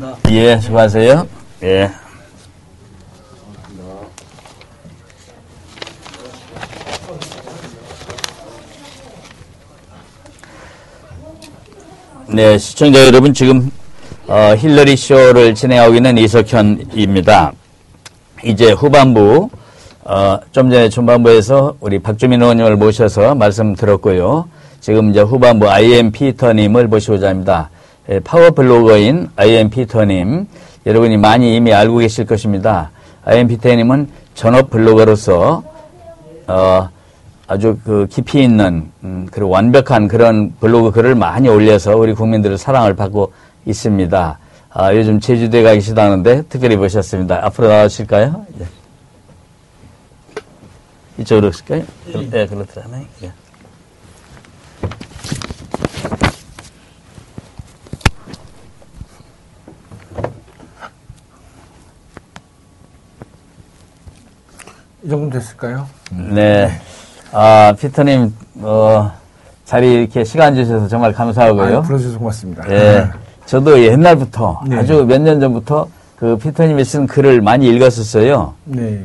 예. 0.00 0.30
예. 0.30 0.34
예, 0.34 0.58
수고하세요. 0.58 1.26
예. 1.62 1.90
네, 12.28 12.56
시청자 12.58 13.04
여러분, 13.06 13.34
지금, 13.34 13.70
어, 14.26 14.54
힐러리 14.56 14.96
쇼를 14.96 15.54
진행하고 15.54 15.94
있는 15.96 16.16
이석현입니다. 16.16 17.52
이제 18.44 18.72
후반부, 18.72 19.50
어, 20.04 20.38
좀 20.52 20.70
전에 20.70 20.88
중반부에서 20.88 21.74
우리 21.80 21.98
박주민 21.98 22.40
의원님을 22.40 22.76
모셔서 22.76 23.34
말씀 23.34 23.74
들었고요. 23.74 24.48
지금 24.80 25.10
이제 25.10 25.20
후반부 25.20 25.68
IM 25.68 26.12
피터님을 26.12 26.86
모시고자 26.86 27.28
합니다. 27.28 27.68
예, 28.10 28.18
파워 28.18 28.50
블로거인 28.50 29.28
IM 29.36 29.70
피터님, 29.70 30.48
여러분이 30.84 31.16
많이 31.16 31.54
이미 31.54 31.72
알고 31.72 31.98
계실 31.98 32.26
것입니다. 32.26 32.90
IM 33.24 33.46
피터님은 33.46 34.10
전업 34.34 34.68
블로거로서, 34.70 35.62
어, 36.48 36.88
아주 37.46 37.78
그 37.84 38.08
깊이 38.10 38.42
있는, 38.42 38.90
음, 39.04 39.28
그리고 39.30 39.50
완벽한 39.50 40.08
그런 40.08 40.54
블로그 40.58 40.90
글을 40.90 41.14
많이 41.14 41.48
올려서 41.48 41.96
우리 41.96 42.12
국민들의 42.14 42.58
사랑을 42.58 42.96
받고 42.96 43.32
있습니다. 43.66 44.38
아, 44.72 44.94
요즘 44.94 45.20
제주도에 45.20 45.62
가 45.62 45.74
계시다는데 45.74 46.42
특별히 46.48 46.76
모셨습니다. 46.76 47.44
앞으로 47.46 47.68
나오실까요? 47.68 48.44
예. 48.60 48.66
이쪽으로 51.18 51.48
오실까요? 51.48 51.84
네, 52.30 52.46
그렇더라네. 52.46 53.06
예. 53.24 53.32
이 65.02 65.08
정도 65.08 65.38
됐을까요? 65.38 65.86
네. 66.12 66.70
아, 67.32 67.74
피터님, 67.78 68.34
어, 68.60 69.10
자리 69.64 69.94
이렇게 69.94 70.24
시간 70.24 70.54
주셔서 70.54 70.88
정말 70.88 71.12
감사하고요. 71.12 71.78
아, 71.78 71.80
불러주셔서 71.82 72.18
고맙습니다. 72.18 72.70
예. 72.70 73.08
저도 73.46 73.82
옛날부터, 73.82 74.60
네. 74.66 74.76
아주 74.76 75.04
몇 75.06 75.20
년 75.22 75.40
전부터 75.40 75.88
그 76.16 76.36
피터님이 76.36 76.84
쓴 76.84 77.06
글을 77.06 77.40
많이 77.40 77.66
읽었었어요. 77.68 78.54
네. 78.64 79.04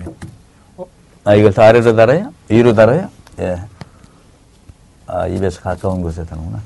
아, 1.23 1.33
이걸 1.35 1.53
더 1.53 1.61
아래로 1.63 1.95
달아요? 1.95 2.31
위로 2.49 2.73
달아요? 2.73 3.07
예. 3.39 3.57
아, 5.07 5.27
입에서 5.27 5.61
가까운 5.61 6.01
곳에 6.01 6.25
다는구나. 6.25 6.59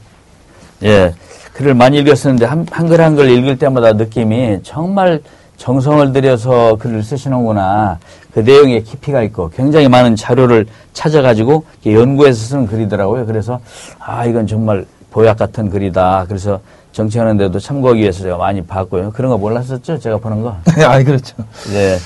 예. 0.84 1.14
글을 1.54 1.74
많이 1.76 2.00
읽었었는데, 2.00 2.46
한, 2.46 2.66
한글 2.72 3.02
한글 3.02 3.30
읽을 3.30 3.58
때마다 3.58 3.94
느낌이 3.94 4.62
정말 4.64 5.22
정성을 5.60 6.12
들여서 6.14 6.78
글을 6.80 7.04
쓰시는구나. 7.04 8.00
그 8.34 8.40
내용에 8.40 8.80
깊이가 8.82 9.22
있고 9.24 9.50
굉장히 9.50 9.88
많은 9.88 10.16
자료를 10.16 10.66
찾아가지고 10.94 11.66
연구해서 11.86 12.40
쓰는 12.48 12.66
글이더라고요. 12.66 13.26
그래서, 13.26 13.60
아, 14.00 14.26
이건 14.26 14.48
정말 14.48 14.86
보약 15.12 15.38
같은 15.38 15.70
글이다. 15.70 16.26
그래서 16.28 16.62
정치하는데도 16.94 17.60
참고하기 17.60 18.02
위해서 18.02 18.24
제가 18.24 18.38
많이 18.38 18.62
봤고요. 18.64 19.12
그런 19.12 19.30
거 19.32 19.38
몰랐었죠? 19.38 20.00
제가 20.00 20.18
보는 20.18 20.42
거. 20.42 20.56
아, 20.84 21.04
그렇죠. 21.04 21.36
네. 21.74 21.98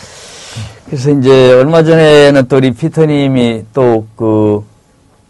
그래서 0.87 1.11
이제 1.11 1.53
얼마 1.53 1.83
전에는 1.83 2.47
또 2.47 2.57
우리 2.57 2.71
피터님이 2.73 3.65
또 3.73 4.05
그 4.15 4.63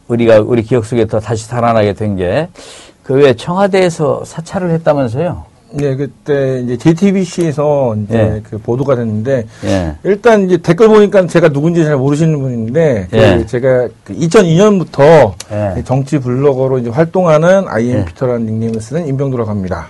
우리가 0.08 0.40
우리 0.40 0.64
기억 0.64 0.86
속에 0.86 1.06
또 1.06 1.20
다시 1.20 1.46
살아나게 1.46 1.94
된 1.94 2.16
게그 2.16 3.14
외에 3.16 3.34
청와대에서 3.34 4.24
사찰을 4.26 4.72
했다면서요? 4.72 5.46
네, 5.76 5.96
그때 5.96 6.62
이제 6.64 6.78
JTBC에서 6.78 7.96
이제 8.06 8.16
예. 8.16 8.42
그 8.48 8.60
보도가 8.60 8.96
됐는데 8.96 9.48
예. 9.66 9.96
일단 10.04 10.46
이제 10.46 10.58
댓글 10.58 10.88
보니까 10.88 11.26
제가 11.26 11.50
누군지 11.50 11.84
잘 11.84 11.98
모르시는 11.98 12.40
분인데 12.40 13.08
그 13.10 13.18
예. 13.18 13.46
제가 13.48 13.88
2002년부터 14.08 15.34
예. 15.52 15.84
정치 15.84 16.20
블로거로 16.20 16.78
이제 16.78 16.90
활동하는 16.90 17.66
IM 17.68 18.00
예. 18.00 18.06
피터라는 18.06 18.46
닉네임을 18.46 18.82
쓰는 18.82 19.08
임병도라고 19.08 19.50
합니다. 19.50 19.88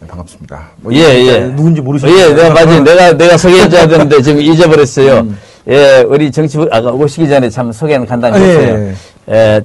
네, 0.00 0.06
반갑습니다. 0.06 0.62
뭐 0.76 0.92
예, 0.92 0.98
예. 0.98 1.40
누군지 1.40 1.80
모르시는 1.80 2.12
예, 2.12 2.34
내가 2.34 2.50
맞아요. 2.52 2.84
내가 2.84 3.16
내가 3.16 3.36
소개해줘야 3.38 3.88
되는데 3.88 4.20
지금 4.20 4.42
잊어버렸어요. 4.42 5.20
음. 5.20 5.38
예, 5.68 6.04
우리 6.06 6.30
정치부 6.30 6.68
아까 6.70 6.90
오시기 6.90 7.26
전에 7.26 7.48
참 7.48 7.72
소개는 7.72 8.04
간단히 8.04 8.36
아, 8.36 8.40
예, 8.40 8.44
했어요. 8.46 8.92
예, 9.30 9.62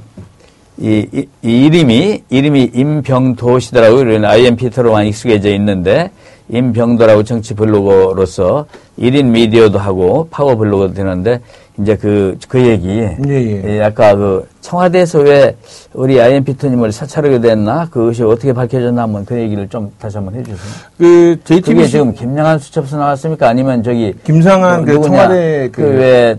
이, 0.81 1.05
이, 1.11 1.27
이 1.43 1.65
이름이 1.65 2.23
이름이 2.29 2.71
임병도시더라고요. 2.73 3.99
우리는 3.99 4.25
IM 4.25 4.55
피터로만 4.55 5.07
익숙해져 5.07 5.49
있는데 5.55 6.11
임병도라고 6.49 7.23
정치 7.23 7.53
블로거로서 7.53 8.65
1인 8.97 9.25
미디어도 9.25 9.77
하고 9.77 10.27
파워 10.31 10.55
블로거도 10.55 10.93
되는데 10.93 11.41
이제 11.79 11.95
그 11.95 12.37
그 12.47 12.65
얘기. 12.65 12.89
예, 12.89 13.17
예. 13.27 13.63
예, 13.65 13.83
아까 13.83 14.15
그 14.15 14.47
청와대에서 14.61 15.19
왜 15.19 15.55
우리 15.93 16.19
IM 16.19 16.43
피터님을 16.43 16.91
사찰하게 16.91 17.39
됐나 17.39 17.87
그것이 17.89 18.23
어떻게 18.23 18.53
밝혀졌나 18.53 19.03
한번 19.03 19.25
그 19.25 19.37
얘기를 19.37 19.67
좀 19.69 19.91
다시 19.99 20.17
한번 20.17 20.35
해주세요. 20.35 20.57
그 20.97 21.37
그게 21.43 21.61
JTBC 21.61 21.91
지금 21.91 22.13
김영한 22.13 22.59
수첩에서 22.59 22.97
나왔습니까? 22.97 23.47
아니면 23.47 23.83
저기 23.83 24.13
김상한 24.23 24.85
그 24.85 24.91
누구냐? 24.91 25.09
청와대 25.09 25.69
그, 25.71 25.81
그왜 25.81 26.35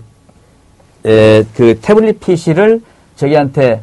그 1.57 1.79
태블릿 1.81 2.21
PC를 2.21 2.83
저기한테 3.17 3.81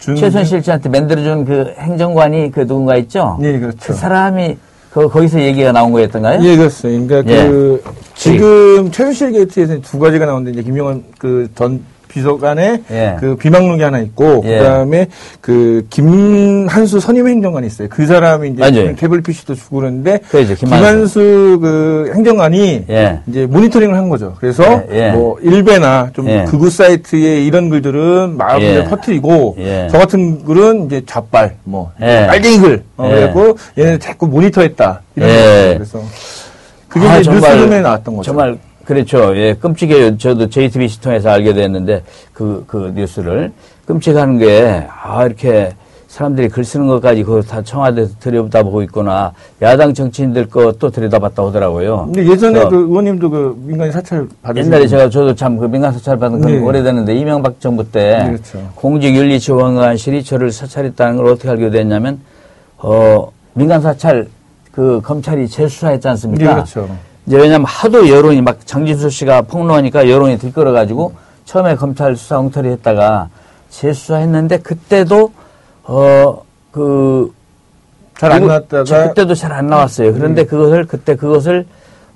준- 0.00 0.16
최순실 0.16 0.62
씨한테 0.62 0.88
만들어준 0.88 1.44
그 1.44 1.74
행정관이 1.78 2.50
그 2.50 2.66
누군가 2.66 2.96
있죠? 2.96 3.38
예, 3.42 3.58
그렇죠. 3.58 3.78
그 3.80 3.92
사람이 3.92 4.56
그 4.90 5.08
거기서 5.08 5.40
얘기가 5.40 5.70
나온 5.72 5.92
거였던가요? 5.92 6.42
예, 6.42 6.56
그렇습니다. 6.56 7.22
그러니까 7.22 7.32
예. 7.44 7.48
그 7.48 7.82
지금 8.14 8.90
최순실 8.90 9.32
게이트에서 9.32 9.80
두 9.82 9.98
가지가 9.98 10.26
나오는데 10.26 10.50
이제 10.52 10.62
김용환 10.62 11.04
그전 11.18 11.80
비서관의 12.12 12.82
예. 12.90 13.16
그 13.20 13.36
비망록이 13.36 13.82
하나 13.82 14.00
있고 14.00 14.42
예. 14.44 14.58
그다음에 14.58 15.06
그 15.40 15.86
김한수 15.90 16.98
선임 17.00 17.28
행정관이 17.28 17.66
있어요. 17.66 17.88
그 17.88 18.06
사람이 18.06 18.50
이제 18.50 18.60
맞아요. 18.60 18.96
태블릿 18.96 19.24
PC도 19.24 19.54
주고 19.54 19.76
그러는데 19.76 20.18
그렇죠, 20.30 20.54
김한수. 20.56 21.58
그 21.62 22.12
행정관이 22.14 22.84
예. 22.90 23.20
이제 23.28 23.46
모니터링을 23.46 23.96
한 23.96 24.08
거죠. 24.08 24.34
그래서 24.40 24.82
예, 24.92 25.08
예. 25.08 25.12
뭐 25.12 25.38
일베나 25.40 26.10
좀 26.12 26.28
예. 26.28 26.44
극우 26.48 26.68
사이트에 26.70 27.44
이런 27.44 27.70
글들은 27.70 28.36
마음을 28.36 28.62
예. 28.64 28.84
퍼뜨리고 28.84 29.56
예. 29.58 29.88
저 29.90 29.98
같은 29.98 30.44
글은 30.44 30.86
이제 30.86 31.02
좌빨 31.06 31.56
뭐 31.64 31.92
예. 32.02 32.26
빨갱이 32.26 32.58
글 32.58 32.82
어, 32.96 33.08
예. 33.10 33.14
그래고 33.14 33.56
얘는 33.78 34.00
자꾸 34.00 34.26
모니터했다 34.26 35.02
이런 35.16 35.28
예. 35.28 35.32
거예요. 35.34 35.74
그래서 35.74 36.02
그게 36.88 37.06
아, 37.06 37.14
이제 37.18 37.24
정말- 37.30 37.52
뉴스룸에 37.56 37.80
나왔던 37.82 38.16
거죠. 38.16 38.26
정말 38.26 38.58
그렇죠. 38.84 39.36
예, 39.36 39.54
끔찍해요. 39.54 40.16
저도 40.18 40.48
JTBC 40.48 41.00
통해서 41.00 41.30
알게 41.30 41.52
됐는데 41.54 42.02
그, 42.32 42.64
그 42.66 42.92
뉴스를 42.94 43.52
끔찍한 43.86 44.38
게, 44.38 44.86
아, 45.02 45.24
이렇게 45.26 45.72
사람들이 46.08 46.48
글 46.48 46.64
쓰는 46.64 46.88
것까지 46.88 47.22
그거 47.22 47.40
다 47.40 47.62
청와대에서 47.62 48.14
들여다보고 48.18 48.82
있구나. 48.82 49.32
야당 49.62 49.94
정치인들 49.94 50.46
것도 50.48 50.90
들여다봤다 50.90 51.44
하더라고요. 51.46 52.06
근데 52.06 52.26
예전에 52.26 52.64
그 52.68 52.74
의원님도 52.76 53.30
그 53.30 53.56
민간인 53.64 53.92
사찰 53.92 54.26
받으신 54.42 54.66
옛날에 54.66 54.82
분. 54.82 54.88
제가 54.88 55.08
저도 55.08 55.34
참 55.36 55.56
그 55.56 55.66
민간 55.66 55.92
사찰 55.92 56.18
받은 56.18 56.40
건 56.40 56.50
네. 56.52 56.58
오래됐는데 56.58 57.14
이명박 57.14 57.60
정부 57.60 57.88
때 57.88 58.24
그렇죠. 58.26 58.68
공직윤리지원관실이 58.74 60.24
저를 60.24 60.50
사찰했다는 60.50 61.16
걸 61.16 61.26
어떻게 61.26 61.48
알게 61.48 61.70
됐냐면 61.70 62.18
어 62.78 63.30
민간 63.54 63.80
사찰 63.80 64.26
그 64.72 65.00
검찰이 65.04 65.46
재수사했지 65.48 66.08
않습니까? 66.08 66.44
네, 66.44 66.52
그렇죠. 66.54 66.88
이제 67.30 67.38
왜냐면 67.38 67.64
하도 67.66 68.08
여론이 68.08 68.42
막 68.42 68.66
장진수 68.66 69.08
씨가 69.08 69.42
폭로하니까 69.42 70.10
여론이 70.10 70.38
들끓어가지고 70.38 71.14
처음에 71.44 71.76
검찰 71.76 72.16
수사 72.16 72.40
엉터리 72.40 72.68
했다가 72.70 73.28
재수사했는데 73.70 74.58
그때도 74.58 75.32
어 75.84 76.50
그 76.70 77.32
잘안 78.18 78.38
그리고 78.38 78.48
나왔다가 78.48 78.84
저 78.84 79.08
그때도 79.08 79.34
잘 79.34 79.52
안 79.52 79.66
나왔어요. 79.66 80.12
그런데 80.12 80.44
그것을 80.44 80.86
그때 80.86 81.16
그것을 81.16 81.66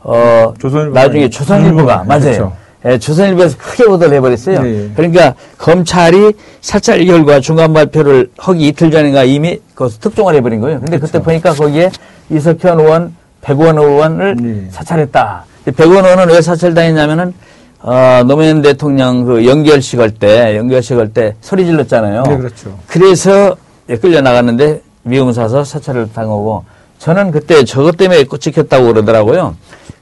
어 0.01 0.53
조선일보가 0.59 1.01
나중에 1.01 1.31
조선일보가 1.31 2.03
음, 2.03 2.09
맞아요. 2.09 2.21
그렇죠. 2.21 2.53
예, 2.87 2.99
조선일보에서 2.99 3.57
크게 3.57 3.85
보도를 3.87 4.17
해버렸어요. 4.17 4.62
네. 4.62 4.91
그러니까 4.95 5.35
검찰이 5.57 6.35
사찰 6.61 7.05
결과 7.07 7.41
중간 7.41 7.73
발표를 7.73 8.31
하기 8.37 8.69
이틀 8.69 8.91
전인가 8.91 9.25
이미 9.25 9.59
그것을 9.75 10.01
특종을 10.01 10.35
해버린 10.35 10.61
거예요. 10.61 10.81
근데 10.81 10.99
그때 10.99 11.21
보니까 11.23 11.55
거기에 11.55 11.91
이석현 12.31 12.81
의원, 12.81 13.17
백원 13.45 13.76
의원을 13.78 14.36
네. 14.36 14.66
사찰했다. 14.70 15.45
백원 15.76 16.05
의원은 16.05 16.28
왜 16.28 16.40
사찰당했냐면은 16.40 17.34
어, 17.80 18.22
노무현 18.26 18.62
대통령 18.62 19.24
그 19.24 19.47
연결식 19.47 20.01
할 20.01 20.11
때, 20.11 20.57
연결식 20.57 20.97
할 20.97 21.09
때 21.09 21.34
소리 21.42 21.66
질렀잖아요. 21.66 22.22
네, 22.22 22.36
그렇죠. 22.38 22.78
그래서 22.86 23.55
예, 23.90 23.97
끌려 23.97 24.22
나갔는데 24.22 24.80
미움 25.03 25.30
사서 25.32 25.62
사찰을 25.64 26.11
당하고 26.14 26.64
저는 26.99 27.30
그때 27.30 27.62
저것 27.64 27.99
때문에 27.99 28.24
찍혔다고 28.24 28.86
그러더라고요. 28.86 29.55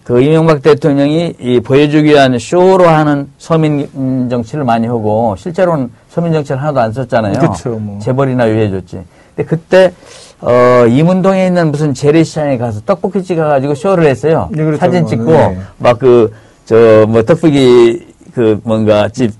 그 0.05 0.21
이명박 0.21 0.63
대통령이 0.63 1.35
이 1.41 1.61
보여주기 1.61 2.11
위한 2.11 2.39
쇼로 2.39 2.87
하는 2.87 3.29
서민 3.39 4.29
정치를 4.31 4.63
많이 4.63 4.87
하고 4.87 5.35
실제로는 5.37 5.91
서민 6.09 6.33
정치를 6.33 6.61
하나도 6.61 6.81
안 6.81 6.93
썼잖아요. 6.93 7.39
그쵸, 7.41 7.71
뭐. 7.71 7.99
재벌이나 8.01 8.49
유해줬지. 8.49 9.01
근데 9.35 9.49
그때 9.49 9.93
어 10.43 10.87
이문동에 10.89 11.47
있는 11.47 11.71
무슨 11.71 11.95
재래시장에 11.95 12.59
가서 12.59 12.81
떡볶이 12.85 13.23
찍어가지고 13.23 13.75
쇼를 13.75 14.07
했어요. 14.07 14.49
네, 14.51 14.65
그렇죠. 14.65 14.79
사진 14.81 15.03
뭐, 15.03 15.09
찍고 15.11 15.25
네. 15.33 15.59
막 15.79 15.99
그 15.99 16.31
저 16.65 17.07
뭐 17.09 17.23
떡볶이 17.25 18.07
그 18.35 18.61
뭔가 18.65 19.09
집 19.09 19.33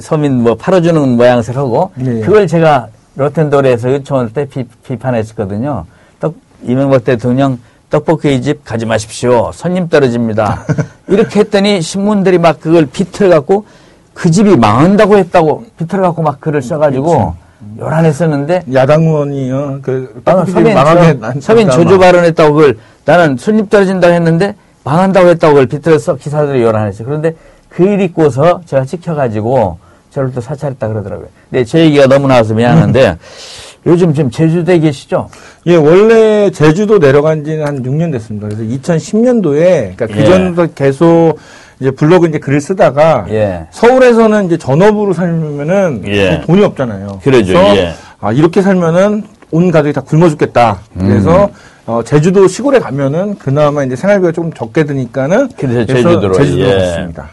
서민 0.00 0.42
뭐 0.42 0.54
팔아주는 0.54 1.16
모양새를 1.16 1.60
하고 1.60 1.90
네. 1.96 2.20
그걸 2.20 2.46
제가 2.46 2.88
로텐도르에서 3.16 3.92
요청할 3.92 4.30
때 4.32 4.46
비, 4.48 4.64
비판했었거든요. 4.86 5.84
떡, 6.20 6.34
이명박 6.62 7.04
대통령 7.04 7.58
떡볶이 7.90 8.40
집 8.40 8.64
가지 8.64 8.86
마십시오. 8.86 9.50
손님 9.52 9.88
떨어집니다. 9.88 10.64
이렇게 11.08 11.40
했더니 11.40 11.82
신문들이 11.82 12.38
막 12.38 12.58
그걸 12.60 12.86
비틀어갖고 12.86 13.66
그 14.14 14.30
집이 14.30 14.56
망한다고 14.56 15.18
했다고 15.18 15.64
비틀어갖고 15.78 16.22
막 16.22 16.40
글을 16.40 16.62
써가지고 16.62 17.34
요란했었는데 17.78 18.62
야당 18.74 19.02
의원이요. 19.02 19.78
그 19.82 20.22
아, 20.24 20.30
떡볶이 20.32 20.52
서민, 20.52 20.74
망하게 20.74 21.18
저, 21.34 21.40
서민 21.40 21.70
조조 21.70 21.98
발언했다고 21.98 22.54
그걸 22.54 22.78
나는 23.04 23.36
손님 23.36 23.68
떨어진다고 23.68 24.12
했는데 24.14 24.54
망한다고 24.84 25.28
했다고 25.28 25.54
그걸 25.54 25.66
비틀어서 25.66 26.16
기사들이 26.16 26.62
요란했어요. 26.62 27.06
그런데 27.06 27.34
그 27.68 27.84
일 27.84 28.00
있고서 28.02 28.60
제가 28.66 28.84
찍혀가지고 28.84 29.78
저를 30.10 30.32
또 30.32 30.40
사찰했다 30.40 30.88
그러더라고요. 30.88 31.28
근데 31.50 31.64
제 31.64 31.80
얘기가 31.80 32.06
너무 32.06 32.28
나와서 32.28 32.52
미안한데 32.54 33.16
요즘 33.86 34.14
지금 34.14 34.30
제주도에 34.30 34.78
계시죠? 34.78 35.28
예, 35.66 35.74
원래 35.76 36.50
제주도 36.50 36.98
내려간 36.98 37.44
지는 37.44 37.66
한 37.66 37.82
6년 37.82 38.12
됐습니다. 38.12 38.46
그래서 38.48 38.62
2010년도에, 38.62 39.96
그러니까 39.96 40.06
예. 40.10 40.14
그 40.14 40.24
전부터 40.24 40.74
계속 40.74 41.34
이제 41.82 41.90
블로그 41.90 42.28
이제 42.28 42.38
글을 42.38 42.60
쓰다가 42.60 43.26
예. 43.30 43.66
서울에서는 43.72 44.46
이제 44.46 44.56
전업으로 44.56 45.12
살면은 45.12 46.04
예. 46.06 46.40
돈이 46.46 46.62
없잖아요. 46.62 47.18
그러죠, 47.24 47.54
래서 47.54 47.76
예. 47.76 47.92
아, 48.20 48.30
이렇게 48.30 48.62
살면은 48.62 49.24
온 49.50 49.72
가족이 49.72 49.92
다 49.92 50.00
굶어 50.00 50.28
죽겠다. 50.28 50.78
그래서 50.96 51.50
어, 51.84 52.00
제주도 52.04 52.46
시골에 52.46 52.78
가면은 52.78 53.36
그나마 53.36 53.82
이제 53.82 53.96
생활비가 53.96 54.30
조금 54.30 54.52
적게 54.52 54.84
드니까는 54.84 55.48
그래서 55.58 55.84
제주도로, 55.84 56.34
제주도로 56.34 56.68
예. 56.68 56.74
갔습니다. 56.76 57.30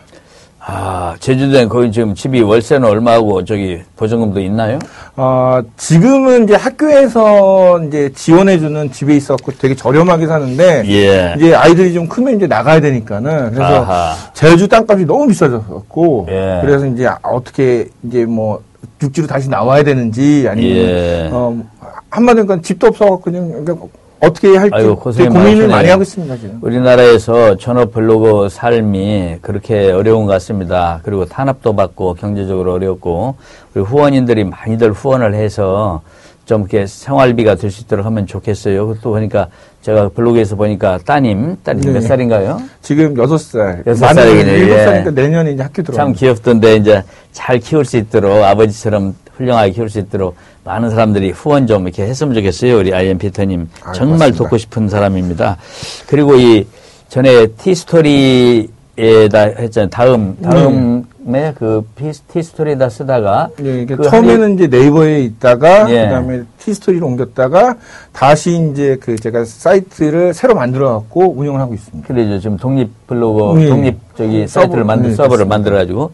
아, 0.72 1.16
제주도에 1.20 1.66
거기 1.66 1.92
지금 1.92 2.14
집이 2.14 2.42
월세는 2.42 2.88
얼마하고 2.88 3.44
저기 3.44 3.82
보증금도 3.96 4.40
있나요? 4.42 4.78
어, 5.16 5.62
지금은 5.78 6.44
이제 6.44 6.56
학교에서 6.56 7.84
이제 7.84 8.12
지원해주는 8.14 8.92
집에 8.92 9.16
있어갖고 9.16 9.54
되게 9.54 9.76
저렴하게 9.76 10.28
사는데, 10.28 10.84
예. 10.88 11.34
이제 11.38 11.56
아이들이 11.56 11.94
좀 11.94 12.08
크면 12.08 12.36
이제 12.36 12.48
나가야 12.48 12.80
되니까는, 12.82 13.52
그래서 13.52 13.64
아하. 13.64 14.14
제주 14.34 14.68
땅값이 14.68 15.06
너무 15.06 15.28
비싸졌었고, 15.28 16.28
예. 16.30 16.60
그래서 16.62 16.86
이제 16.86 17.10
어떻게 17.24 17.88
이제 18.04 18.26
뭐 18.26 18.62
육지로 19.02 19.26
다시 19.28 19.50
나와야 19.50 19.84
되는지 19.84 20.46
아니면, 20.48 20.78
예. 20.78 21.30
어, 21.32 21.56
한마디로 22.12 22.46
그냥 22.46 22.62
집도 22.62 22.88
없어갖고 22.88 23.22
그냥 23.22 23.50
그러니까 23.50 23.88
어떻게 24.22 24.58
할지 24.58 24.76
되게 24.78 24.90
고생이 24.90 25.28
고민을 25.30 25.44
많으시네요. 25.46 25.68
많이 25.70 25.90
하고 25.90 26.02
있습니다, 26.02 26.38
지금. 26.38 26.58
우리나라에서 26.62 27.56
전업 27.58 27.92
블로거 27.94 28.50
삶이 28.50 29.38
그렇게 29.42 29.92
어려운 29.92 30.26
것 30.26 30.34
같습니다. 30.34 31.00
그리고 31.04 31.26
탄압도 31.26 31.76
받고 31.76 32.16
경제적으로 32.16 32.74
어렵고 32.74 33.36
우리 33.74 33.84
후원인들이 33.84 34.44
많이들 34.44 34.92
후원을 34.92 35.34
해서 35.36 36.02
좀 36.46 36.62
이렇게 36.62 36.88
생활비가 36.88 37.56
될 37.56 37.70
수 37.70 37.84
있도록 37.84 38.06
하면 38.08 38.26
좋겠어요. 38.26 38.96
또 39.04 39.12
보니까 39.12 39.48
제가 39.84 40.10
블로그에서 40.10 40.56
보니까 40.56 40.98
따님, 41.06 41.56
딸이 41.64 41.80
네. 41.82 41.92
몇 41.92 42.02
살인가요? 42.02 42.60
지금 42.82 43.16
여섯 43.18 43.38
살. 43.38 43.84
여섯 43.86 44.04
많은 44.06 44.22
살이군요, 44.24 44.52
일곱 44.52 44.74
예. 44.74 44.84
살이니까 44.84 45.12
내년에 45.12 45.52
이제 45.52 45.62
학교 45.64 45.76
참 45.84 45.86
들어갑니다. 45.94 46.20
귀엽던데 46.20 46.76
이제 46.78 47.04
잘 47.32 47.60
키울 47.60 47.86
수 47.86 47.98
있도록 47.98 48.44
아버지처럼 48.44 49.16
훌륭하게 49.40 49.72
키울 49.72 49.90
수 49.90 50.00
있도록 50.00 50.36
많은 50.66 50.90
사람들이 50.90 51.32
후원 51.32 51.66
좀 51.66 51.84
이렇게 51.84 52.04
했으면 52.04 52.34
좋겠어요. 52.36 52.78
우리 52.78 52.94
아이엠 52.94 53.18
피터님 53.18 53.70
아유, 53.84 53.94
정말 53.96 54.18
고맙습니다. 54.18 54.38
돕고 54.44 54.58
싶은 54.58 54.90
사람입니다. 54.90 55.58
그리고 56.08 56.36
이 56.36 56.68
전에 57.08 57.48
티스토리에다 57.48 59.40
했잖아요. 59.58 59.90
다음 59.90 60.36
다음에 60.44 61.54
그 61.58 61.84
피- 61.96 62.12
티스토리에다 62.12 62.90
쓰다가 62.90 63.48
예, 63.64 63.82
이게 63.84 63.96
그 63.96 64.04
처음에는 64.10 64.56
이제 64.56 64.68
네이버에 64.68 65.22
있다가 65.22 65.90
예. 65.90 66.04
그 66.04 66.10
다음에 66.10 66.42
티스토리로 66.60 67.08
옮겼다가 67.08 67.78
다시 68.12 68.70
이제 68.72 68.98
그 69.00 69.16
제가 69.16 69.46
사이트를 69.46 70.34
새로 70.34 70.54
만들어 70.54 71.00
갖고 71.00 71.34
운영을 71.36 71.62
하고 71.62 71.74
있습니다. 71.74 72.08
그랬죠. 72.08 72.40
지금 72.40 72.58
독립 72.58 72.90
블로그, 73.08 73.58
네. 73.58 73.70
독립 73.70 73.98
저기 74.16 74.46
사이트를 74.48 74.84
만들 74.84 75.12
네, 75.12 75.16
서버를 75.16 75.46
그렇습니다. 75.46 75.56
만들어 75.56 75.78
가지고 75.78 76.12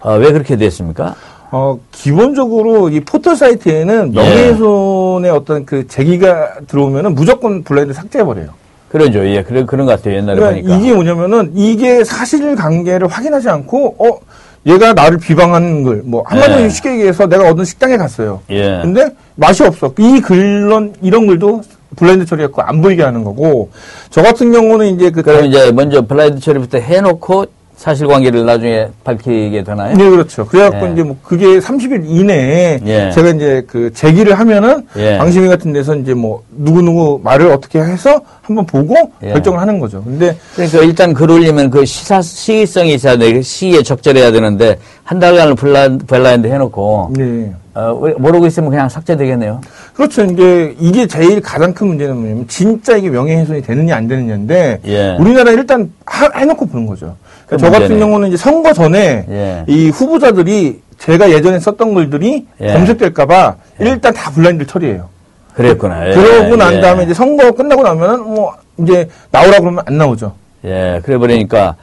어, 0.00 0.14
왜 0.16 0.30
그렇게 0.32 0.56
됐습니까? 0.56 1.16
어, 1.50 1.78
기본적으로 1.92 2.90
이 2.90 3.00
포털 3.00 3.36
사이트에는 3.36 4.14
예. 4.14 4.20
명예훼손의 4.20 5.30
어떤 5.30 5.64
그 5.64 5.86
제기가 5.86 6.56
들어오면은 6.66 7.14
무조건 7.14 7.62
블라인드 7.62 7.94
삭제해 7.94 8.24
버려요. 8.24 8.48
그러죠. 8.90 9.26
예, 9.26 9.42
그래 9.42 9.64
그런 9.66 9.86
것 9.86 9.96
같아요. 9.96 10.16
옛날에 10.16 10.36
그러니까 10.36 10.68
보니까. 10.68 10.76
이게 10.76 10.94
뭐냐면은 10.94 11.52
이게 11.54 12.04
사실 12.04 12.54
관계를 12.54 13.06
확인하지 13.08 13.48
않고 13.48 13.96
어 13.98 14.18
얘가 14.66 14.92
나를 14.92 15.18
비방하는 15.18 15.84
글, 15.84 16.02
뭐 16.04 16.22
한마디로 16.26 16.62
예. 16.62 16.68
쉽게 16.68 16.92
얘기해서 16.92 17.26
내가 17.26 17.48
어떤 17.48 17.64
식당에 17.64 17.96
갔어요. 17.96 18.40
예. 18.50 18.80
근데 18.82 19.08
맛이 19.36 19.62
없어. 19.62 19.92
이 19.98 20.20
글런 20.20 20.94
이런 21.00 21.26
글도 21.26 21.62
블라인드 21.96 22.26
처리했고 22.26 22.62
안 22.62 22.82
보이게 22.82 23.02
하는 23.02 23.24
거고 23.24 23.70
저 24.10 24.22
같은 24.22 24.52
경우는 24.52 24.86
이제 24.94 25.10
그 25.10 25.22
그럼 25.22 25.46
이제 25.46 25.72
먼저 25.72 26.06
블라인드 26.06 26.40
처리부터 26.40 26.78
해놓고 26.78 27.46
사실관계를 27.78 28.44
나중에 28.44 28.88
밝히게 29.04 29.62
되나요? 29.62 29.96
네, 29.96 30.10
그렇죠. 30.10 30.44
그래갖고 30.46 30.88
예. 30.88 30.92
이제 30.92 31.02
뭐 31.04 31.16
그게 31.22 31.60
30일 31.60 32.02
이내에 32.06 32.80
예. 32.84 33.10
제가 33.12 33.28
이제 33.30 33.62
그 33.68 33.92
제기를 33.94 34.36
하면은 34.36 34.84
예. 34.96 35.16
방심위 35.16 35.46
같은 35.48 35.72
데서 35.72 35.94
이제 35.94 36.12
뭐 36.12 36.42
누구누구 36.56 37.20
말을 37.22 37.52
어떻게 37.52 37.78
해서 37.78 38.20
한번 38.42 38.66
보고 38.66 38.94
예. 39.22 39.30
결정을 39.32 39.60
하는 39.60 39.78
거죠. 39.78 40.02
근데 40.02 40.36
그러니까 40.56 40.78
일단 40.80 41.14
글 41.14 41.30
올리면 41.30 41.70
그 41.70 41.84
시사 41.86 42.20
시기성이 42.20 42.94
있어야 42.94 43.16
돼. 43.16 43.32
그 43.32 43.42
시기에 43.42 43.82
적절해야 43.84 44.32
되는데 44.32 44.76
한 45.04 45.20
달간을 45.20 45.54
블라, 45.54 45.88
블라인드 46.04 46.48
해놓고 46.48 47.12
네. 47.16 47.52
어, 47.74 47.96
왜- 48.02 48.12
모르고 48.14 48.44
있으면 48.48 48.70
그냥 48.70 48.88
삭제되겠네요. 48.88 49.60
그렇죠. 49.94 50.24
이게 50.24 50.74
이게 50.80 51.06
제일 51.06 51.40
가장 51.40 51.72
큰 51.72 51.86
문제는 51.86 52.16
뭐냐면 52.16 52.44
진짜 52.48 52.96
이게 52.96 53.08
명예훼손이 53.08 53.62
되느냐 53.62 53.94
안 53.94 54.08
되느냐인데 54.08 54.80
예. 54.84 55.16
우리나라 55.20 55.52
일단 55.52 55.92
하- 56.04 56.36
해놓고 56.36 56.66
보는 56.66 56.86
거죠. 56.86 57.14
그저 57.48 57.66
같은 57.66 57.80
문제네. 57.80 58.00
경우는 58.00 58.28
이제 58.28 58.36
선거 58.36 58.72
전에 58.72 59.24
예. 59.28 59.64
이 59.66 59.88
후보자들이 59.88 60.80
제가 60.98 61.30
예전에 61.30 61.58
썼던 61.60 61.94
글들이 61.94 62.46
예. 62.60 62.72
검색될까봐 62.74 63.56
일단 63.80 64.12
다 64.12 64.30
블라인드 64.30 64.66
처리해요. 64.66 65.08
그랬구나. 65.54 66.08
예, 66.08 66.14
그러고 66.14 66.56
난 66.56 66.74
예. 66.74 66.80
다음에 66.80 67.04
이제 67.04 67.14
선거 67.14 67.50
끝나고 67.52 67.82
나면은 67.82 68.20
뭐 68.22 68.54
이제 68.78 69.08
나오라 69.30 69.58
그러면 69.60 69.82
안 69.86 69.96
나오죠. 69.98 70.34
예, 70.64 71.00
그래 71.04 71.16
버리니까 71.18 71.76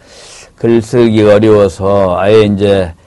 글쓰기 0.57 1.23
어려워서 1.23 2.17
아예 2.19 2.43
이제 2.43 2.93
그 2.97 3.04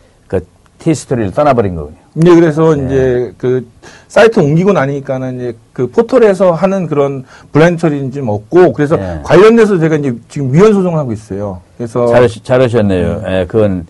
티스토리를 0.79 1.33
떠나버린 1.33 1.75
거군요. 1.75 1.97
이제 2.17 2.35
그래서 2.35 2.79
예. 2.79 2.85
이제 2.85 3.35
그 3.39 3.67
사이트 4.09 4.41
옮기고 4.41 4.73
나니까는 4.73 5.37
이제 5.37 5.57
그 5.73 5.89
포털에서 5.89 6.53
하는 6.53 6.87
그런 6.87 7.25
블라인드 7.53 7.81
처리는 7.81 8.13
좀 8.13 8.29
없고 8.29 8.73
그래서 8.73 8.99
예. 8.99 9.21
관련돼서 9.23 9.79
제가 9.79 9.97
이제 9.97 10.15
지금 10.29 10.53
위헌 10.53 10.73
소송을 10.75 10.99
하고 10.99 11.13
있어요. 11.13 11.61
그래서 11.77 12.07
잘하시, 12.07 12.43
잘하셨네요. 12.43 13.23
음. 13.25 13.25
예, 13.29 13.47
그건 13.47 13.87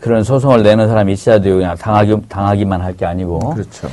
그런 0.00 0.22
소송을 0.22 0.62
내는 0.62 0.86
사람이 0.88 1.12
있어야 1.12 1.40
돼요. 1.40 1.56
그냥 1.56 1.76
당하기, 1.76 2.16
당하기만 2.28 2.80
할 2.80 2.94
게 2.96 3.06
아니고. 3.06 3.38
그렇죠. 3.54 3.88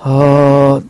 어, 0.00 0.80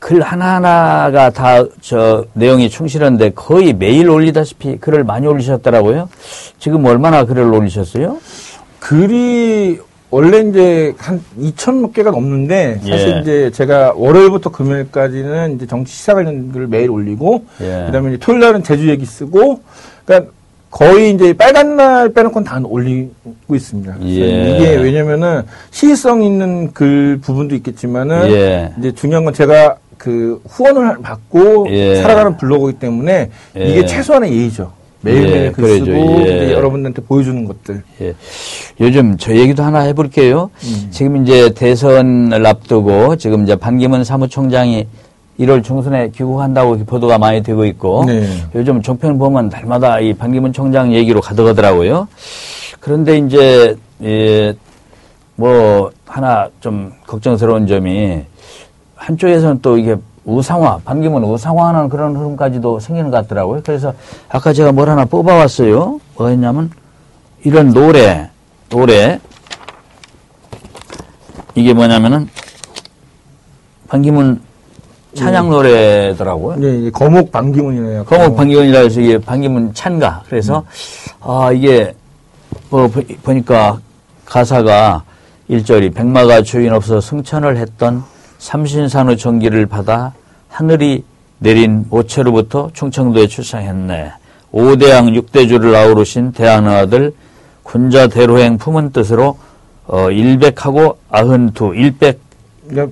글 0.00 0.20
하나하나가 0.20 1.30
다 1.30 1.64
저 1.80 2.24
내용이 2.32 2.68
충실한데 2.68 3.30
거의 3.30 3.72
매일 3.72 4.10
올리다시피 4.10 4.78
글을 4.78 5.04
많이 5.04 5.26
올리셨더라고요. 5.28 6.08
지금 6.58 6.84
얼마나 6.84 7.24
글을 7.24 7.44
올리셨어요? 7.52 8.18
글이 8.82 9.78
원래 10.10 10.40
이제 10.40 10.92
한 10.98 11.22
2천 11.40 11.80
몇 11.80 11.92
개가 11.92 12.10
넘는데 12.10 12.80
사실 12.82 13.14
예. 13.16 13.20
이제 13.20 13.50
제가 13.52 13.94
월요일부터 13.96 14.50
금요일까지는 14.50 15.54
이제 15.54 15.66
정치 15.66 15.94
시사 15.94 16.14
관련 16.14 16.52
글을 16.52 16.66
매일 16.66 16.90
올리고 16.90 17.44
예. 17.60 17.84
그다음에 17.86 18.10
이제 18.10 18.18
토요일 18.18 18.40
날은 18.40 18.62
제주 18.64 18.90
얘기 18.90 19.06
쓰고 19.06 19.60
그러니까 20.04 20.30
거의 20.70 21.12
이제 21.12 21.32
빨간 21.32 21.76
날 21.76 22.12
빼놓고는 22.12 22.44
다 22.44 22.60
올리고 22.62 23.54
있습니다. 23.54 23.96
예. 24.02 24.06
이게 24.08 24.76
왜냐면은 24.76 25.42
시의성 25.70 26.24
있는 26.24 26.72
글 26.72 27.18
부분도 27.22 27.54
있겠지만은 27.54 28.30
예. 28.32 28.72
이제 28.78 28.92
중요한 28.92 29.24
건 29.24 29.32
제가 29.32 29.76
그 29.96 30.42
후원을 30.48 30.98
받고 31.02 31.68
예. 31.70 32.02
살아가는 32.02 32.36
블로거이기 32.36 32.80
때문에 32.80 33.30
예. 33.56 33.64
이게 33.64 33.86
최소한의 33.86 34.32
예의죠. 34.32 34.72
매일매일 35.02 35.46
예, 35.46 35.50
글 35.50 35.64
그러죠. 35.64 35.84
쓰고 35.84 36.22
예. 36.26 36.52
여러분들한테 36.52 37.02
보여주는 37.02 37.44
것들. 37.44 37.82
예. 38.00 38.14
요즘 38.80 39.16
저 39.18 39.34
얘기도 39.34 39.62
하나 39.62 39.80
해볼게요. 39.80 40.50
지금 40.90 41.22
이제 41.22 41.50
대선을 41.50 42.44
앞두고 42.46 43.16
지금 43.16 43.42
이제 43.44 43.56
반기문 43.56 44.04
사무총장이 44.04 44.86
1월 45.40 45.64
중순에 45.64 46.10
귀국한다고 46.14 46.78
보도가 46.84 47.18
많이 47.18 47.42
되고 47.42 47.64
있고 47.64 48.04
네. 48.06 48.28
요즘 48.54 48.80
종편 48.82 49.18
보면 49.18 49.48
날마다 49.48 49.98
이 49.98 50.12
반기문 50.12 50.52
총장 50.52 50.92
얘기로 50.92 51.20
가득하더라고요. 51.20 52.06
그런데 52.80 53.18
이제 53.18 53.76
예, 54.02 54.54
뭐 55.36 55.90
하나 56.06 56.48
좀 56.60 56.92
걱정스러운 57.06 57.66
점이 57.66 58.20
한쪽에서는 58.94 59.60
또 59.62 59.78
이게 59.78 59.96
우상화, 60.24 60.80
반기문 60.84 61.24
우상화하는 61.24 61.88
그런 61.88 62.16
흐름까지도 62.16 62.78
생기는 62.80 63.10
것 63.10 63.16
같더라고요. 63.22 63.60
그래서 63.64 63.92
아까 64.28 64.52
제가 64.52 64.70
뭘 64.72 64.88
하나 64.88 65.04
뽑아왔어요. 65.04 66.00
뭐가 66.16 66.32
있냐면 66.32 66.70
이런 67.44 67.72
노래, 67.72 68.30
노래. 68.68 69.18
이게 71.54 71.74
뭐냐면은 71.74 72.28
반기문 73.88 74.40
찬양 75.14 75.50
노래더라고요. 75.50 76.56
네, 76.56 76.90
거목 76.90 77.30
반기문이네요. 77.30 78.04
거목 78.04 78.36
반기문이라 78.36 78.78
해서 78.80 79.00
이게 79.00 79.18
반기문 79.18 79.74
찬가. 79.74 80.22
그래서 80.28 80.64
아 81.20 81.50
이게 81.52 81.94
뭐 82.70 82.88
보- 82.88 83.02
보니까 83.22 83.78
가사가 84.24 85.02
일절이 85.48 85.90
백마가 85.90 86.40
주인 86.42 86.72
없어 86.72 86.98
승천을 87.00 87.58
했던 87.58 88.02
삼신산후 88.42 89.16
전기를 89.16 89.66
받아 89.66 90.12
하늘이 90.48 91.04
내린 91.38 91.84
모체로부터 91.88 92.70
충청도에 92.72 93.28
출생했네. 93.28 94.12
오대양 94.50 95.14
육대주를 95.14 95.74
아우르신 95.74 96.32
대한의 96.32 96.74
아들 96.74 97.14
군자 97.62 98.08
대로행 98.08 98.58
품은 98.58 98.90
뜻으로 98.90 99.38
어 99.86 100.10
일백하고 100.10 100.98
아흔두 101.08 101.74
일백 101.76 102.20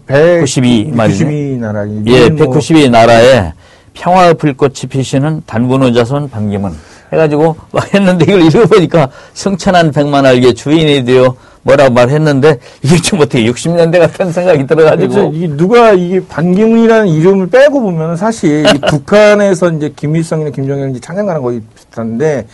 192 0.06 0.92
말이네. 0.94 1.18
192 1.18 1.58
나라. 1.58 1.88
예, 2.06 2.28
뭐192 2.28 2.90
나라에 2.90 3.52
평화의 3.94 4.34
불꽃이 4.34 4.86
피시는 4.88 5.42
단군의 5.46 5.94
자손 5.94 6.30
반기문 6.30 6.72
해가지고 7.12 7.56
막 7.72 7.92
했는데 7.92 8.24
이걸 8.24 8.42
읽어보니까 8.42 9.10
성천한 9.34 9.90
백만 9.90 10.24
알게 10.24 10.54
주인이 10.54 11.04
되어 11.04 11.34
뭐라고 11.62 11.92
말했는데 11.92 12.58
이게 12.82 12.96
좀 12.96 13.20
어떻게 13.20 13.44
60년대 13.44 13.98
같은 13.98 14.32
생각이 14.32 14.66
들어가지고 14.66 15.12
그래서 15.12 15.30
이게 15.32 15.48
누가 15.48 15.92
이게 15.92 16.20
반기문이라는 16.26 17.08
이름을 17.08 17.48
빼고 17.48 17.80
보면 17.80 18.16
사실 18.16 18.64
이 18.74 18.78
북한에서 18.88 19.70
이제 19.72 19.92
김일성이나 19.94 20.50
김정일이 20.50 20.92
이제 20.92 21.00
찬양가는 21.00 21.42
거의 21.42 21.60
비슷한데 21.74 22.46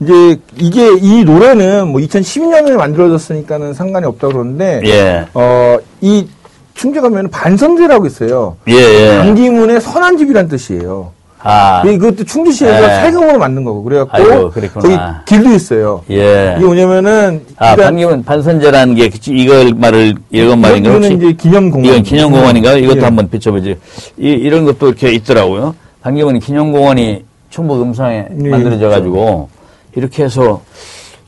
이제 0.00 0.36
이게 0.56 0.88
이 1.00 1.24
노래는 1.24 1.88
뭐 1.88 2.00
2012년에 2.00 2.72
만들어졌으니까는 2.76 3.74
상관이 3.74 4.06
없다고 4.06 4.32
그러는데 4.32 4.80
예, 4.84 5.26
어이 5.34 6.28
충주 6.74 7.00
가면 7.00 7.30
반선제라고 7.30 8.06
있어요. 8.06 8.56
예, 8.68 8.74
예. 8.74 9.18
반기문의 9.18 9.80
선한 9.80 10.16
집이란 10.18 10.48
뜻이에요. 10.48 11.12
아, 11.44 11.82
이것도 11.84 12.24
충주시에서 12.24 12.84
예. 12.84 13.02
세금으로 13.02 13.38
만든 13.38 13.64
거고 13.64 13.82
그래갖고 13.82 14.16
아이고. 14.16 14.50
거기 14.74 14.96
길도 15.26 15.52
있어요. 15.54 16.02
예. 16.10 16.54
이게 16.56 16.64
뭐냐면은 16.64 17.44
아, 17.56 17.74
반기문 17.74 18.22
반선제라는 18.22 18.94
게 18.94 19.10
이걸 19.28 19.72
말을 19.74 20.14
이건 20.30 20.60
말인가 20.60 20.90
이거는 20.90 21.10
혹시 21.12 21.14
이제 21.14 21.32
기념공원. 21.32 21.84
이건 21.84 22.02
기념공원인가요? 22.02 22.78
이것도 22.78 23.00
예. 23.00 23.04
한번 23.04 23.28
비춰보죠. 23.28 23.70
이, 23.70 23.76
이런 24.18 24.64
것도 24.64 24.88
이렇게 24.88 25.12
있더라고요. 25.12 25.74
반기문 26.00 26.38
기념공원이 26.38 27.24
충북 27.50 27.82
음성에 27.82 28.26
네, 28.30 28.48
만들어져 28.50 28.88
가지고 28.88 29.48
이렇게 29.94 30.24
해서 30.24 30.62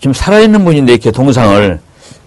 지금 0.01 0.12
살아있는 0.12 0.65
분인데 0.65 0.93
이렇게 0.93 1.11
동상을 1.11 1.81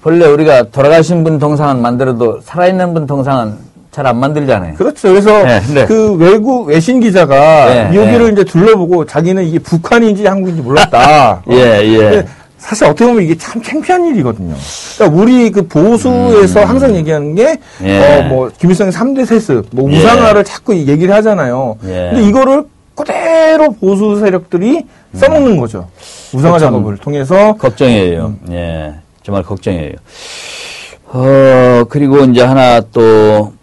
원래 0.04 0.26
우리가 0.26 0.64
돌아가신 0.72 1.24
분 1.24 1.40
동상은 1.40 1.82
만들어도 1.82 2.40
살아있는 2.42 2.94
분 2.94 3.06
동상은 3.08 3.58
잘 3.98 4.06
안 4.06 4.20
만들잖아요. 4.20 4.76
그렇죠. 4.76 5.10
그래서 5.10 5.44
네, 5.44 5.60
네. 5.74 5.86
그 5.88 6.14
외국 6.14 6.68
외신 6.68 7.00
기자가 7.00 7.90
네, 7.90 7.96
여기를 7.96 8.28
네. 8.28 8.32
이제 8.34 8.44
둘러보고 8.44 9.06
자기는 9.06 9.44
이게 9.44 9.58
북한인지 9.58 10.28
한국인지 10.28 10.62
몰랐다. 10.62 11.42
예, 11.50 11.82
예. 11.84 11.98
근데 11.98 12.28
사실 12.60 12.86
어떻게 12.86 13.06
보면 13.08 13.24
이게 13.24 13.36
참 13.36 13.60
창피한 13.60 14.06
일이거든요. 14.06 14.54
그러니까 14.98 15.20
우리 15.20 15.50
그 15.50 15.68
보수에서 15.68 16.64
항상 16.64 16.96
얘기하는 16.96 17.34
게, 17.34 17.58
음. 17.82 17.88
예. 17.88 18.00
어, 18.00 18.24
뭐, 18.30 18.52
김일성의 18.56 18.94
3대 18.94 19.26
세습, 19.26 19.66
뭐, 19.72 19.92
예. 19.92 19.98
우상화를 19.98 20.44
자꾸 20.44 20.76
얘기를 20.76 21.12
하잖아요. 21.16 21.78
예. 21.86 22.10
근데 22.12 22.28
이거를 22.28 22.66
그대로 22.94 23.72
보수 23.72 24.20
세력들이 24.20 24.86
써먹는 25.16 25.58
거죠. 25.58 25.88
우상화 26.34 26.58
음. 26.58 26.60
참 26.60 26.72
작업을 26.72 26.98
통해서. 26.98 27.54
걱정이에요. 27.54 28.36
음. 28.44 28.54
예, 28.54 28.94
정말 29.24 29.42
걱정이에요. 29.42 29.94
어, 31.06 31.84
그리고 31.90 32.20
이제 32.26 32.44
하나 32.44 32.80
또, 32.92 33.54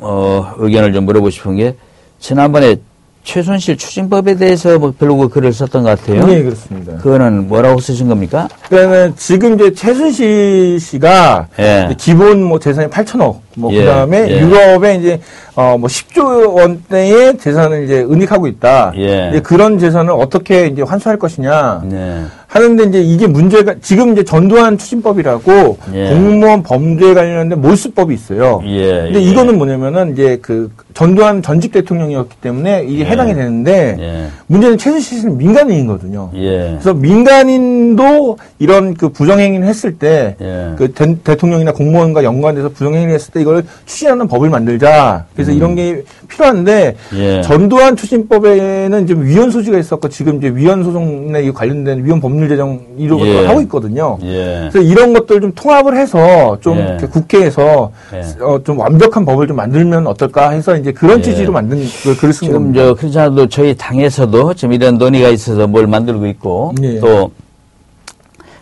어, 0.00 0.54
의견을 0.58 0.92
좀 0.92 1.04
물어보고 1.04 1.30
싶은 1.30 1.56
게, 1.56 1.76
지난번에 2.20 2.76
최순실 3.24 3.76
추징법에 3.76 4.36
대해서 4.36 4.78
뭐 4.78 4.94
블로그 4.96 5.28
글을 5.28 5.52
썼던 5.52 5.82
것 5.82 5.98
같아요. 6.00 6.26
네, 6.26 6.42
그렇습니다. 6.42 6.96
그거는 6.96 7.48
뭐라고 7.48 7.78
쓰신 7.78 8.08
겁니까? 8.08 8.48
그러니까 8.70 9.14
지금 9.16 9.54
이제 9.54 9.74
최순실 9.74 10.80
씨가 10.80 11.48
예. 11.58 11.94
기본 11.98 12.42
뭐 12.42 12.58
재산이 12.58 12.88
8천억 12.88 13.40
뭐 13.58 13.72
예, 13.72 13.80
그다음에 13.80 14.30
예. 14.30 14.40
유럽에 14.40 14.96
이제 14.96 15.20
어 15.54 15.76
뭐 15.76 15.88
10조 15.88 16.54
원대의 16.54 17.36
재산을 17.38 17.84
이제 17.84 18.00
은닉하고 18.00 18.46
있다. 18.46 18.92
예. 18.96 19.30
이제 19.30 19.40
그런 19.40 19.78
재산을 19.78 20.12
어떻게 20.12 20.66
이제 20.66 20.82
환수할 20.82 21.18
것이냐. 21.18 21.82
네. 21.84 22.22
하는데 22.48 22.84
이제 22.84 23.02
이게 23.02 23.26
문제가 23.26 23.74
지금 23.82 24.12
이제 24.12 24.24
전두환 24.24 24.78
추진법이라고 24.78 25.78
예. 25.94 26.08
공무원 26.08 26.62
범죄 26.62 27.12
관련된 27.12 27.60
몰수법이 27.60 28.14
있어요. 28.14 28.62
예, 28.66 29.02
근데 29.02 29.18
예. 29.18 29.22
이거는 29.22 29.58
뭐냐면은 29.58 30.12
이제 30.12 30.38
그 30.40 30.70
전두환 30.94 31.42
전직 31.42 31.72
대통령이었기 31.72 32.36
때문에 32.40 32.84
이게 32.88 33.02
예. 33.02 33.04
해당이 33.10 33.34
되는데 33.34 33.96
예. 34.00 34.26
문제는 34.46 34.78
최순실 34.78 35.18
씨는 35.18 35.36
민간인이거든요. 35.36 36.30
예. 36.36 36.70
그래서 36.70 36.94
민간인도 36.94 38.38
이런 38.58 38.94
그 38.94 39.10
부정행위를 39.10 39.66
했을 39.66 39.98
때, 39.98 40.36
예. 40.40 40.70
그 40.76 40.92
대, 40.92 41.16
대통령이나 41.22 41.72
공무원과 41.72 42.24
연관돼서 42.24 42.70
부정행위를 42.70 43.12
했을 43.12 43.32
때 43.32 43.42
이걸 43.48 43.64
추진하는 43.86 44.26
법을 44.26 44.50
만들자. 44.50 45.24
그래서 45.34 45.52
이런 45.52 45.74
게 45.74 46.02
필요한데, 46.28 46.96
음. 47.12 47.18
예. 47.18 47.42
전두환 47.42 47.96
추진법에는 47.96 49.06
좀 49.06 49.24
위헌 49.24 49.50
소지가 49.50 49.78
있었고, 49.78 50.08
지금 50.08 50.38
이제 50.38 50.48
위헌 50.48 50.84
소송에 50.84 51.42
이 51.42 51.52
관련된 51.52 52.04
위헌 52.04 52.20
법률 52.20 52.48
제정 52.48 52.80
이런 52.96 53.20
예. 53.20 53.34
것도 53.34 53.48
하고 53.48 53.60
있거든요. 53.62 54.18
예. 54.22 54.68
그래서 54.70 54.80
이런 54.80 55.12
것들 55.12 55.40
좀 55.40 55.52
통합을 55.54 55.96
해서 55.96 56.58
좀 56.60 56.78
예. 56.78 56.98
국회에서 57.06 57.92
예. 58.14 58.42
어, 58.42 58.60
좀 58.64 58.78
완벽한 58.78 59.24
법을 59.24 59.46
좀 59.46 59.56
만들면 59.56 60.06
어떨까 60.06 60.50
해서 60.50 60.76
이제 60.76 60.92
그런 60.92 61.18
예. 61.18 61.22
취지로 61.22 61.52
만든 61.52 61.78
그 62.02 62.16
글을 62.16 62.32
쓴 62.32 62.46
지금 62.48 62.72
겁니다. 62.72 62.94
저 63.12 63.28
않아도 63.28 63.46
저희 63.48 63.76
당에서도 63.76 64.54
지금 64.54 64.72
이런 64.74 64.98
논의가 64.98 65.28
있어서 65.28 65.66
뭘 65.66 65.86
만들고 65.86 66.26
있고 66.26 66.74
예. 66.82 66.98
또 67.00 67.30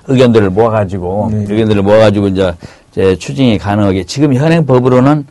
의견들을 0.09 0.51
모아가지고 0.51 1.28
네. 1.32 1.47
의견들을 1.49 1.82
모아가지고 1.82 2.28
이제 2.28 2.53
추진이 2.97 3.59
가능하게 3.59 4.05
지금 4.05 4.35
현행 4.35 4.67
법으로는 4.67 5.27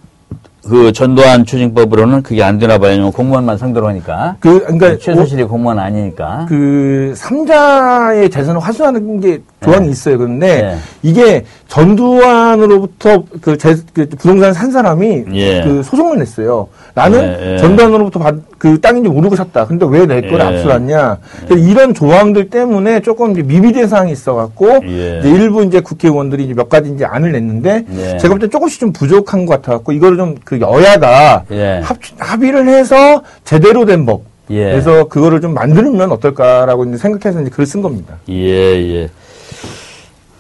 그 0.68 0.92
전두환 0.92 1.46
추징법으로는 1.46 2.24
그게 2.24 2.42
안 2.44 2.58
되나 2.58 2.78
봐요. 2.78 2.92
왜냐면 2.92 3.12
공무원만 3.12 3.58
상대로 3.58 3.88
하니까. 3.88 4.36
그, 4.40 4.60
그러니까 4.62 4.98
최순실이 4.98 5.44
공무원 5.44 5.78
아니니까. 5.80 6.46
그 6.50 7.14
삼자의 7.16 8.30
재산을 8.30 8.60
환수하는 8.60 9.20
게 9.20 9.42
조항이 9.64 9.86
네. 9.86 9.92
있어요. 9.92 10.18
그런데 10.18 10.62
네. 10.62 10.78
이게 11.04 11.46
전두환으로부터 11.68 13.24
그, 13.42 13.58
재, 13.58 13.76
그 13.94 14.08
부동산 14.10 14.54
산 14.54 14.72
사람이 14.72 15.26
예. 15.34 15.64
그 15.64 15.84
소송을 15.84 16.20
냈어요. 16.20 16.68
나는 16.94 17.20
예, 17.22 17.54
예. 17.54 17.58
전두환으로부터 17.58 18.20
받, 18.20 18.36
그 18.58 18.80
땅인지 18.80 19.10
모르고 19.10 19.36
샀다. 19.36 19.66
근데 19.66 19.86
왜 19.90 20.06
내걸 20.06 20.40
예. 20.40 20.44
압수했냐? 20.44 21.18
그래서 21.48 21.68
이런 21.68 21.94
조항들 21.94 22.50
때문에 22.50 23.02
조금 23.02 23.32
이제 23.32 23.42
미비된 23.44 23.88
사항이 23.88 24.12
있어갖고 24.12 24.82
예. 24.86 25.20
이제 25.20 25.30
일부 25.30 25.64
이제 25.64 25.80
국회의원들이 25.80 26.46
이제 26.46 26.54
몇 26.54 26.70
가지 26.70 26.92
이제 26.92 27.06
안을 27.06 27.32
냈는데 27.32 27.86
예. 27.96 28.18
제가 28.18 28.34
볼 28.36 28.40
때 28.40 28.48
조금씩 28.50 28.80
좀 28.80 28.94
부족한 28.94 29.46
것 29.46 29.62
같아갖고 29.62 29.92
이거를 29.92 30.18
좀그 30.18 30.55
여야가 30.60 31.44
예. 31.52 31.82
합, 31.84 31.98
합의를 32.18 32.68
해서 32.68 33.24
제대로 33.44 33.86
된 33.86 34.06
법. 34.06 34.24
예. 34.50 34.72
그래서 34.72 35.06
그거를 35.08 35.42
좀 35.42 35.54
만들면 35.54 36.12
어떨까라고 36.12 36.86
이제 36.86 36.98
생각해서 36.98 37.42
이제 37.42 37.50
글을 37.50 37.66
쓴 37.66 37.82
겁니다. 37.82 38.16
예, 38.30 38.36
예. 38.36 39.10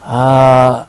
아, 0.03 0.85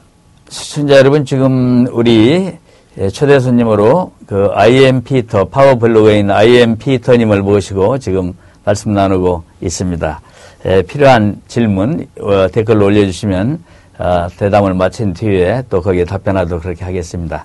시청자 0.48 0.96
여러분, 0.96 1.24
지금 1.24 1.86
우리 1.92 2.52
예, 2.98 3.10
초대 3.10 3.38
손님으로 3.38 4.12
그 4.26 4.50
IM 4.54 5.02
피터, 5.02 5.46
파워 5.48 5.76
블로그에 5.76 6.20
있는 6.20 6.34
IM 6.34 6.78
피터님을 6.78 7.42
모시고 7.42 7.98
지금 7.98 8.32
말씀 8.64 8.92
나누고 8.92 9.44
있습니다. 9.60 10.20
예, 10.66 10.82
필요한 10.82 11.40
질문 11.46 12.06
어, 12.20 12.48
댓글로 12.50 12.86
올려주시면 12.86 13.62
어, 13.98 14.28
대담을 14.36 14.74
마친 14.74 15.12
뒤에 15.12 15.64
또 15.68 15.80
거기에 15.82 16.04
답변하도록 16.04 16.62
그렇게 16.62 16.84
하겠습니다. 16.84 17.44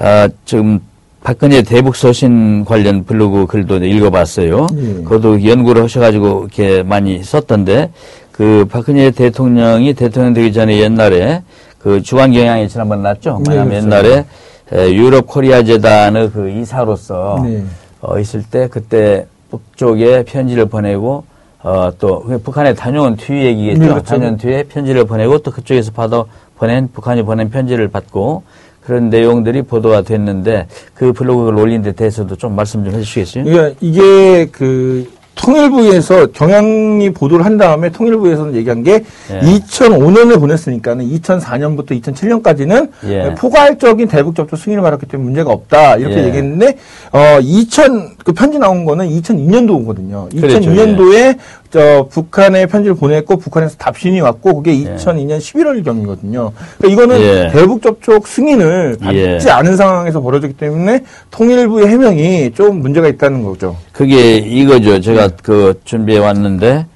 아, 0.00 0.28
지금 0.46 0.80
박근혜 1.22 1.60
대북 1.60 1.94
소신 1.94 2.64
관련 2.64 3.04
블로그 3.04 3.46
글도 3.46 3.84
읽어봤어요. 3.84 4.66
예. 4.74 4.94
그것도 5.02 5.44
연구를 5.44 5.84
하셔가지고 5.84 6.40
이렇게 6.40 6.82
많이 6.82 7.22
썼던데 7.22 7.90
그 8.32 8.66
박근혜 8.70 9.10
대통령이 9.10 9.92
대통령 9.92 10.32
되기 10.32 10.52
전에 10.54 10.78
옛날에 10.78 11.42
그 11.78 12.02
주간 12.02 12.32
경향이 12.32 12.70
지난번 12.70 13.02
났죠. 13.02 13.42
네, 13.44 13.54
뭐냐면 13.54 13.88
그렇죠. 13.88 14.06
옛날에 14.08 14.24
에, 14.72 14.94
유럽 14.94 15.26
코리아 15.26 15.62
재단의 15.62 16.30
그 16.30 16.48
이사로서 16.48 17.42
네. 17.44 17.62
어, 18.00 18.18
있을 18.18 18.42
때 18.42 18.68
그때 18.68 19.26
북쪽에 19.50 20.22
편지를 20.22 20.64
보내고 20.64 21.24
어, 21.62 21.90
또 21.98 22.24
북한에 22.42 22.72
다녀온 22.72 23.16
뒤 23.16 23.34
얘기겠죠. 23.34 23.80
네, 23.80 23.88
그렇죠. 23.88 24.04
다녀온 24.04 24.38
뒤에 24.38 24.62
편지를 24.62 25.04
보내고 25.04 25.40
또 25.40 25.50
그쪽에서 25.50 25.92
받아 25.92 26.24
보낸 26.56 26.88
북한이 26.90 27.22
보낸 27.24 27.50
편지를 27.50 27.88
받고 27.88 28.42
그런 28.90 29.08
내용들이 29.08 29.62
보도가 29.62 30.02
됐는데 30.02 30.66
그 30.94 31.12
블로그를 31.12 31.60
올린 31.60 31.80
데 31.80 31.92
대해서도 31.92 32.34
좀 32.34 32.56
말씀 32.56 32.84
좀 32.84 32.92
해주시겠어요? 32.92 33.44
그러니까 33.44 33.78
이게 33.80 34.46
그 34.50 35.08
통일부에서 35.36 36.26
경향이 36.32 37.12
보도를 37.12 37.44
한 37.44 37.56
다음에 37.56 37.88
통일부에서는 37.90 38.56
얘기한 38.56 38.82
게 38.82 39.04
예. 39.30 39.40
2005년에 39.40 40.40
보냈으니까는 40.40 41.08
2004년부터 41.08 42.02
2007년까지는 42.02 42.90
예. 43.06 43.34
포괄적인 43.38 44.08
대북 44.08 44.34
접촉 44.34 44.58
승인을 44.58 44.82
받았기 44.82 45.06
때문에 45.06 45.24
문제가 45.24 45.52
없다 45.52 45.96
이렇게 45.96 46.16
예. 46.16 46.26
얘기했는데 46.26 46.76
어 47.12 47.38
2000 47.40 48.16
그 48.24 48.32
편지 48.32 48.58
나온 48.58 48.84
거는 48.84 49.08
2002년도거든요. 49.08 50.40
그렇죠, 50.40 50.58
2002년도에 50.58 51.38
저 51.70 52.08
북한에 52.10 52.66
편지를 52.66 52.96
보냈고 52.96 53.36
북한에서 53.36 53.76
답신이 53.76 54.20
왔고 54.20 54.56
그게 54.56 54.72
예. 54.82 54.96
2002년 54.96 55.38
11월 55.38 55.84
경이거든요. 55.84 56.50
그러니까 56.78 56.88
이거는 57.02 57.20
예. 57.22 57.50
대북 57.52 57.80
접촉 57.80 58.26
승인을 58.26 58.96
받지 59.00 59.16
예. 59.18 59.38
않은 59.50 59.76
상황에서 59.76 60.20
벌어졌기 60.20 60.56
때문에 60.56 61.04
통일부의 61.30 61.86
해명이 61.86 62.52
좀 62.54 62.80
문제가 62.80 63.06
있다는 63.06 63.44
거죠. 63.44 63.76
그게 63.92 64.38
이거죠. 64.38 65.00
제가 65.00 65.28
네. 65.28 65.34
그 65.44 65.80
준비해 65.84 66.18
왔는데 66.18 66.86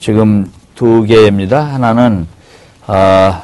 지금 0.00 0.50
두 0.74 1.04
개입니다. 1.04 1.62
하나는 1.62 2.26
아 2.88 3.42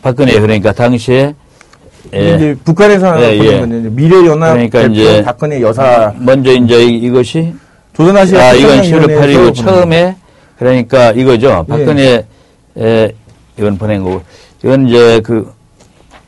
박근혜 0.00 0.38
그러니까 0.38 0.70
당시에 0.70 1.34
예, 2.14 2.36
이제 2.36 2.56
북한에서 2.64 3.20
예, 3.20 3.36
보낸 3.38 3.72
예. 3.74 3.78
이제 3.80 3.88
미래연합 3.90 4.52
그러니까 4.52 4.82
이제 4.82 5.24
박근혜 5.24 5.60
여사 5.60 6.14
먼저 6.18 6.52
이제 6.52 6.84
이- 6.84 6.98
이것이 6.98 7.52
조선아시아 7.96 8.40
아 8.40 8.52
이건 8.52 8.80
11월 8.82 9.06
평양위원회에서 9.06 9.20
8일이고 9.20 9.38
보낸 9.38 9.54
처음에 9.54 10.16
그러니까 10.58 11.10
이거죠. 11.12 11.64
박근혜 11.68 12.26
에 12.78 13.12
이건 13.56 13.78
보낸 13.78 14.02
거고 14.02 14.22
이건 14.62 14.86
이제 14.88 15.20
그 15.20 15.50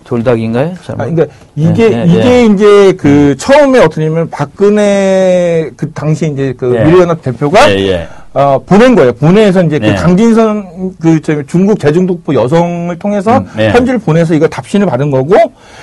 돌닥인가요? 0.05 0.75
아, 0.89 1.05
그러니까 1.05 1.27
이게 1.55 1.93
예, 1.93 1.99
예, 1.99 2.05
이게 2.07 2.47
이제 2.47 2.93
그 2.95 3.37
처음에 3.37 3.79
어떠냐면 3.81 4.31
박근혜 4.31 5.71
그 5.77 5.91
당시 5.93 6.31
이제 6.33 6.55
그 6.57 6.75
예. 6.75 6.85
미래연합 6.85 7.21
대표가 7.21 7.71
예, 7.71 7.77
예. 7.89 8.09
어, 8.33 8.62
보낸 8.64 8.95
거예요. 8.95 9.12
보내서 9.12 9.62
이제 9.64 9.79
네. 9.79 9.95
그 9.95 10.01
강진선 10.01 10.95
그 10.99 11.21
저기 11.21 11.43
중국 11.47 11.79
제중독부 11.79 12.35
여성을 12.35 12.99
통해서 12.99 13.39
음, 13.39 13.49
네. 13.57 13.71
편지를 13.73 13.99
보내서 13.99 14.33
이거 14.33 14.49
답신을 14.49 14.87
받은 14.87 15.11
거고 15.11 15.35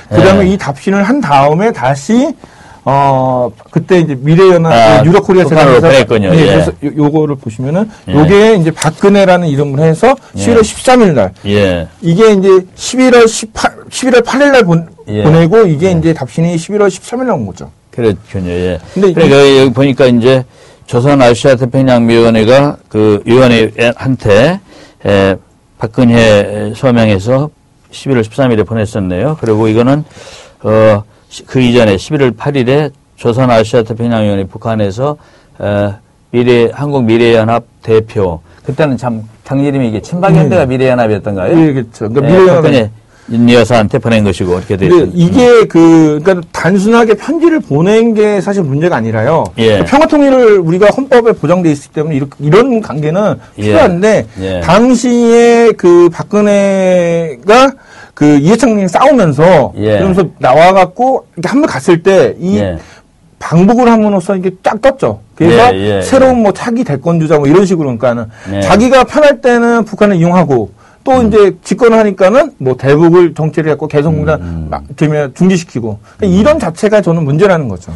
그다음에 0.10 0.46
네. 0.46 0.54
이 0.54 0.58
답신을 0.58 1.04
한 1.04 1.22
다음에 1.22 1.72
다시 1.72 2.34
어 2.88 3.52
그때 3.72 4.00
이제 4.00 4.16
미래연합 4.20 4.72
아, 4.72 5.04
유럽 5.04 5.24
코리아 5.26 5.44
북한으로 5.44 5.76
재단에서. 5.82 6.18
네, 6.20 6.40
예. 6.40 6.46
그래서 6.46 6.72
요, 6.84 6.92
요거를 6.98 7.36
보시면은 7.38 7.90
예. 8.08 8.14
요게 8.14 8.56
이제 8.58 8.70
박근혜라는 8.72 9.48
이름을 9.48 9.80
해서 9.80 10.16
11월 10.36 10.58
예. 10.58 10.62
13일 10.62 11.14
날 11.14 11.34
예. 11.48 11.88
이게 12.02 12.34
이제 12.34 12.48
11월 12.76 13.28
18 13.28 13.76
11월 13.90 14.24
8일 14.24 14.52
날 14.52 14.64
본, 14.64 14.88
예. 15.08 15.24
보내고 15.24 15.66
이게 15.66 15.92
이제 15.92 16.14
답신이 16.14 16.56
11월 16.56 16.88
13일 16.88 17.24
날 17.26 17.32
온 17.36 17.48
거죠. 17.48 17.72
그렇군요. 17.90 18.52
예. 18.52 18.80
근데 18.94 19.14
그러니까 19.14 19.60
여기 19.62 19.74
보니까 19.74 20.06
이제 20.06 20.44
조선 20.86 21.20
아시아 21.24 21.56
태평양위원회가 21.56 22.78
그 22.88 23.20
위원회한테 23.26 24.60
에, 25.08 25.36
박근혜 25.80 26.72
서명해서 26.76 27.50
11월 27.92 28.22
13일에 28.24 28.66
보냈었네요. 28.68 29.38
그리고 29.42 29.68
이거는 29.68 30.04
어, 30.62 31.04
시- 31.25 31.25
그 31.48 31.60
이전에 31.60 31.96
11월 31.96 32.36
8일에 32.36 32.92
조선 33.16 33.50
아시아 33.50 33.84
태평양위원회 33.84 34.46
북한에서 34.46 35.18
에, 35.62 35.94
미래 36.32 36.70
한국 36.74 37.04
미래연합 37.06 37.64
대표 37.82 38.42
그때는 38.66 38.98
참 38.98 39.24
당일이면 39.44 39.88
이게 39.88 40.02
친박연대가 40.02 40.66
미래연합이었던가요? 40.66 41.60
예, 41.60 41.74
그렇죠. 41.74 42.10
그러니까 42.10 42.28
예, 42.28 42.40
미래연합 42.40 42.92
윤 43.32 43.50
여사한테 43.50 43.98
보낸 43.98 44.24
것이고 44.24 44.54
이렇게 44.60 44.76
있습니다. 44.76 45.12
이게 45.16 45.66
그 45.66 46.20
그러니까 46.24 46.48
단순하게 46.52 47.16
편지를 47.16 47.60
보낸 47.60 48.14
게 48.14 48.40
사실 48.40 48.62
문제가 48.62 48.98
아니라요. 48.98 49.46
예. 49.58 49.84
평화 49.84 50.06
통일을 50.06 50.60
우리가 50.60 50.88
헌법에 50.88 51.32
보장돼 51.32 51.72
있기 51.72 51.90
때문에 51.90 52.16
이렇게, 52.16 52.32
이런 52.40 52.82
관계는 52.82 53.36
예. 53.58 53.64
필요한데 53.64 54.28
예. 54.42 54.60
당시에 54.62 55.72
그 55.72 56.10
박근혜가 56.10 57.74
그 58.16 58.38
이해창님이 58.38 58.88
싸우면서 58.88 59.74
예. 59.76 59.98
그러면서 59.98 60.24
나와갖고 60.40 61.28
이렇게 61.36 61.50
한번 61.50 61.70
갔을 61.70 62.02
때이 62.02 62.58
예. 62.58 62.80
방북을 63.38 63.88
함으로써 63.88 64.38
이게 64.38 64.52
쫙 64.64 64.82
떴죠. 64.82 65.20
그래서 65.36 65.76
예, 65.76 65.98
예, 65.98 66.02
새로운 66.02 66.42
뭐 66.42 66.54
차기 66.54 66.86
대권 66.86 67.20
주자 67.20 67.38
뭐 67.38 67.46
이런 67.46 67.66
식으로 67.66 67.86
그러니까는 67.86 68.26
예. 68.54 68.62
자기가 68.62 69.04
편할 69.04 69.42
때는 69.42 69.84
북한을 69.84 70.16
이용하고 70.16 70.72
또 71.04 71.12
음. 71.12 71.28
이제 71.28 71.56
집권을 71.62 71.98
하니까는 72.00 72.54
뭐 72.58 72.78
대북을 72.78 73.36
정체를 73.36 73.70
했고 73.74 73.88
개성공단 73.88 74.42
음. 74.42 74.68
막 74.72 74.84
중지시키고 75.36 76.00
그러니까 76.18 76.40
이런 76.40 76.58
자체가 76.58 77.02
저는 77.02 77.26
문제라는 77.26 77.68
거죠. 77.68 77.92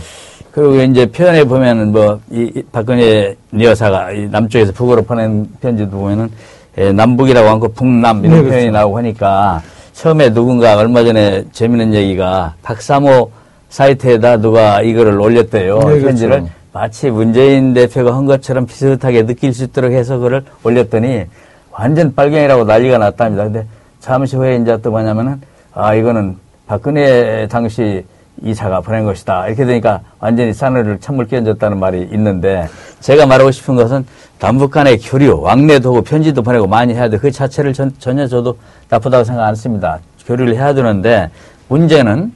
그리고 0.52 0.82
이제 0.82 1.06
표현에 1.06 1.46
보면은 1.46 1.92
뭐, 1.92 2.20
이, 2.30 2.52
이 2.56 2.64
박근혜 2.72 3.36
여사가 3.58 4.12
이 4.12 4.28
남쪽에서 4.30 4.74
북으로 4.74 5.04
보낸 5.04 5.48
편지도 5.62 5.92
보면은, 5.92 6.30
예, 6.78 6.92
남북이라고 6.92 7.48
하고 7.48 7.68
북남 7.70 8.26
이런 8.26 8.38
네, 8.38 8.42
표현이 8.42 8.62
그렇죠. 8.64 8.72
나오고 8.72 8.98
하니까 8.98 9.62
처음에 10.00 10.34
누군가 10.34 10.78
얼마 10.78 11.04
전에 11.04 11.44
재밌는 11.52 11.94
얘기가 11.94 12.54
박사모 12.64 13.32
사이트에다 13.68 14.38
누가 14.38 14.82
이거를 14.82 15.20
올렸대요. 15.20 15.78
네, 15.80 15.86
그렇죠. 15.86 16.06
편지를 16.06 16.44
마치 16.72 17.10
문재인 17.10 17.74
대표가 17.74 18.16
한 18.16 18.26
것처럼 18.26 18.66
비슷하게 18.66 19.26
느낄 19.26 19.54
수 19.54 19.66
있도록 19.66 19.92
해서 19.92 20.16
그걸 20.16 20.46
올렸더니 20.64 21.26
완전 21.72 22.16
빨갱이라고 22.16 22.64
난리가 22.64 22.98
났답니다. 22.98 23.44
근데 23.44 23.66
잠시 24.00 24.38
후에 24.38 24.56
이제 24.56 24.78
또 24.82 24.90
뭐냐면은 24.90 25.42
아 25.74 25.94
이거는 25.94 26.38
박근혜 26.66 27.46
당시 27.50 28.06
이사가 28.44 28.82
보낸 28.82 29.06
것이다. 29.06 29.48
이렇게 29.48 29.66
되니까 29.66 30.02
완전히 30.20 30.54
싸늘을 30.54 31.00
찬물 31.00 31.28
끼얹었다는 31.28 31.80
말이 31.80 32.10
있는데 32.12 32.68
제가 33.00 33.26
말하고 33.26 33.52
싶은 33.52 33.76
것은 33.76 34.06
남북 34.40 34.72
간의 34.72 35.00
교류, 35.00 35.40
왕래도 35.42 35.90
하고 35.90 36.02
편지도 36.02 36.42
보내고 36.42 36.68
많이 36.68 36.94
해야 36.94 37.10
돼. 37.10 37.18
그 37.18 37.32
자체를 37.32 37.74
전, 37.74 37.94
전혀 38.00 38.28
저도 38.28 38.58
나쁘다고 38.90 39.24
생각 39.24 39.46
안 39.46 39.56
습니다. 39.56 40.00
교류를 40.26 40.56
해야 40.56 40.74
되는데 40.74 41.30
문제는 41.68 42.34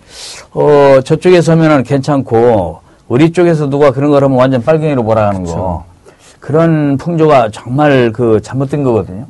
어 0.51 0.99
저쪽에서 1.03 1.53
하면은 1.53 1.83
괜찮고 1.83 2.81
우리 3.07 3.31
쪽에서 3.31 3.69
누가 3.69 3.91
그런 3.91 4.11
걸 4.11 4.23
하면 4.23 4.37
완전 4.37 4.63
빨갱이로 4.63 5.03
몰아가는 5.03 5.43
거. 5.45 5.85
그런 6.39 6.97
풍조가 6.97 7.49
정말 7.51 8.11
그 8.11 8.41
잘못된 8.41 8.83
거거든요. 8.83 9.25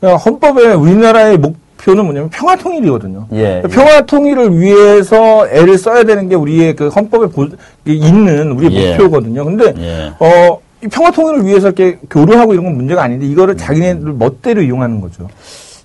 그러니까 0.00 0.22
헌법에 0.22 0.72
우리나라의 0.72 1.38
목 1.38 1.56
표는 1.88 2.04
뭐냐면 2.04 2.28
평화 2.28 2.54
통일이거든요. 2.54 3.26
예, 3.32 3.62
그러니까 3.62 3.68
평화 3.68 4.00
통일을 4.02 4.60
위해서 4.60 5.48
애를 5.48 5.78
써야 5.78 6.04
되는 6.04 6.28
게 6.28 6.34
우리의 6.34 6.76
그 6.76 6.88
헌법에 6.88 7.28
보- 7.28 7.48
있는 7.86 8.52
우리의 8.52 8.74
예. 8.74 8.90
목표거든요. 8.90 9.42
근데 9.44 9.72
예. 9.78 10.12
어, 10.18 10.58
이 10.84 10.88
평화 10.88 11.10
통일을 11.10 11.46
위해서 11.46 11.68
이렇게 11.68 11.98
교류하고 12.10 12.52
이런 12.52 12.66
건 12.66 12.76
문제가 12.76 13.02
아닌데 13.04 13.24
이거를 13.26 13.56
자기네들 13.56 14.12
멋대로 14.12 14.60
이용하는 14.60 15.00
거죠. 15.00 15.28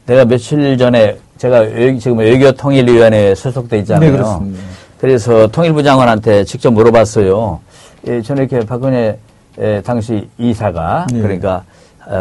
내가 0.05 0.25
며칠 0.25 0.77
전에 0.77 1.15
제가 1.37 1.59
외- 1.59 1.97
지금 1.97 2.17
외교통일위원회에 2.17 3.33
소속돼 3.35 3.79
있잖아요. 3.79 4.11
네, 4.11 4.17
그렇습니다. 4.17 4.59
그래서 4.99 5.47
통일부 5.47 5.83
장관한테 5.83 6.43
직접 6.43 6.71
물어봤어요. 6.71 7.61
예, 8.07 8.21
저는 8.21 8.43
이렇게 8.49 8.65
박근혜 8.65 9.17
예, 9.61 9.81
당시 9.85 10.27
이사가 10.37 11.07
네. 11.13 11.21
그러니까 11.21 11.57
어, 11.57 11.72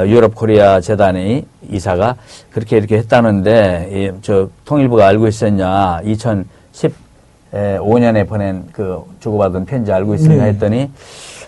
유럽 0.06 0.34
코리아 0.34 0.80
재단이 0.80 1.46
이사가 1.70 2.16
그렇게 2.50 2.76
이렇게 2.76 2.98
했다는데 2.98 3.88
예, 3.92 4.12
저 4.22 4.48
통일부가 4.64 5.06
알고 5.08 5.28
있었냐? 5.28 6.00
2015년에 6.04 8.28
보낸 8.28 8.64
그 8.72 9.02
주고받은 9.20 9.66
편지 9.66 9.92
알고 9.92 10.14
있었냐 10.14 10.44
네. 10.44 10.48
했더니 10.50 10.90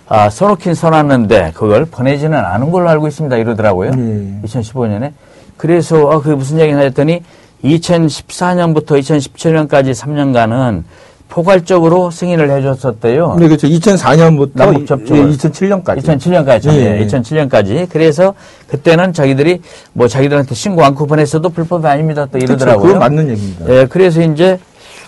아, 0.06 0.28
써놓긴 0.28 0.74
써놨는데 0.74 1.52
그걸 1.54 1.86
보내지는 1.86 2.38
않은 2.38 2.70
걸로 2.70 2.90
알고 2.90 3.08
있습니다 3.08 3.36
이러더라고요. 3.36 3.92
네. 3.92 4.40
2015년에. 4.44 5.12
그래서 5.56 6.10
아, 6.10 6.20
그게 6.20 6.34
무슨 6.34 6.60
얘기냐 6.60 6.80
했더니 6.80 7.22
2014년부터 7.62 9.00
2017년까지 9.00 9.92
3년간은 9.92 10.82
포괄적으로 11.28 12.10
승인을 12.10 12.50
해줬었대요. 12.50 13.36
네, 13.38 13.48
그렇죠. 13.48 13.66
2004년부터 13.66 14.50
남북 14.54 14.86
접촉을. 14.86 15.30
2007년까지. 15.30 15.98
2007년까지, 15.98 16.72
예, 16.72 17.00
예. 17.00 17.06
2007년까지. 17.06 17.88
그래서 17.90 18.34
그때는 18.68 19.12
자기들이 19.12 19.60
뭐 19.94 20.06
자기들한테 20.06 20.54
신고 20.54 20.84
않고 20.84 21.06
보냈어도 21.06 21.48
불법이 21.48 21.86
아닙니다. 21.86 22.26
또 22.26 22.32
그렇죠. 22.32 22.52
이러더라고요. 22.52 22.86
그건 22.86 22.98
맞는 23.00 23.30
얘기입니다. 23.30 23.68
예, 23.68 23.86
그래서 23.86 24.22
이제, 24.22 24.60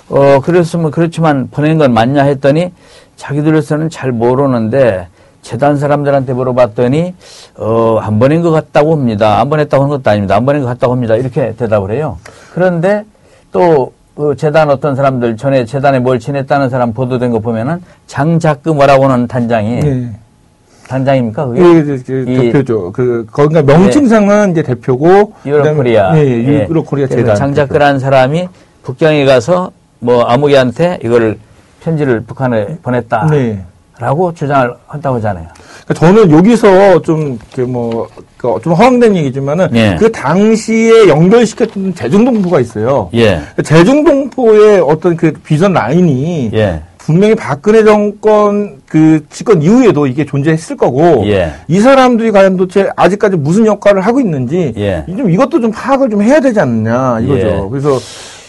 어, 0.08 0.40
그랬으면 0.42 0.90
그렇지만 0.90 1.48
보낸 1.50 1.78
건 1.78 1.92
맞냐 1.92 2.24
했더니 2.24 2.72
자기들로서는 3.16 3.90
잘 3.90 4.10
모르는데 4.10 5.08
재단 5.42 5.76
사람들한테 5.76 6.32
물어봤더니, 6.32 7.14
어, 7.58 7.98
안 8.00 8.18
보낸 8.18 8.42
것 8.42 8.50
같다고 8.50 8.92
합니다. 8.92 9.38
안 9.38 9.48
보냈다고 9.48 9.84
하는 9.84 9.96
것도 9.96 10.10
아닙니다. 10.10 10.34
안 10.34 10.44
보낸 10.44 10.62
것 10.62 10.66
같다고 10.68 10.92
합니다. 10.92 11.14
이렇게 11.14 11.54
대답을 11.54 11.92
해요. 11.92 12.18
그런데 12.52 13.04
또, 13.52 13.92
그 14.16 14.34
재단 14.34 14.70
어떤 14.70 14.96
사람들 14.96 15.36
전에 15.36 15.66
재단에 15.66 15.98
뭘 15.98 16.18
지냈다는 16.18 16.70
사람 16.70 16.94
보도된 16.94 17.30
거 17.30 17.38
보면은 17.38 17.82
장자크 18.06 18.70
뭐라고 18.70 19.04
하는 19.04 19.26
단장이 19.28 19.80
네. 19.80 20.10
단장입니까 20.88 21.46
그게? 21.46 21.60
예, 21.60 21.82
그, 21.82 22.02
그 22.06 22.24
이- 22.26 22.36
대표죠. 22.52 22.92
그, 22.92 23.26
거기가 23.30 23.60
명칭상은 23.62 24.52
이제 24.52 24.62
대표고. 24.62 25.32
유럽 25.44 25.64
그다음에- 25.64 25.76
코리아. 25.76 26.16
예, 26.16 26.20
예, 26.24 26.66
유럽 26.68 26.86
코리아 26.86 27.06
그래서 27.06 27.22
재단. 27.22 27.36
장자크라는 27.36 27.98
사람이 28.00 28.48
북경에 28.84 29.26
가서 29.26 29.72
뭐 29.98 30.22
아무개한테 30.22 30.98
이거를 31.04 31.38
편지를 31.82 32.20
북한에 32.22 32.78
보냈다 32.82 33.28
라고 33.98 34.30
네. 34.30 34.38
주장을 34.38 34.74
한다고 34.86 35.16
하잖아요. 35.16 35.46
그러니까 35.84 35.94
저는 35.94 36.30
여기서 36.30 37.00
좀, 37.02 37.38
그 37.54 37.62
뭐, 37.62 38.08
그좀 38.36 38.74
허황된 38.74 39.16
얘기지만은. 39.16 39.68
예. 39.74 39.96
그 39.98 40.10
당시에 40.12 41.08
연결시켰던 41.08 41.94
재중동포가 41.94 42.60
있어요. 42.60 43.08
예, 43.14 43.40
그 43.54 43.62
재중동포의 43.62 44.80
어떤 44.80 45.16
그 45.16 45.32
비선 45.44 45.72
라인이. 45.72 46.50
예, 46.52 46.82
분명히 46.98 47.36
박근혜 47.36 47.84
정권 47.84 48.80
그 48.88 49.24
집권 49.30 49.62
이후에도 49.62 50.08
이게 50.08 50.26
존재했을 50.26 50.76
거고 50.76 51.24
예. 51.28 51.52
이 51.68 51.78
사람들이 51.78 52.32
과연 52.32 52.56
도대체 52.56 52.90
아직까지 52.96 53.36
무슨 53.36 53.64
역할을 53.64 54.00
하고 54.00 54.18
있는지 54.18 54.74
예. 54.76 55.04
좀 55.06 55.30
이것도 55.30 55.60
좀 55.60 55.70
파악을 55.70 56.10
좀 56.10 56.20
해야 56.20 56.40
되지 56.40 56.58
않느냐 56.58 57.20
이거죠. 57.20 57.46
예. 57.46 57.68
그래서 57.70 57.98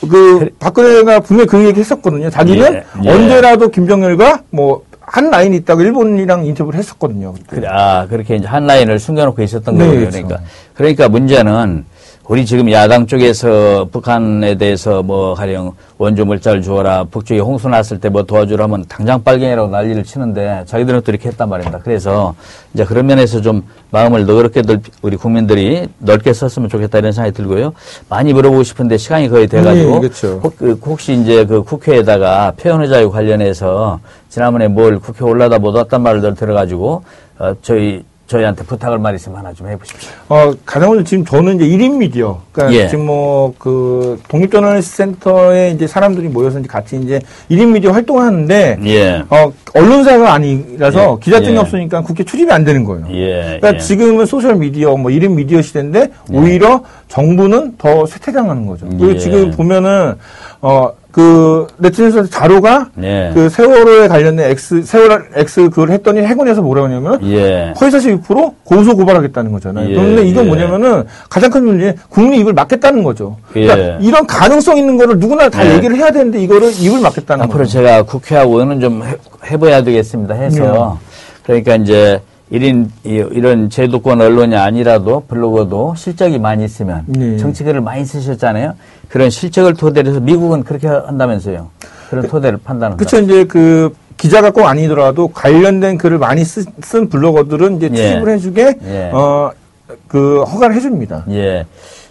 그 0.09 0.49
박근혜가 0.57 1.19
분명히 1.19 1.47
그 1.47 1.63
얘기 1.65 1.79
했었거든요. 1.81 2.31
자기는 2.31 2.73
예. 2.73 2.83
예. 3.05 3.09
언제라도 3.11 3.69
김정일과 3.69 4.41
뭐 4.49 4.81
한 5.08 5.30
라인이 5.30 5.55
있다고 5.55 5.82
일본이랑 5.82 6.45
인터뷰를 6.45 6.78
했었거든요. 6.78 7.34
그때. 7.34 7.55
그래, 7.55 7.68
아, 7.72 8.05
그렇게 8.08 8.36
이제 8.36 8.45
한 8.45 8.68
라인을 8.68 8.99
숨겨놓고 8.99 9.41
있었던 9.41 9.78
네, 9.78 9.86
거예요. 9.86 9.99
그렇죠. 10.01 10.18
그러니까. 10.22 10.41
그러니까 10.74 11.10
문제는 11.10 11.86
우리 12.30 12.45
지금 12.45 12.69
야당 12.71 13.07
쪽에서 13.07 13.88
북한에 13.89 14.55
대해서 14.55 15.01
뭐 15.01 15.34
가령 15.34 15.71
원조 15.97 16.25
물자를 16.25 16.61
주어라 16.61 17.05
북쪽에 17.05 17.39
홍수 17.39 17.69
났을 17.69 17.99
때 18.01 18.09
뭐 18.09 18.23
도와주라면 18.23 18.86
당장 18.89 19.23
빨갱이라고 19.23 19.69
난리를 19.69 20.03
치는데 20.03 20.63
자기들은 20.65 21.01
또 21.01 21.11
이렇게 21.11 21.30
했단 21.30 21.47
말입니다. 21.47 21.80
그래서 21.80 22.36
이제 22.73 22.84
그런 22.84 23.05
면에서 23.05 23.39
좀 23.41 23.63
마음을 23.91 24.25
너그럽게 24.25 24.61
넓, 24.61 24.82
우리 25.01 25.15
국민들이 25.15 25.88
넓게 25.99 26.34
썼으면 26.34 26.67
좋겠다 26.67 26.97
이런 26.99 27.13
생각이 27.13 27.34
들고요. 27.36 27.73
많이 28.09 28.34
물어보고 28.34 28.63
싶은데 28.63 28.97
시간이 28.97 29.30
거의 29.30 29.47
돼가지고 29.47 29.91
네, 29.95 29.99
그렇죠. 29.99 30.39
혹, 30.43 30.57
그, 30.57 30.80
혹시 30.86 31.13
이제 31.13 31.45
그 31.45 31.63
국회에다가 31.63 32.51
표현의 32.57 32.89
자유 32.89 33.09
관련해서 33.09 33.99
지난번에 34.30 34.67
뭘 34.67 34.99
국회 34.99 35.23
올라다 35.23 35.59
못 35.59 35.75
왔단 35.75 36.01
말을 36.01 36.34
들어가지고 36.34 37.03
어, 37.39 37.53
저희 37.61 38.03
저희한테 38.28 38.63
부탁을 38.63 38.99
말 38.99 39.15
있으면 39.15 39.39
하나 39.39 39.53
좀 39.53 39.67
해보십시오. 39.69 40.09
어, 40.28 40.53
가장 40.65 40.89
먼저 40.89 41.03
지금 41.03 41.23
저는 41.23 41.55
이제 41.55 41.65
1인 41.65 41.97
미디어. 41.97 42.41
그러니까 42.51 42.78
예. 42.78 42.88
지금 42.89 43.05
뭐, 43.05 43.53
그, 43.57 44.19
독립저널센터에 44.28 45.71
이제 45.71 45.88
사람들이 45.88 46.28
모여서 46.28 46.59
이제 46.59 46.67
같이 46.67 46.97
이제 46.97 47.19
1인 47.49 47.71
미디어 47.71 47.91
활동을 47.91 48.23
하는데, 48.23 48.78
예. 48.86 49.23
어, 49.30 49.51
언론사가 49.73 50.34
아니라서 50.34 51.17
예. 51.19 51.23
기자증이 51.23 51.55
예. 51.55 51.59
없으니까 51.59 52.01
국회 52.01 52.23
출입이 52.23 52.51
안 52.51 52.65
되는 52.65 52.84
거예요. 52.84 53.05
예. 53.11 53.57
그러니까 53.59 53.75
예. 53.75 53.78
지금은 53.78 54.25
소셜미디어, 54.25 54.97
뭐 54.97 55.09
1인 55.09 55.32
미디어 55.32 55.61
시대인데, 55.61 56.11
오히려 56.30 56.84
정부는 57.07 57.78
더 57.78 58.05
쇠퇴당하는 58.05 58.65
거죠. 58.65 58.88
그리고 58.89 59.11
예. 59.11 59.17
지금 59.17 59.51
보면은, 59.51 60.15
어, 60.61 60.91
그, 61.18 61.65
네티즌에서 61.78 62.28
자료가 62.28 62.91
예. 63.01 63.32
그 63.34 63.49
세월호에 63.49 64.07
관련된 64.07 64.51
X, 64.51 64.84
세월 64.84 65.26
X 65.34 65.61
그걸 65.72 65.89
했더니 65.89 66.20
해군에서 66.22 66.61
뭐라고 66.61 66.89
하냐면, 66.89 67.20
예. 67.24 67.74
허위사실 67.82 68.22
6% 68.22 68.53
고소 68.63 68.95
고발하겠다는 68.95 69.51
거잖아요. 69.51 69.89
예, 69.89 69.95
그런데 69.95 70.28
이건 70.28 70.45
예. 70.45 70.47
뭐냐면은 70.47 71.05
가장 71.28 71.49
큰 71.49 71.65
문제 71.65 71.95
국민이 72.09 72.41
입을 72.41 72.53
막겠다는 72.53 73.01
거죠. 73.01 73.36
그러니까 73.51 73.80
예. 73.80 73.97
이런 73.99 74.28
가능성 74.28 74.78
있는 74.78 74.95
거를 74.95 75.18
누구나 75.18 75.49
다 75.49 75.68
예. 75.68 75.74
얘기를 75.74 75.95
해야 75.95 76.11
되는데 76.11 76.39
이거를 76.39 76.72
입을 76.80 77.01
막겠다는 77.01 77.45
앞으로 77.45 77.61
거죠. 77.61 77.72
제가 77.72 78.03
국회하고는 78.03 78.80
좀 78.80 79.01
해, 79.01 79.15
해봐야 79.49 79.82
되겠습니다. 79.82 80.36
해서. 80.36 80.99
그러니까 81.41 81.78
이제 81.78 82.22
1인, 82.51 82.89
이런 83.03 83.69
제도권 83.69 84.21
언론이 84.21 84.55
아니라도 84.55 85.23
블로거도 85.27 85.95
실적이 85.97 86.39
많이 86.39 86.63
있으면 86.63 87.03
네. 87.07 87.37
정치글을 87.37 87.81
많이 87.81 88.05
쓰셨잖아요. 88.05 88.73
그런 89.09 89.29
실적을 89.29 89.73
토대로 89.73 90.09
해서 90.09 90.19
미국은 90.21 90.63
그렇게 90.63 90.87
한다면서요. 90.87 91.69
그런 92.09 92.27
토대를 92.27 92.59
판단한다. 92.63 92.97
그렇죠. 92.97 93.19
이제 93.19 93.43
그 93.45 93.93
기자가 94.15 94.51
꼭 94.51 94.65
아니더라도 94.65 95.27
관련된 95.27 95.97
글을 95.97 96.17
많이 96.19 96.45
쓰, 96.45 96.63
쓴 96.81 97.09
블로거들은 97.09 97.77
이제 97.77 97.89
예. 97.91 97.95
취입을 97.95 98.29
해주게 98.33 98.77
예. 98.85 99.11
어그 99.13 100.43
허가를 100.43 100.75
해줍니다. 100.77 101.25
예. 101.31 101.65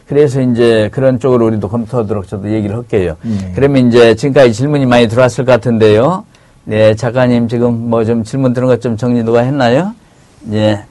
그래서 0.06 0.40
이제 0.40 0.88
그런 0.92 1.18
쪽으로 1.18 1.46
우리도 1.46 1.68
검토하도록 1.68 2.28
저도 2.28 2.52
얘기를 2.52 2.76
할게요. 2.76 3.16
예. 3.26 3.52
그러면 3.54 3.88
이제 3.88 4.14
지금까지 4.14 4.52
질문이 4.52 4.84
많이 4.86 5.08
들어왔을 5.08 5.44
것 5.46 5.52
같은데요. 5.52 6.24
네, 6.64 6.94
작가님 6.94 7.48
지금 7.48 7.88
뭐 7.90 8.04
좀 8.04 8.22
질문 8.22 8.52
들은 8.52 8.68
것 8.68 8.80
좀 8.80 8.96
정리 8.96 9.22
누가 9.24 9.40
했나요? 9.40 9.94
예. 10.52 10.84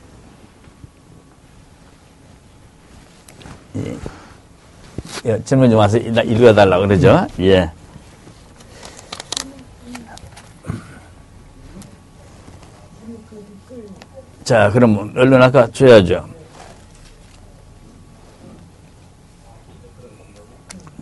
예, 5.26 5.44
질문 5.44 5.70
좀 5.70 5.80
와서 5.80 5.98
일- 5.98 6.18
읽어달라고 6.32 6.88
그러죠. 6.88 7.26
예. 7.40 7.70
자, 14.44 14.70
그럼 14.72 15.12
얼른 15.16 15.42
아까 15.42 15.68
줘야죠. 15.72 16.26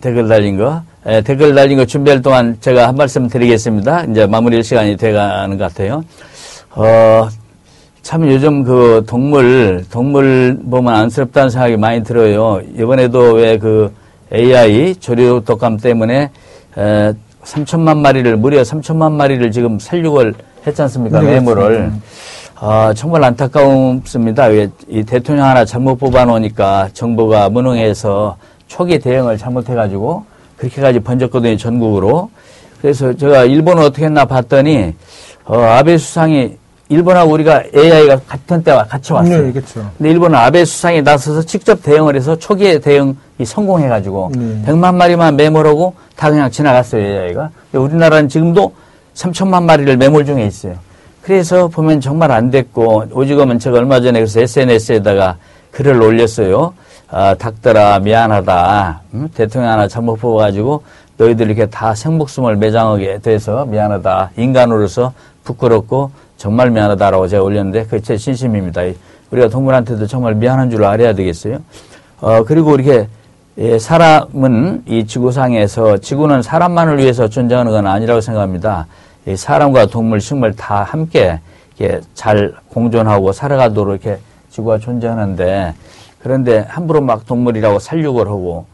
댓글 0.00 0.28
달린 0.28 0.56
거. 0.58 0.82
예, 1.06 1.20
댓글 1.20 1.54
달린 1.54 1.76
거 1.76 1.84
준비할 1.84 2.22
동안 2.22 2.56
제가 2.60 2.88
한 2.88 2.96
말씀 2.96 3.28
드리겠습니다. 3.28 4.04
이제 4.04 4.26
마무리 4.26 4.62
시간이 4.62 4.96
돼가는 4.96 5.58
것 5.58 5.64
같아요. 5.72 6.02
어, 6.70 7.28
참 8.04 8.30
요즘 8.30 8.62
그 8.62 9.02
동물, 9.06 9.82
동물 9.90 10.58
보면 10.70 10.94
안쓰럽다는 10.94 11.48
생각이 11.48 11.78
많이 11.78 12.04
들어요. 12.04 12.60
이번에도 12.76 13.32
왜 13.32 13.56
그 13.58 13.90
AI 14.32 14.94
조류 14.96 15.42
독감 15.44 15.78
때문에 15.78 16.30
에, 16.76 17.12
3천만 17.44 17.96
마리를, 17.98 18.36
무려 18.36 18.60
3천만 18.62 19.12
마리를 19.12 19.50
지금 19.52 19.78
살육을 19.78 20.34
했지 20.66 20.82
않습니까? 20.82 21.20
네, 21.20 21.32
매물을. 21.40 21.92
아, 22.56 22.92
정말 22.94 23.24
안타까웠습니다. 23.24 24.44
왜 24.46 24.68
이 24.88 25.02
대통령 25.02 25.46
하나 25.46 25.64
잘못 25.64 25.96
뽑아놓으니까 25.98 26.90
정부가 26.92 27.48
무능해서 27.48 28.36
초기 28.66 28.98
대응을 28.98 29.38
잘못해가지고 29.38 30.24
그렇게까지 30.58 31.00
번졌거든요, 31.00 31.56
전국으로. 31.56 32.28
그래서 32.82 33.14
제가 33.14 33.44
일본은 33.44 33.82
어떻게 33.84 34.04
했나 34.04 34.26
봤더니, 34.26 34.92
어, 35.46 35.58
아베 35.58 35.96
수상이 35.96 36.56
일본하고 36.88 37.32
우리가 37.32 37.62
AI가 37.74 38.20
같은 38.26 38.62
때와 38.62 38.84
같이 38.84 39.12
왔어요. 39.12 39.42
네, 39.42 39.52
그렇죠. 39.52 39.90
근데 39.96 40.10
일본은 40.10 40.38
아베 40.38 40.64
수상이 40.64 41.02
나서서 41.02 41.42
직접 41.42 41.82
대응을 41.82 42.14
해서 42.14 42.36
초기에 42.36 42.78
대응이 42.78 43.14
성공해가지고 43.44 44.32
네. 44.34 44.62
100만 44.66 44.94
마리만 44.94 45.36
매몰하고 45.36 45.94
다 46.16 46.30
그냥 46.30 46.50
지나갔어요, 46.50 47.02
AI가. 47.02 47.50
우리나라는 47.72 48.28
지금도 48.28 48.72
3천만 49.14 49.62
마리를 49.64 49.96
매몰 49.96 50.24
중에 50.26 50.46
있어요. 50.46 50.74
그래서 51.22 51.68
보면 51.68 52.02
정말 52.02 52.30
안 52.30 52.50
됐고, 52.50 53.04
오직은 53.12 53.58
제가 53.58 53.78
얼마 53.78 54.00
전에 54.00 54.20
그래서 54.20 54.40
SNS에다가 54.40 55.36
글을 55.70 56.00
올렸어요. 56.02 56.74
아, 57.10 57.34
닭들아, 57.34 58.00
미안하다. 58.00 59.00
음? 59.14 59.28
대통령 59.34 59.70
하나 59.70 59.88
잘못 59.88 60.16
뽑아가지고 60.16 60.82
너희들 61.16 61.46
이렇게 61.46 61.66
다 61.66 61.94
생목숨을 61.94 62.56
매장하게 62.56 63.20
돼서 63.20 63.64
미안하다. 63.64 64.32
인간으로서 64.36 65.12
부끄럽고 65.44 66.10
정말 66.44 66.70
미안하다라고 66.70 67.26
제가 67.26 67.42
올렸는데 67.42 67.84
그게 67.84 68.00
제 68.00 68.18
진심입니다. 68.18 68.82
우리가 69.30 69.48
동물한테도 69.48 70.06
정말 70.06 70.34
미안한 70.34 70.68
줄 70.68 70.84
알아야 70.84 71.14
되겠어요. 71.14 71.56
어, 72.20 72.44
그리고 72.44 72.74
이렇게 72.74 73.08
예, 73.56 73.78
사람은 73.78 74.82
이 74.84 75.06
지구상에서 75.06 75.96
지구는 75.96 76.42
사람만을 76.42 76.98
위해서 76.98 77.28
존재하는 77.28 77.72
건 77.72 77.86
아니라고 77.86 78.20
생각합니다. 78.20 78.86
이 79.26 79.36
사람과 79.36 79.86
동물, 79.86 80.20
식물 80.20 80.54
다 80.54 80.82
함께 80.82 81.40
이렇게 81.78 82.02
잘 82.12 82.52
공존하고 82.68 83.32
살아가도록 83.32 83.94
이렇게 83.94 84.20
지구가 84.50 84.76
존재하는데 84.80 85.74
그런데 86.18 86.58
함부로 86.68 87.00
막 87.00 87.24
동물이라고 87.24 87.78
살육을 87.78 88.26
하고 88.26 88.66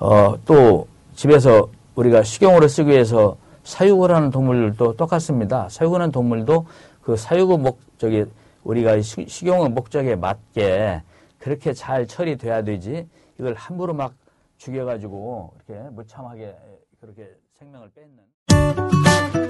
어, 0.00 0.34
또 0.46 0.86
집에서 1.14 1.68
우리가 1.94 2.22
식용으로 2.22 2.68
쓰기 2.68 2.92
위해서 2.92 3.36
사육을 3.68 4.14
하는 4.14 4.30
동물들도 4.30 4.94
똑같습니다. 4.94 5.66
사육하는 5.68 6.10
동물도 6.10 6.64
그 7.08 7.16
사육의 7.16 7.56
목적이 7.56 8.26
우리가 8.64 9.00
시- 9.00 9.26
식용의 9.26 9.70
목적에 9.70 10.14
맞게 10.14 11.00
그렇게 11.38 11.72
잘 11.72 12.06
처리돼야 12.06 12.60
되지 12.64 13.08
이걸 13.40 13.54
함부로 13.54 13.94
막 13.94 14.12
죽여가지고 14.58 15.54
이렇게 15.66 15.88
무참하게 15.88 16.54
그렇게 17.00 17.34
생명을 17.54 17.90
뺏는 17.94 19.47